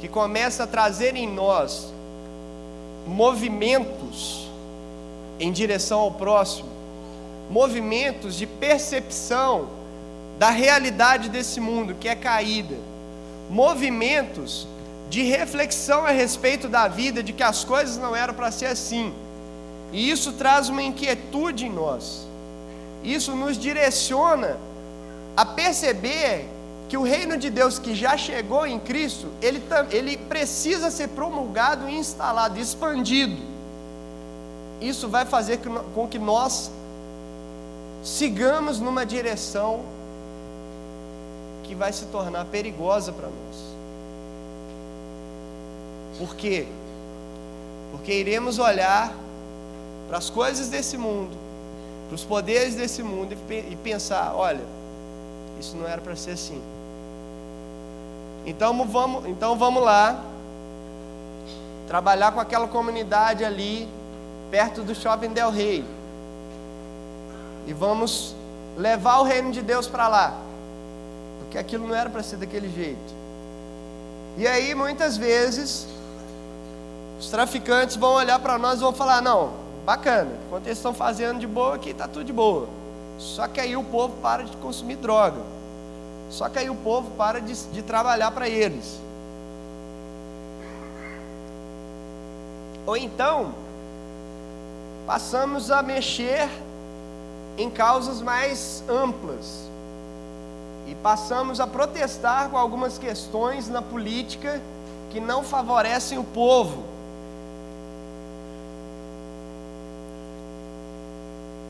que 0.00 0.08
começa 0.08 0.64
a 0.64 0.66
trazer 0.66 1.14
em 1.14 1.28
nós 1.28 1.92
movimentos 3.06 4.48
em 5.38 5.52
direção 5.52 6.00
ao 6.00 6.10
próximo, 6.10 6.68
movimentos 7.50 8.34
de 8.34 8.46
percepção 8.46 9.68
da 10.38 10.50
realidade 10.50 11.28
desse 11.28 11.60
mundo 11.60 11.94
que 11.94 12.08
é 12.08 12.16
caída, 12.16 12.76
movimentos 13.48 14.66
de 15.08 15.22
reflexão 15.22 16.04
a 16.04 16.10
respeito 16.10 16.68
da 16.68 16.88
vida, 16.88 17.22
de 17.22 17.32
que 17.32 17.42
as 17.42 17.62
coisas 17.62 17.96
não 17.96 18.16
eram 18.16 18.34
para 18.34 18.50
ser 18.50 18.66
assim. 18.66 19.12
E 19.94 20.10
isso 20.10 20.32
traz 20.32 20.68
uma 20.68 20.82
inquietude 20.82 21.66
em 21.66 21.72
nós. 21.72 22.26
Isso 23.04 23.36
nos 23.36 23.56
direciona 23.56 24.58
a 25.36 25.46
perceber 25.46 26.48
que 26.88 26.96
o 26.96 27.02
reino 27.02 27.36
de 27.36 27.48
Deus 27.48 27.78
que 27.78 27.94
já 27.94 28.16
chegou 28.16 28.66
em 28.66 28.80
Cristo, 28.80 29.28
ele, 29.40 29.62
ele 29.92 30.16
precisa 30.16 30.90
ser 30.90 31.10
promulgado 31.10 31.88
instalado, 31.88 32.58
expandido. 32.58 33.40
Isso 34.80 35.08
vai 35.08 35.24
fazer 35.24 35.60
com 35.94 36.08
que 36.08 36.18
nós 36.18 36.72
sigamos 38.02 38.80
numa 38.80 39.06
direção 39.06 39.84
que 41.62 41.74
vai 41.74 41.92
se 41.92 42.06
tornar 42.06 42.46
perigosa 42.46 43.12
para 43.12 43.28
nós. 43.28 43.56
Por 46.18 46.34
quê? 46.34 46.66
Porque 47.92 48.12
iremos 48.12 48.58
olhar 48.58 49.23
para 50.08 50.18
as 50.18 50.30
coisas 50.30 50.68
desse 50.68 50.96
mundo, 50.96 51.36
para 52.08 52.14
os 52.14 52.24
poderes 52.24 52.74
desse 52.74 53.02
mundo 53.02 53.36
e 53.50 53.76
pensar: 53.76 54.34
olha, 54.34 54.64
isso 55.58 55.76
não 55.76 55.86
era 55.86 56.00
para 56.00 56.14
ser 56.16 56.32
assim. 56.32 56.60
Então 58.46 58.86
vamos, 58.86 59.26
então 59.26 59.56
vamos 59.56 59.82
lá 59.82 60.22
trabalhar 61.86 62.32
com 62.32 62.40
aquela 62.40 62.68
comunidade 62.68 63.44
ali 63.44 63.88
perto 64.50 64.82
do 64.82 64.94
Shopping 64.94 65.32
Del 65.32 65.50
Rey. 65.50 65.84
E 67.66 67.72
vamos 67.72 68.34
levar 68.76 69.20
o 69.20 69.22
reino 69.22 69.50
de 69.50 69.62
Deus 69.62 69.86
para 69.86 70.08
lá. 70.08 70.34
porque 71.40 71.58
aquilo 71.58 71.86
não 71.86 71.94
era 71.94 72.10
para 72.10 72.22
ser 72.22 72.36
daquele 72.36 72.68
jeito. 72.68 73.14
E 74.36 74.46
aí, 74.46 74.74
muitas 74.74 75.16
vezes, 75.16 75.86
os 77.18 77.30
traficantes 77.30 77.96
vão 77.96 78.14
olhar 78.14 78.38
para 78.40 78.58
nós 78.58 78.78
e 78.78 78.82
vão 78.82 78.92
falar: 78.92 79.22
não, 79.22 79.52
bacana, 79.84 80.30
enquanto 80.46 80.66
eles 80.66 80.78
estão 80.78 80.94
fazendo 80.94 81.38
de 81.38 81.46
boa 81.46 81.74
aqui, 81.76 81.90
está 81.90 82.08
tudo 82.08 82.24
de 82.24 82.32
boa. 82.32 82.68
Só 83.18 83.46
que 83.46 83.60
aí 83.60 83.76
o 83.76 83.84
povo 83.84 84.16
para 84.20 84.44
de 84.44 84.56
consumir 84.56 84.96
droga. 84.96 85.40
Só 86.30 86.48
que 86.48 86.58
aí 86.58 86.68
o 86.68 86.74
povo 86.74 87.10
para 87.12 87.40
de, 87.40 87.54
de 87.66 87.82
trabalhar 87.82 88.30
para 88.30 88.48
eles. 88.48 88.98
Ou 92.86 92.96
então, 92.96 93.54
passamos 95.06 95.70
a 95.70 95.82
mexer 95.82 96.48
em 97.56 97.70
causas 97.70 98.20
mais 98.20 98.82
amplas 98.88 99.64
e 100.86 100.94
passamos 100.96 101.60
a 101.60 101.66
protestar 101.66 102.50
com 102.50 102.58
algumas 102.58 102.98
questões 102.98 103.68
na 103.68 103.80
política 103.80 104.60
que 105.10 105.20
não 105.20 105.42
favorecem 105.42 106.18
o 106.18 106.24
povo. 106.24 106.93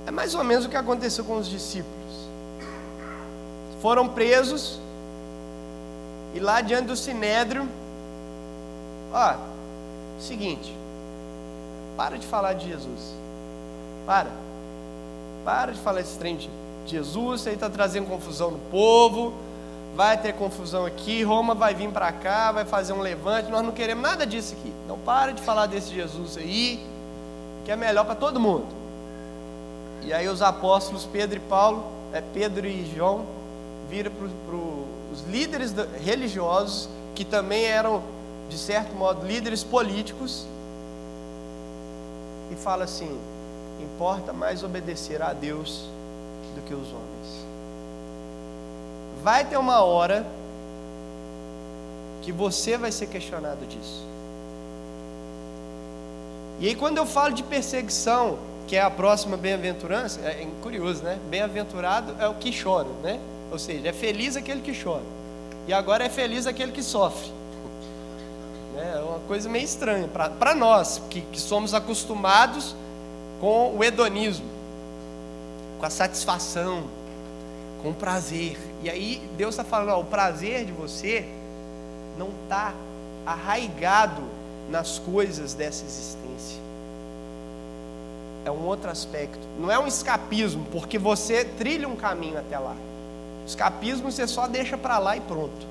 É 0.07 0.11
mais 0.11 0.35
ou 0.35 0.45
menos 0.45 0.65
o 0.65 0.69
que 0.69 0.77
aconteceu 0.77 1.25
com 1.25 1.39
os 1.39 1.49
discípulos. 1.49 1.95
Foram 3.81 4.09
presos 4.09 4.79
e 6.35 6.41
lá 6.41 6.61
diante 6.61 6.87
do 6.87 6.97
sinédrio, 6.97 7.69
ó, 9.13 9.35
seguinte, 10.19 10.75
para 11.97 12.19
de 12.19 12.27
falar 12.27 12.55
de 12.55 12.69
Jesus. 12.69 13.15
Para. 14.05 14.31
Para 15.45 15.73
de 15.73 15.79
falar 15.79 16.01
esse 16.01 16.19
trem 16.19 16.37
de 16.37 16.51
Jesus, 16.87 17.43
você 17.43 17.51
está 17.51 17.71
trazendo 17.71 18.09
confusão 18.09 18.51
no 18.51 18.59
povo, 18.71 19.33
vai 19.95 20.19
ter 20.19 20.33
confusão 20.33 20.85
aqui, 20.85 21.23
Roma 21.23 21.55
vai 21.55 21.75
vir 21.75 21.91
para 21.91 22.11
cá, 22.11 22.51
vai 22.51 22.65
fazer 22.65 22.93
um 22.93 23.01
levante, 23.01 23.51
nós 23.51 23.65
não 23.65 23.73
queremos 23.73 24.03
nada 24.03 24.27
disso 24.27 24.55
aqui. 24.59 24.73
Não 24.89 24.99
para 24.99 25.33
de 25.33 25.41
falar 25.41 25.67
desse 25.67 25.95
Jesus 25.95 26.37
aí, 26.37 26.85
que 27.65 27.71
é 27.71 27.77
melhor 27.77 28.05
para 28.05 28.17
todo 28.17 28.41
mundo. 28.41 28.84
E 30.05 30.13
aí 30.13 30.29
os 30.29 30.43
apóstolos 30.43 31.07
Pedro 31.07 31.39
e 31.39 31.41
Paulo, 31.41 31.85
é 32.13 32.21
Pedro 32.21 32.67
e 32.67 32.85
João, 32.95 33.25
viram 33.89 34.11
para 34.13 34.57
os 35.13 35.23
líderes 35.29 35.75
religiosos, 36.03 36.89
que 37.15 37.25
também 37.25 37.65
eram, 37.65 38.03
de 38.49 38.59
certo 38.59 38.95
modo, 38.95 39.27
líderes 39.27 39.65
políticos, 39.65 40.47
e 42.51 42.57
fala 42.57 42.85
assim: 42.85 43.19
importa 43.81 44.33
mais 44.33 44.63
obedecer 44.63 45.23
a 45.23 45.33
Deus 45.33 45.89
do 46.55 46.63
que 46.63 46.75
os 46.75 46.89
homens. 46.89 47.45
Vai 49.23 49.45
ter 49.45 49.57
uma 49.57 49.83
hora 49.83 50.27
que 52.23 52.31
você 52.31 52.77
vai 52.77 52.93
ser 52.93 53.07
questionado 53.07 53.65
disso. 53.67 54.05
E 56.61 56.69
aí, 56.69 56.75
quando 56.75 56.99
eu 56.99 57.07
falo 57.07 57.35
de 57.35 57.43
perseguição, 57.43 58.39
que 58.67 58.77
é 58.77 58.83
a 58.83 58.91
próxima 58.91 59.37
bem-aventurança, 59.37 60.21
é, 60.21 60.43
é 60.43 60.49
curioso, 60.63 61.03
né? 61.03 61.19
Bem-aventurado 61.29 62.17
é 62.19 62.27
o 62.29 62.35
que 62.35 62.51
chora, 62.63 62.89
né? 63.03 63.21
Ou 63.51 63.59
seja, 63.59 63.89
é 63.89 63.93
feliz 63.93 64.37
aquele 64.37 64.61
que 64.61 64.73
chora. 64.81 65.03
E 65.67 65.73
agora 65.73 66.05
é 66.05 66.09
feliz 66.09 66.47
aquele 66.47 66.73
que 66.73 66.83
sofre. 66.83 67.33
É 68.77 68.99
uma 68.99 69.21
coisa 69.21 69.49
meio 69.49 69.65
estranha 69.65 70.09
para 70.09 70.55
nós, 70.55 71.01
que, 71.09 71.21
que 71.21 71.41
somos 71.41 71.73
acostumados 71.73 72.75
com 73.41 73.77
o 73.77 73.85
hedonismo, 73.85 74.47
com 75.79 75.87
a 75.87 75.91
satisfação, 75.91 76.85
com 77.83 77.91
o 77.91 77.95
prazer. 77.95 78.59
E 78.83 78.91
aí 78.91 79.23
Deus 79.37 79.55
está 79.55 79.65
falando: 79.65 79.91
ó, 79.91 80.01
o 80.01 80.05
prazer 80.05 80.65
de 80.65 80.73
você 80.73 81.25
não 82.19 82.31
está 82.43 82.75
arraigado 83.25 84.23
nas 84.69 84.99
coisas 84.99 85.55
dessa 85.55 85.85
existência. 85.85 86.61
É 88.45 88.51
um 88.51 88.67
outro 88.67 88.91
aspecto. 88.91 89.41
Não 89.59 89.71
é 89.71 89.79
um 89.79 89.87
escapismo, 89.87 90.67
porque 90.71 90.99
você 90.99 91.45
trilha 91.45 91.89
um 91.89 91.97
caminho 91.97 92.39
até 92.39 92.59
lá. 92.59 92.77
Escapismo 93.47 94.11
você 94.11 94.27
só 94.27 94.47
deixa 94.47 94.77
para 94.77 94.99
lá 94.99 95.17
e 95.17 95.21
pronto. 95.21 95.67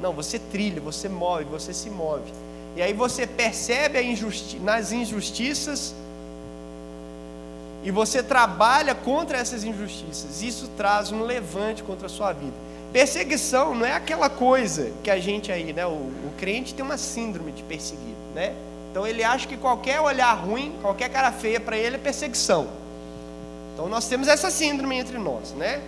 Não, 0.00 0.12
você 0.12 0.38
trilha, 0.38 0.80
você 0.80 1.08
move, 1.08 1.44
você 1.44 1.72
se 1.72 1.90
move. 1.90 2.32
E 2.74 2.82
aí 2.82 2.92
você 2.92 3.26
percebe 3.26 4.02
injusti 4.02 4.58
nas 4.58 4.92
injustiças 4.92 5.94
e 7.84 7.90
você 7.90 8.22
trabalha 8.22 8.94
contra 8.94 9.36
essas 9.36 9.64
injustiças, 9.64 10.42
isso 10.42 10.68
traz 10.76 11.10
um 11.10 11.24
levante 11.24 11.82
contra 11.82 12.06
a 12.06 12.08
sua 12.08 12.32
vida. 12.32 12.54
Perseguição 12.92 13.74
não 13.74 13.84
é 13.84 13.92
aquela 13.92 14.30
coisa 14.30 14.92
que 15.02 15.10
a 15.10 15.18
gente 15.18 15.50
aí, 15.50 15.72
né? 15.72 15.84
O, 15.86 15.90
o 15.90 16.32
crente 16.38 16.74
tem 16.74 16.84
uma 16.84 16.98
síndrome 16.98 17.50
de 17.50 17.62
perseguido, 17.62 18.16
né? 18.34 18.54
Então 18.92 19.06
ele 19.06 19.24
acha 19.24 19.48
que 19.48 19.56
qualquer 19.56 20.02
olhar 20.02 20.34
ruim, 20.34 20.76
qualquer 20.82 21.08
cara 21.08 21.32
feia 21.32 21.58
para 21.58 21.78
ele 21.78 21.96
é 21.96 21.98
perseguição. 21.98 22.68
Então 23.72 23.88
nós 23.88 24.06
temos 24.06 24.28
essa 24.28 24.50
síndrome 24.50 24.98
entre 24.98 25.16
nós, 25.16 25.52
né? 25.54 25.82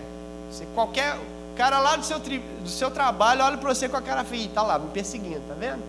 Se 0.51 0.65
qualquer 0.73 1.15
cara 1.55 1.77
lá 1.77 1.95
do 1.95 2.03
seu, 2.03 2.17
do 2.19 2.67
seu 2.67 2.89
trabalho 2.89 3.43
olha 3.43 3.57
para 3.57 3.71
você 3.71 3.87
com 3.87 3.95
a 3.95 4.01
cara 4.01 4.23
feia, 4.23 4.49
tá 4.51 4.63
lá 4.63 4.79
me 4.79 4.89
perseguindo, 4.89 5.41
tá 5.47 5.53
vendo? 5.53 5.83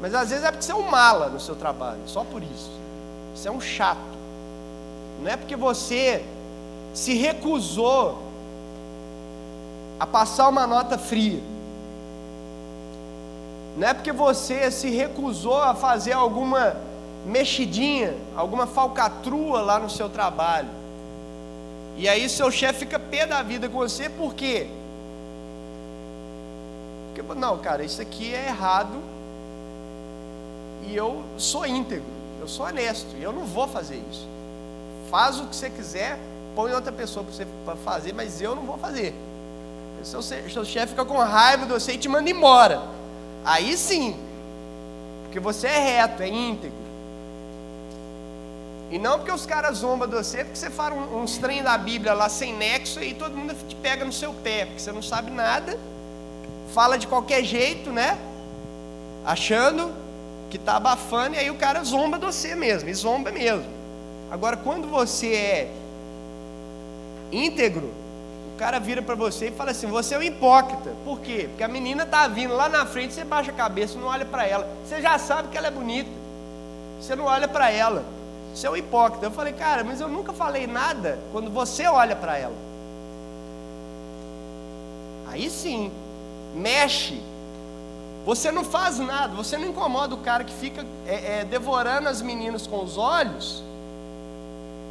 Mas 0.00 0.14
às 0.14 0.30
vezes 0.30 0.44
é 0.44 0.52
porque 0.52 0.64
você 0.64 0.70
é 0.70 0.76
um 0.76 0.88
mala 0.88 1.28
no 1.28 1.40
seu 1.40 1.56
trabalho, 1.56 1.98
só 2.06 2.22
por 2.22 2.44
isso. 2.44 2.70
Você 3.34 3.48
é 3.48 3.50
um 3.50 3.60
chato. 3.60 3.98
Não 5.20 5.30
é 5.32 5.36
porque 5.36 5.56
você 5.56 6.24
se 6.94 7.14
recusou 7.14 8.22
a 9.98 10.06
passar 10.06 10.48
uma 10.48 10.64
nota 10.64 10.96
fria. 10.96 11.40
Não 13.80 13.88
é 13.88 13.94
porque 13.94 14.12
você 14.12 14.70
se 14.70 14.90
recusou 14.90 15.56
a 15.56 15.74
fazer 15.74 16.12
alguma 16.12 16.76
mexidinha, 17.24 18.14
alguma 18.36 18.66
falcatrua 18.66 19.62
lá 19.62 19.78
no 19.78 19.88
seu 19.88 20.06
trabalho. 20.10 20.68
E 21.96 22.06
aí 22.06 22.28
seu 22.28 22.50
chefe 22.50 22.80
fica 22.80 22.98
pé 22.98 23.26
da 23.26 23.40
vida 23.40 23.70
com 23.70 23.78
você, 23.78 24.10
por 24.10 24.34
quê? 24.34 24.66
Porque, 27.06 27.40
não, 27.40 27.56
cara, 27.56 27.82
isso 27.82 28.02
aqui 28.02 28.34
é 28.34 28.48
errado. 28.48 29.00
E 30.86 30.94
eu 30.94 31.24
sou 31.38 31.64
íntegro, 31.64 32.04
eu 32.38 32.46
sou 32.46 32.66
honesto, 32.66 33.16
e 33.16 33.22
eu 33.22 33.32
não 33.32 33.46
vou 33.46 33.66
fazer 33.66 34.02
isso. 34.12 34.28
Faz 35.10 35.40
o 35.40 35.46
que 35.46 35.56
você 35.56 35.70
quiser, 35.70 36.18
põe 36.54 36.70
outra 36.74 36.92
pessoa 36.92 37.24
para 37.24 37.34
você 37.34 37.46
fazer, 37.82 38.12
mas 38.12 38.42
eu 38.42 38.54
não 38.54 38.64
vou 38.64 38.76
fazer. 38.76 39.14
Seu, 40.04 40.20
seu 40.20 40.66
chefe 40.66 40.88
fica 40.88 41.04
com 41.06 41.16
raiva 41.16 41.64
de 41.64 41.72
você 41.72 41.92
e 41.92 41.98
te 41.98 42.10
manda 42.10 42.28
embora. 42.28 42.99
Aí 43.44 43.76
sim, 43.76 44.16
porque 45.24 45.40
você 45.40 45.66
é 45.66 45.78
reto, 45.78 46.22
é 46.22 46.28
íntegro. 46.28 46.78
E 48.90 48.98
não 48.98 49.18
porque 49.18 49.30
os 49.30 49.46
caras 49.46 49.78
zombam 49.78 50.08
de 50.08 50.16
você, 50.16 50.38
porque 50.38 50.58
você 50.58 50.68
fala 50.68 50.96
uns 50.96 51.38
trem 51.38 51.62
da 51.62 51.78
Bíblia 51.78 52.12
lá 52.12 52.28
sem 52.28 52.52
nexo 52.52 53.00
e 53.00 53.14
todo 53.14 53.36
mundo 53.36 53.54
te 53.68 53.76
pega 53.76 54.04
no 54.04 54.12
seu 54.12 54.32
pé, 54.34 54.66
porque 54.66 54.80
você 54.80 54.90
não 54.90 55.02
sabe 55.02 55.30
nada, 55.30 55.78
fala 56.74 56.98
de 56.98 57.06
qualquer 57.06 57.44
jeito, 57.44 57.90
né? 57.90 58.18
Achando 59.24 59.94
que 60.50 60.56
está 60.56 60.76
abafando, 60.76 61.36
e 61.36 61.38
aí 61.38 61.50
o 61.50 61.54
cara 61.54 61.84
zomba 61.84 62.18
de 62.18 62.26
você 62.26 62.56
mesmo, 62.56 62.88
e 62.88 62.94
zomba 62.94 63.30
mesmo. 63.30 63.64
Agora, 64.28 64.56
quando 64.56 64.88
você 64.88 65.32
é 65.32 65.72
íntegro, 67.30 67.92
cara 68.60 68.78
vira 68.78 69.00
para 69.00 69.14
você 69.14 69.48
e 69.48 69.50
fala 69.50 69.70
assim: 69.70 69.86
você 69.86 70.14
é 70.14 70.18
um 70.18 70.22
hipócrita. 70.22 70.92
Por 71.02 71.20
quê? 71.20 71.46
Porque 71.48 71.64
a 71.64 71.68
menina 71.68 72.02
está 72.02 72.28
vindo 72.28 72.54
lá 72.54 72.68
na 72.68 72.84
frente, 72.84 73.14
você 73.14 73.24
baixa 73.24 73.50
a 73.50 73.54
cabeça, 73.54 73.98
não 73.98 74.06
olha 74.06 74.26
para 74.26 74.46
ela. 74.46 74.68
Você 74.84 75.00
já 75.00 75.18
sabe 75.18 75.48
que 75.48 75.56
ela 75.56 75.68
é 75.68 75.70
bonita. 75.70 76.10
Você 77.00 77.16
não 77.16 77.24
olha 77.24 77.48
para 77.48 77.70
ela. 77.70 78.04
Você 78.54 78.66
é 78.66 78.70
um 78.70 78.76
hipócrita. 78.76 79.24
Eu 79.24 79.30
falei, 79.30 79.54
cara, 79.54 79.82
mas 79.82 80.00
eu 80.00 80.08
nunca 80.08 80.34
falei 80.34 80.66
nada 80.66 81.18
quando 81.32 81.50
você 81.50 81.86
olha 81.86 82.14
para 82.14 82.36
ela. 82.36 82.54
Aí 85.28 85.48
sim, 85.48 85.90
mexe. 86.54 87.18
Você 88.26 88.52
não 88.52 88.62
faz 88.62 88.98
nada, 88.98 89.34
você 89.34 89.56
não 89.56 89.68
incomoda 89.68 90.14
o 90.14 90.18
cara 90.18 90.44
que 90.44 90.52
fica 90.52 90.84
é, 91.06 91.40
é, 91.40 91.44
devorando 91.44 92.06
as 92.06 92.20
meninas 92.20 92.66
com 92.66 92.84
os 92.84 92.98
olhos 92.98 93.64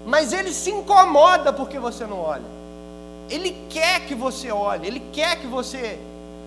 mas 0.05 0.33
ele 0.33 0.51
se 0.51 0.71
incomoda 0.71 1.53
porque 1.53 1.77
você 1.77 2.05
não 2.05 2.19
olha. 2.19 2.58
Ele 3.29 3.55
quer 3.69 4.05
que 4.05 4.15
você 4.15 4.51
olhe, 4.51 4.87
ele 4.87 4.99
quer 5.13 5.39
que 5.39 5.47
você 5.47 5.99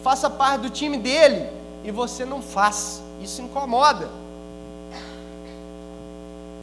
faça 0.02 0.28
parte 0.28 0.62
do 0.62 0.70
time 0.70 0.98
dele 0.98 1.48
e 1.84 1.90
você 1.90 2.24
não 2.24 2.42
faz. 2.42 3.02
Isso 3.22 3.40
incomoda. 3.40 4.08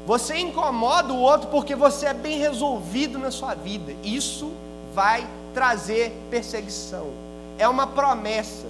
Você 0.05 0.38
incomoda 0.38 1.13
o 1.13 1.20
outro 1.20 1.49
porque 1.49 1.76
você 1.76 2.07
é 2.07 2.13
bem 2.13 2.39
resolvido 2.39 3.20
na 3.20 3.32
sua 3.32 3.53
vida. 3.53 3.93
Isso 4.03 4.51
vai 4.93 5.28
trazer 5.53 6.13
perseguição. 6.30 7.07
É 7.57 7.67
uma 7.67 7.88
promessa 7.88 8.67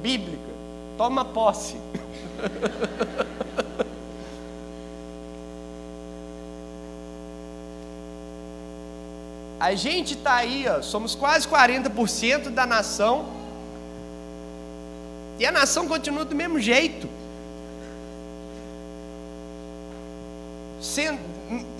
bíblica. 0.00 0.50
Toma 0.96 1.24
posse. 1.24 1.76
a 9.70 9.74
gente 9.76 10.14
está 10.14 10.34
aí, 10.34 10.66
ó, 10.68 10.82
somos 10.82 11.14
quase 11.14 11.46
40% 11.46 12.50
da 12.50 12.66
nação. 12.66 13.26
E 15.38 15.46
a 15.46 15.52
nação 15.52 15.86
continua 15.86 16.24
do 16.24 16.34
mesmo 16.34 16.58
jeito. 16.58 17.08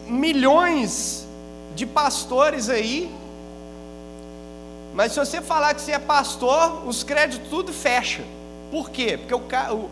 Milhões 0.07 1.27
de 1.75 1.85
pastores 1.85 2.69
aí. 2.69 3.13
Mas 4.95 5.11
se 5.11 5.19
você 5.19 5.41
falar 5.41 5.75
que 5.75 5.81
você 5.81 5.91
é 5.91 5.99
pastor, 5.99 6.87
os 6.87 7.03
créditos 7.03 7.49
tudo 7.49 7.73
fecha. 7.73 8.23
Por 8.71 8.91
quê? 8.91 9.19
Porque 9.19 9.35
o, 9.35 9.75
o, 9.75 9.91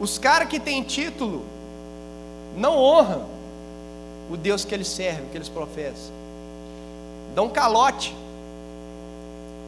os 0.00 0.16
caras 0.18 0.48
que 0.48 0.58
têm 0.58 0.82
título 0.82 1.44
não 2.56 2.74
honram 2.74 3.26
o 4.30 4.36
Deus 4.36 4.64
que 4.64 4.74
eles 4.74 4.88
servem, 4.88 5.28
que 5.30 5.36
eles 5.36 5.50
professam. 5.50 6.15
Dão 7.34 7.48
calote. 7.48 8.14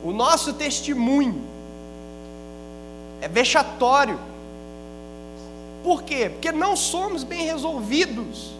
O 0.02 0.12
nosso 0.12 0.52
testemunho 0.52 1.42
é 3.20 3.28
vexatório. 3.28 4.18
Por 5.82 6.02
quê? 6.02 6.30
Porque 6.30 6.52
não 6.52 6.76
somos 6.76 7.24
bem 7.24 7.44
resolvidos. 7.44 8.52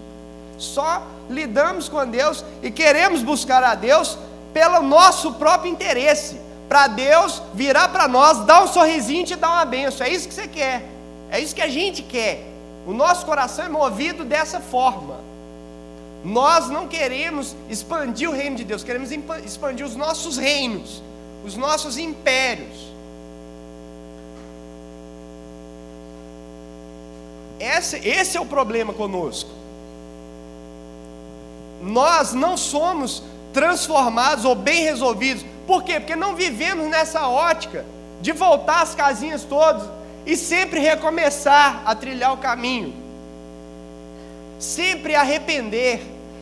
Só 0.57 1.03
lidamos 1.30 1.88
com 1.88 2.05
Deus 2.07 2.44
e 2.62 2.70
queremos 2.70 3.22
buscar 3.22 3.62
a 3.62 3.74
Deus 3.74 4.18
pelo 4.53 4.82
nosso 4.82 5.34
próprio 5.34 5.70
interesse. 5.70 6.40
Para 6.68 6.86
Deus 6.88 7.40
virar 7.55 7.88
para 7.88 8.09
nós, 8.09 8.44
dar 8.44 8.62
um 8.62 8.66
sorrisinho 8.66 9.22
e 9.22 9.24
te 9.24 9.36
dar 9.36 9.51
uma 9.51 9.64
benção. 9.64 10.07
É 10.07 10.11
isso 10.11 10.28
que 10.28 10.34
você 10.34 10.49
quer. 10.49 10.84
É 11.30 11.40
isso 11.40 11.55
que 11.55 11.62
a 11.62 11.68
gente 11.68 12.03
quer. 12.03 12.44
O 12.86 12.92
nosso 12.92 13.24
coração 13.24 13.64
é 13.64 13.68
movido 13.68 14.24
dessa 14.24 14.61
forma. 14.61 15.28
Nós 16.25 16.69
não 16.69 16.89
queremos 16.89 17.55
expandir 17.71 18.29
o 18.29 18.33
reino 18.33 18.57
de 18.57 18.64
Deus, 18.64 18.83
queremos 18.83 19.11
expandir 19.45 19.87
os 19.87 19.95
nossos 19.95 20.37
reinos, 20.37 21.03
os 21.45 21.57
nossos 21.57 21.97
impérios. 21.97 22.89
Esse, 27.61 27.97
esse 28.07 28.37
é 28.37 28.41
o 28.41 28.47
problema 28.47 28.93
conosco. 28.93 29.51
Nós 31.81 32.33
não 32.33 32.57
somos 32.57 33.23
transformados 33.53 34.45
ou 34.45 34.55
bem 34.55 34.83
resolvidos. 34.85 35.45
Por 35.66 35.83
quê? 35.83 36.01
Porque 36.01 36.16
não 36.16 36.35
vivemos 36.35 36.89
nessa 36.89 37.29
ótica 37.29 37.85
de 38.21 38.33
voltar 38.33 38.83
às 38.83 38.95
casinhas 38.95 39.45
todas 39.45 39.89
e 40.27 40.37
sempre 40.37 40.81
recomeçar 40.81 41.83
a 41.85 41.95
trilhar 41.95 42.33
o 42.33 42.39
caminho. 42.39 43.08
Sempre 44.59 45.15
arrepender, 45.15 46.01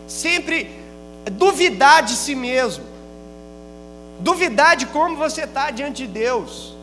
sempre 0.09 0.71
duvidar 1.33 2.03
de 2.03 2.12
si 2.12 2.35
mesmo. 2.35 2.85
Duvidar 4.21 4.77
de 4.77 4.87
como 4.87 5.17
você 5.17 5.43
está 5.43 5.71
diante 5.71 6.07
de 6.07 6.12
Deus. 6.12 6.75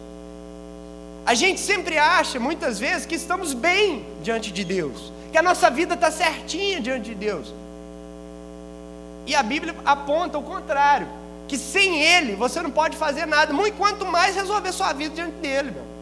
A 1.26 1.34
gente 1.34 1.60
sempre 1.60 1.98
acha, 1.98 2.40
muitas 2.40 2.80
vezes, 2.80 3.06
que 3.06 3.16
estamos 3.16 3.54
bem 3.54 4.06
diante 4.22 4.52
de 4.52 4.64
Deus, 4.64 5.12
que 5.32 5.38
a 5.38 5.42
nossa 5.42 5.70
vida 5.70 5.94
está 5.94 6.12
certinha 6.12 6.82
diante 6.82 7.10
de 7.10 7.16
Deus. 7.16 7.54
E 9.26 9.34
a 9.34 9.42
Bíblia 9.42 9.74
aponta 9.86 10.38
o 10.38 10.44
contrário, 10.44 11.08
que 11.48 11.58
sem 11.58 12.02
Ele 12.02 12.36
você 12.36 12.62
não 12.62 12.70
pode 12.70 12.98
fazer 12.98 13.26
nada, 13.26 13.54
muito 13.54 13.78
quanto 13.78 14.06
mais 14.06 14.36
resolver 14.36 14.72
sua 14.74 14.92
vida 14.92 15.16
diante 15.16 15.38
dele, 15.38 15.72
meu. 15.72 15.93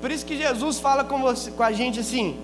Por 0.00 0.10
isso 0.10 0.24
que 0.24 0.36
Jesus 0.36 0.78
fala 0.78 1.04
com, 1.04 1.20
você, 1.20 1.50
com 1.50 1.62
a 1.62 1.72
gente 1.72 2.00
assim: 2.00 2.38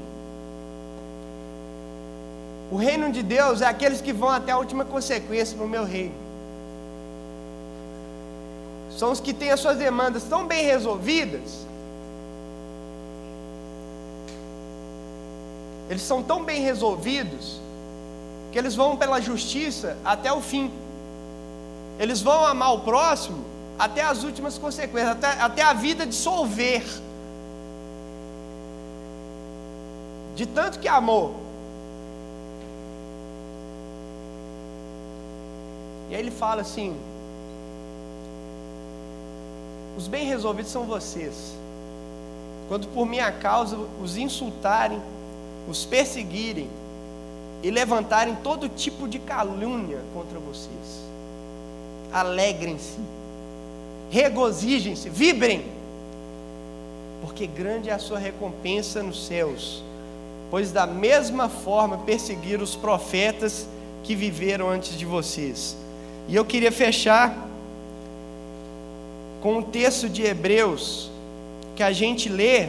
o 2.71 2.77
reino 2.77 3.11
de 3.13 3.23
Deus 3.23 3.61
é 3.61 3.67
aqueles 3.67 4.01
que 4.01 4.13
vão 4.13 4.29
até 4.29 4.53
a 4.53 4.59
última 4.59 4.85
consequência 4.85 5.57
para 5.57 5.67
o 5.67 5.69
meu 5.69 5.85
reino. 5.85 6.15
São 8.99 9.11
os 9.11 9.21
que 9.21 9.33
têm 9.33 9.51
as 9.51 9.61
suas 9.61 9.79
demandas 9.79 10.25
tão 10.25 10.47
bem 10.47 10.65
resolvidas 10.65 11.65
Eles 15.89 16.03
são 16.03 16.23
tão 16.23 16.45
bem 16.45 16.63
resolvidos 16.63 17.61
que 18.51 18.59
eles 18.59 18.75
vão 18.75 18.97
pela 18.97 19.21
justiça 19.21 19.97
até 20.05 20.33
o 20.33 20.41
fim. 20.41 20.71
Eles 21.99 22.23
vão 22.23 22.45
amar 22.47 22.75
o 22.75 22.81
próximo 22.81 23.45
até 23.79 24.03
as 24.03 24.23
últimas 24.23 24.57
consequências, 24.57 25.13
até, 25.13 25.41
até 25.41 25.63
a 25.63 25.73
vida 25.73 26.07
dissolver. 26.07 26.85
De 30.35 30.47
tanto 30.47 30.79
que 30.79 30.89
amou. 30.89 31.35
E 36.11 36.15
aí 36.15 36.21
ele 36.21 36.31
fala 36.31 36.63
assim: 36.63 36.97
os 39.97 40.09
bem 40.09 40.27
resolvidos 40.27 40.71
são 40.71 40.85
vocês. 40.85 41.55
Quando 42.69 42.89
por 42.89 43.07
minha 43.07 43.31
causa 43.31 43.79
os 44.03 44.17
insultarem, 44.17 45.01
os 45.69 45.85
perseguirem 45.85 46.69
e 47.63 47.71
levantarem 47.71 48.37
todo 48.37 48.69
tipo 48.69 49.09
de 49.09 49.19
calúnia 49.19 50.01
contra 50.13 50.39
vocês. 50.39 51.05
Alegrem-se, 52.13 52.99
regozijem-se, 54.11 55.09
vibrem, 55.09 55.65
porque 57.23 57.47
grande 57.47 57.91
é 57.91 57.93
a 57.93 57.99
sua 57.99 58.19
recompensa 58.19 59.03
nos 59.03 59.27
céus, 59.27 59.83
pois 60.55 60.71
da 60.71 60.87
mesma 60.87 61.49
forma 61.49 61.99
perseguiram 61.99 62.63
os 62.63 62.77
profetas 62.77 63.67
que 64.05 64.15
viveram 64.15 64.71
antes 64.71 64.97
de 64.97 65.05
vocês. 65.05 65.77
E 66.29 66.37
eu 66.37 66.45
queria 66.45 66.71
fechar 66.71 67.37
com 69.43 69.57
um 69.57 69.63
texto 69.63 70.09
de 70.09 70.23
Hebreus 70.23 71.11
que 71.75 71.83
a 71.83 71.91
gente 71.91 72.29
lê, 72.29 72.69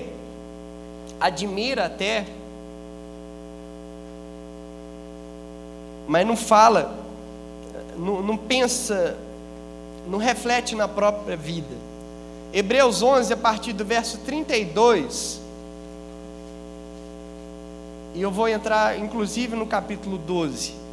admira 1.19 1.85
até, 1.85 2.25
mas 6.07 6.25
não 6.25 6.35
fala, 6.35 7.05
não, 7.95 8.19
não 8.23 8.35
pensa, 8.35 9.15
não 10.07 10.17
reflete 10.17 10.73
na 10.73 10.87
própria 10.87 11.37
vida. 11.37 11.75
Hebreus 12.51 13.03
11, 13.03 13.31
a 13.31 13.37
partir 13.37 13.73
do 13.73 13.85
verso 13.85 14.17
32, 14.25 15.44
e 18.15 18.21
eu 18.21 18.31
vou 18.31 18.47
entrar 18.47 18.97
inclusive 18.97 19.55
no 19.55 19.67
capítulo 19.67 20.17
12. 20.17 20.85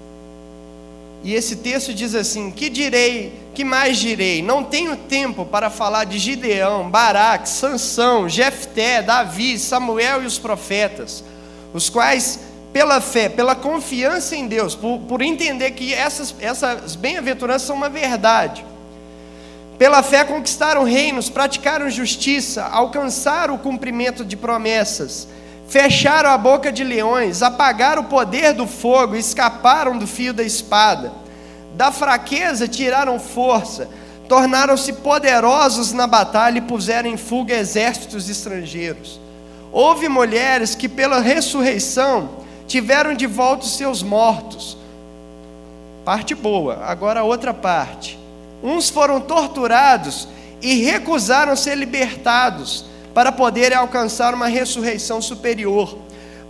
E 1.25 1.35
esse 1.35 1.57
texto 1.57 1.95
diz 1.95 2.15
assim: 2.15 2.51
Que 2.51 2.69
direi, 2.69 3.33
que 3.55 3.65
mais 3.65 3.97
direi? 3.99 4.43
Não 4.43 4.65
tenho 4.65 4.97
tempo 4.97 5.47
para 5.47 5.71
falar 5.71 6.05
de 6.05 6.19
Gideão, 6.19 6.91
Baraque, 6.91 7.49
Sansão, 7.49 8.29
Jefté, 8.29 9.01
Davi, 9.01 9.59
Samuel 9.59 10.25
e 10.25 10.27
os 10.27 10.39
profetas, 10.39 11.23
os 11.73 11.89
quais 11.89 12.41
pela 12.73 13.01
fé, 13.01 13.29
pela 13.29 13.55
confiança 13.55 14.35
em 14.35 14.49
Deus, 14.49 14.75
por, 14.75 14.99
por 15.01 15.23
entender 15.23 15.73
que 15.73 15.93
essas, 15.93 16.35
essas 16.41 16.97
bem-aventuranças 16.97 17.67
são 17.67 17.77
uma 17.77 17.89
verdade. 17.89 18.65
Pela 19.79 20.03
fé 20.03 20.25
conquistaram 20.25 20.85
reinos, 20.85 21.29
praticaram 21.29 21.91
justiça, 21.91 22.65
alcançaram 22.65 23.55
o 23.55 23.59
cumprimento 23.59 24.25
de 24.25 24.37
promessas, 24.37 25.29
fecharam 25.73 26.29
a 26.29 26.37
boca 26.37 26.71
de 26.71 26.85
leões, 26.85 27.41
apagaram 27.41 28.03
o 28.03 28.05
poder 28.05 28.53
do 28.53 28.67
fogo, 28.67 29.17
escaparam 29.17 29.97
do 29.97 30.07
fio 30.07 30.35
da 30.35 30.43
espada. 30.43 31.11
Da 31.75 31.91
fraqueza 31.91 32.69
tiraram 32.69 33.19
força, 33.19 33.89
tornaram-se 34.29 34.93
poderosos 34.93 35.95
na 35.95 36.07
batalha 36.07 36.59
e 36.59 36.61
puseram 36.61 37.09
em 37.09 37.17
fuga 37.17 37.55
exércitos 37.55 38.29
estrangeiros. 38.29 39.19
Houve 39.73 40.11
mulheres 40.11 40.75
que, 40.75 40.91
pela 40.91 41.21
ressurreição, 41.21 42.29
tiveram 42.67 43.15
de 43.15 43.27
volta 43.27 43.65
os 43.65 43.75
seus 43.75 44.03
mortos. 44.03 44.77
Parte 46.05 46.35
boa, 46.35 46.85
agora 46.85 47.21
a 47.21 47.25
outra 47.25 47.55
parte. 47.55 48.19
Uns 48.63 48.91
foram 48.91 49.23
torturados 49.23 50.29
e 50.61 50.83
recusaram 50.83 51.57
ser 51.57 51.77
libertados 51.77 52.92
para 53.15 53.33
poderem 53.33 53.77
alcançar 53.77 54.35
uma 54.35 54.47
ressurreição 54.47 55.21
superior. 55.21 55.99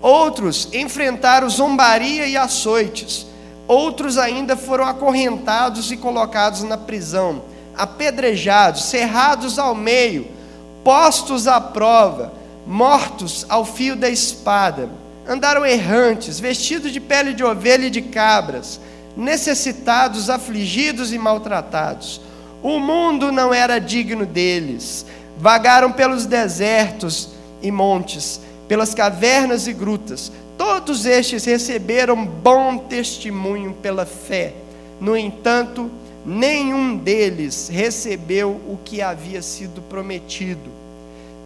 Outros 0.00 0.68
enfrentaram 0.72 1.48
zombaria 1.48 2.26
e 2.26 2.36
açoites. 2.36 3.26
Outros 3.68 4.18
ainda 4.18 4.56
foram 4.56 4.84
acorrentados 4.84 5.90
e 5.92 5.96
colocados 5.96 6.62
na 6.62 6.76
prisão, 6.76 7.42
apedrejados, 7.76 8.84
cerrados 8.84 9.58
ao 9.58 9.74
meio, 9.74 10.26
postos 10.82 11.46
à 11.46 11.60
prova, 11.60 12.32
mortos 12.66 13.46
ao 13.48 13.64
fio 13.64 13.94
da 13.94 14.10
espada 14.10 15.02
andaram 15.26 15.64
errantes, 15.64 16.40
vestidos 16.40 16.92
de 16.92 17.00
pele 17.00 17.32
de 17.32 17.44
ovelha 17.44 17.86
e 17.86 17.90
de 17.90 18.02
cabras, 18.02 18.80
necessitados, 19.16 20.28
afligidos 20.28 21.12
e 21.12 21.18
maltratados. 21.18 22.20
O 22.62 22.78
mundo 22.78 23.32
não 23.32 23.52
era 23.52 23.78
digno 23.78 24.24
deles. 24.24 25.04
Vagaram 25.42 25.90
pelos 25.90 26.24
desertos 26.24 27.30
e 27.60 27.68
montes, 27.72 28.40
pelas 28.68 28.94
cavernas 28.94 29.66
e 29.66 29.72
grutas. 29.72 30.30
todos 30.56 31.04
estes 31.04 31.44
receberam 31.44 32.24
bom 32.24 32.78
testemunho 32.78 33.72
pela 33.82 34.06
fé. 34.06 34.54
No 35.00 35.16
entanto, 35.16 35.90
nenhum 36.24 36.96
deles 36.96 37.68
recebeu 37.68 38.50
o 38.68 38.78
que 38.84 39.02
havia 39.02 39.42
sido 39.42 39.82
prometido. 39.82 40.70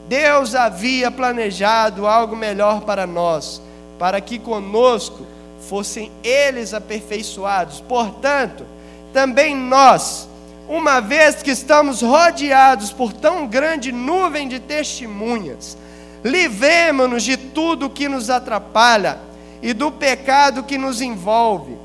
Deus 0.06 0.54
havia 0.54 1.10
planejado 1.10 2.06
algo 2.06 2.36
melhor 2.36 2.82
para 2.82 3.06
nós, 3.06 3.62
para 3.98 4.20
que 4.20 4.38
conosco 4.38 5.26
fossem 5.70 6.12
eles 6.22 6.74
aperfeiçoados. 6.74 7.80
Portanto, 7.80 8.66
também 9.14 9.56
nós, 9.56 10.28
uma 10.68 11.00
vez 11.00 11.42
que 11.42 11.50
estamos 11.50 12.02
rodeados 12.02 12.92
por 12.92 13.12
tão 13.12 13.46
grande 13.46 13.92
nuvem 13.92 14.48
de 14.48 14.58
testemunhas, 14.58 15.76
livremos-nos 16.24 17.22
de 17.22 17.36
tudo 17.36 17.90
que 17.90 18.08
nos 18.08 18.30
atrapalha 18.30 19.18
e 19.62 19.72
do 19.72 19.90
pecado 19.90 20.62
que 20.64 20.76
nos 20.76 21.00
envolve, 21.00 21.76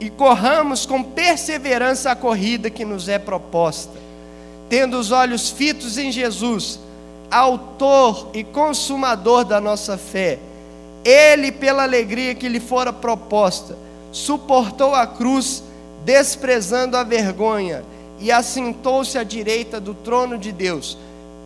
e 0.00 0.08
corramos 0.08 0.86
com 0.86 1.02
perseverança 1.02 2.10
a 2.12 2.16
corrida 2.16 2.70
que 2.70 2.84
nos 2.84 3.08
é 3.08 3.18
proposta, 3.18 3.98
tendo 4.68 4.98
os 4.98 5.10
olhos 5.10 5.50
fitos 5.50 5.98
em 5.98 6.12
Jesus, 6.12 6.78
Autor 7.30 8.30
e 8.32 8.44
Consumador 8.44 9.44
da 9.44 9.60
nossa 9.60 9.98
fé. 9.98 10.38
Ele, 11.04 11.50
pela 11.50 11.82
alegria 11.82 12.34
que 12.34 12.48
lhe 12.48 12.60
fora 12.60 12.92
proposta, 12.92 13.76
suportou 14.12 14.94
a 14.94 15.06
cruz, 15.06 15.62
desprezando 16.08 16.96
a 16.96 17.04
vergonha, 17.04 17.84
e 18.18 18.32
assentou-se 18.32 19.18
à 19.18 19.22
direita 19.22 19.78
do 19.78 19.92
trono 19.92 20.38
de 20.38 20.50
Deus. 20.50 20.96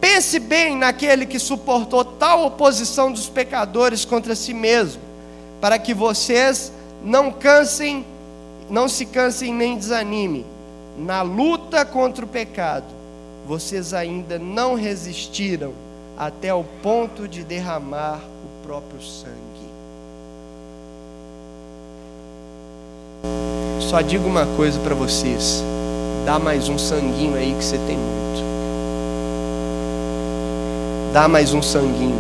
Pense 0.01 0.39
bem 0.39 0.77
naquele 0.77 1.27
que 1.27 1.39
suportou 1.41 2.05
tal 2.05 2.47
oposição 2.47 3.11
dos 3.11 3.29
pecadores 3.29 4.05
contra 4.05 4.37
si 4.37 4.55
mesmo, 4.55 5.03
para 5.61 5.81
que 5.81 5.93
vocês 5.93 6.73
não 7.03 7.33
cansem, 7.33 8.07
não 8.71 8.89
se 8.89 9.05
cansem 9.05 9.53
nem 9.53 9.77
desanimem. 9.77 10.47
Na 10.97 11.23
luta 11.23 11.85
contra 11.85 12.25
o 12.25 12.29
pecado, 12.29 12.87
vocês 13.45 13.93
ainda 13.93 14.39
não 14.39 14.75
resistiram 14.75 15.73
até 16.17 16.55
o 16.55 16.63
ponto 16.63 17.27
de 17.27 17.43
derramar 17.43 18.21
o 18.21 18.65
próprio 18.65 19.03
sangue. 19.03 19.52
Só 23.93 24.01
digo 24.01 24.27
uma 24.27 24.47
coisa 24.57 24.81
para 24.81 24.95
vocês: 24.95 25.63
dá 26.25 26.39
mais 26.39 26.67
um 26.67 26.79
sanguinho 26.79 27.37
aí 27.37 27.55
que 27.59 27.63
você 27.63 27.77
tem 27.77 27.99
muito. 27.99 28.43
Dá 31.13 31.29
mais 31.29 31.53
um 31.53 31.61
sanguinho. 31.61 32.17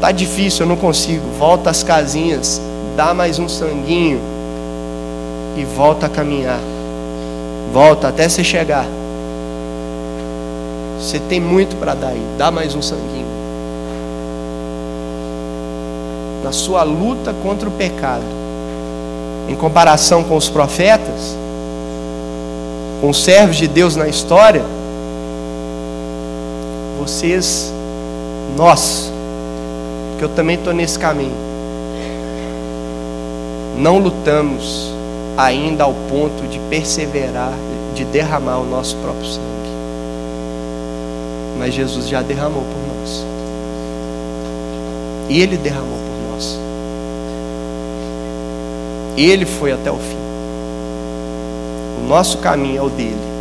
Tá 0.00 0.10
difícil, 0.10 0.64
eu 0.64 0.68
não 0.68 0.76
consigo. 0.76 1.22
Volta 1.38 1.70
às 1.70 1.84
casinhas, 1.84 2.60
dá 2.96 3.14
mais 3.14 3.38
um 3.38 3.48
sanguinho 3.48 4.20
e 5.56 5.62
volta 5.76 6.06
a 6.06 6.08
caminhar. 6.08 6.58
Volta 7.72 8.08
até 8.08 8.28
você 8.28 8.42
chegar. 8.42 8.86
Você 10.98 11.20
tem 11.20 11.40
muito 11.40 11.76
para 11.76 11.94
dar 11.94 12.08
aí, 12.08 12.26
dá 12.36 12.50
mais 12.50 12.74
um 12.74 12.82
sanguinho. 12.82 13.27
Na 16.42 16.52
sua 16.52 16.82
luta 16.82 17.34
contra 17.42 17.68
o 17.68 17.72
pecado, 17.72 18.24
em 19.48 19.54
comparação 19.54 20.22
com 20.22 20.36
os 20.36 20.48
profetas, 20.48 21.36
com 23.00 23.10
os 23.10 23.22
servos 23.22 23.56
de 23.56 23.66
Deus 23.66 23.96
na 23.96 24.08
história, 24.08 24.64
vocês, 26.98 27.72
nós, 28.56 29.10
que 30.18 30.24
eu 30.24 30.28
também 30.28 30.56
estou 30.56 30.72
nesse 30.72 30.98
caminho, 30.98 31.48
não 33.78 33.98
lutamos 33.98 34.92
ainda 35.36 35.84
ao 35.84 35.94
ponto 35.94 36.46
de 36.48 36.58
perseverar, 36.68 37.52
de 37.94 38.04
derramar 38.04 38.58
o 38.58 38.66
nosso 38.66 38.96
próprio 38.96 39.24
sangue. 39.24 39.46
Mas 41.56 41.72
Jesus 41.72 42.08
já 42.08 42.20
derramou 42.22 42.62
por 42.62 42.96
nós. 42.96 43.24
E 45.28 45.40
Ele 45.40 45.56
derramou 45.56 45.98
por 45.98 46.17
nós. 46.38 46.58
Ele 49.16 49.44
foi 49.44 49.72
até 49.72 49.90
o 49.90 49.98
fim. 49.98 50.16
O 51.98 52.06
nosso 52.08 52.38
caminho 52.38 52.78
é 52.78 52.82
o 52.82 52.88
dele. 52.88 53.37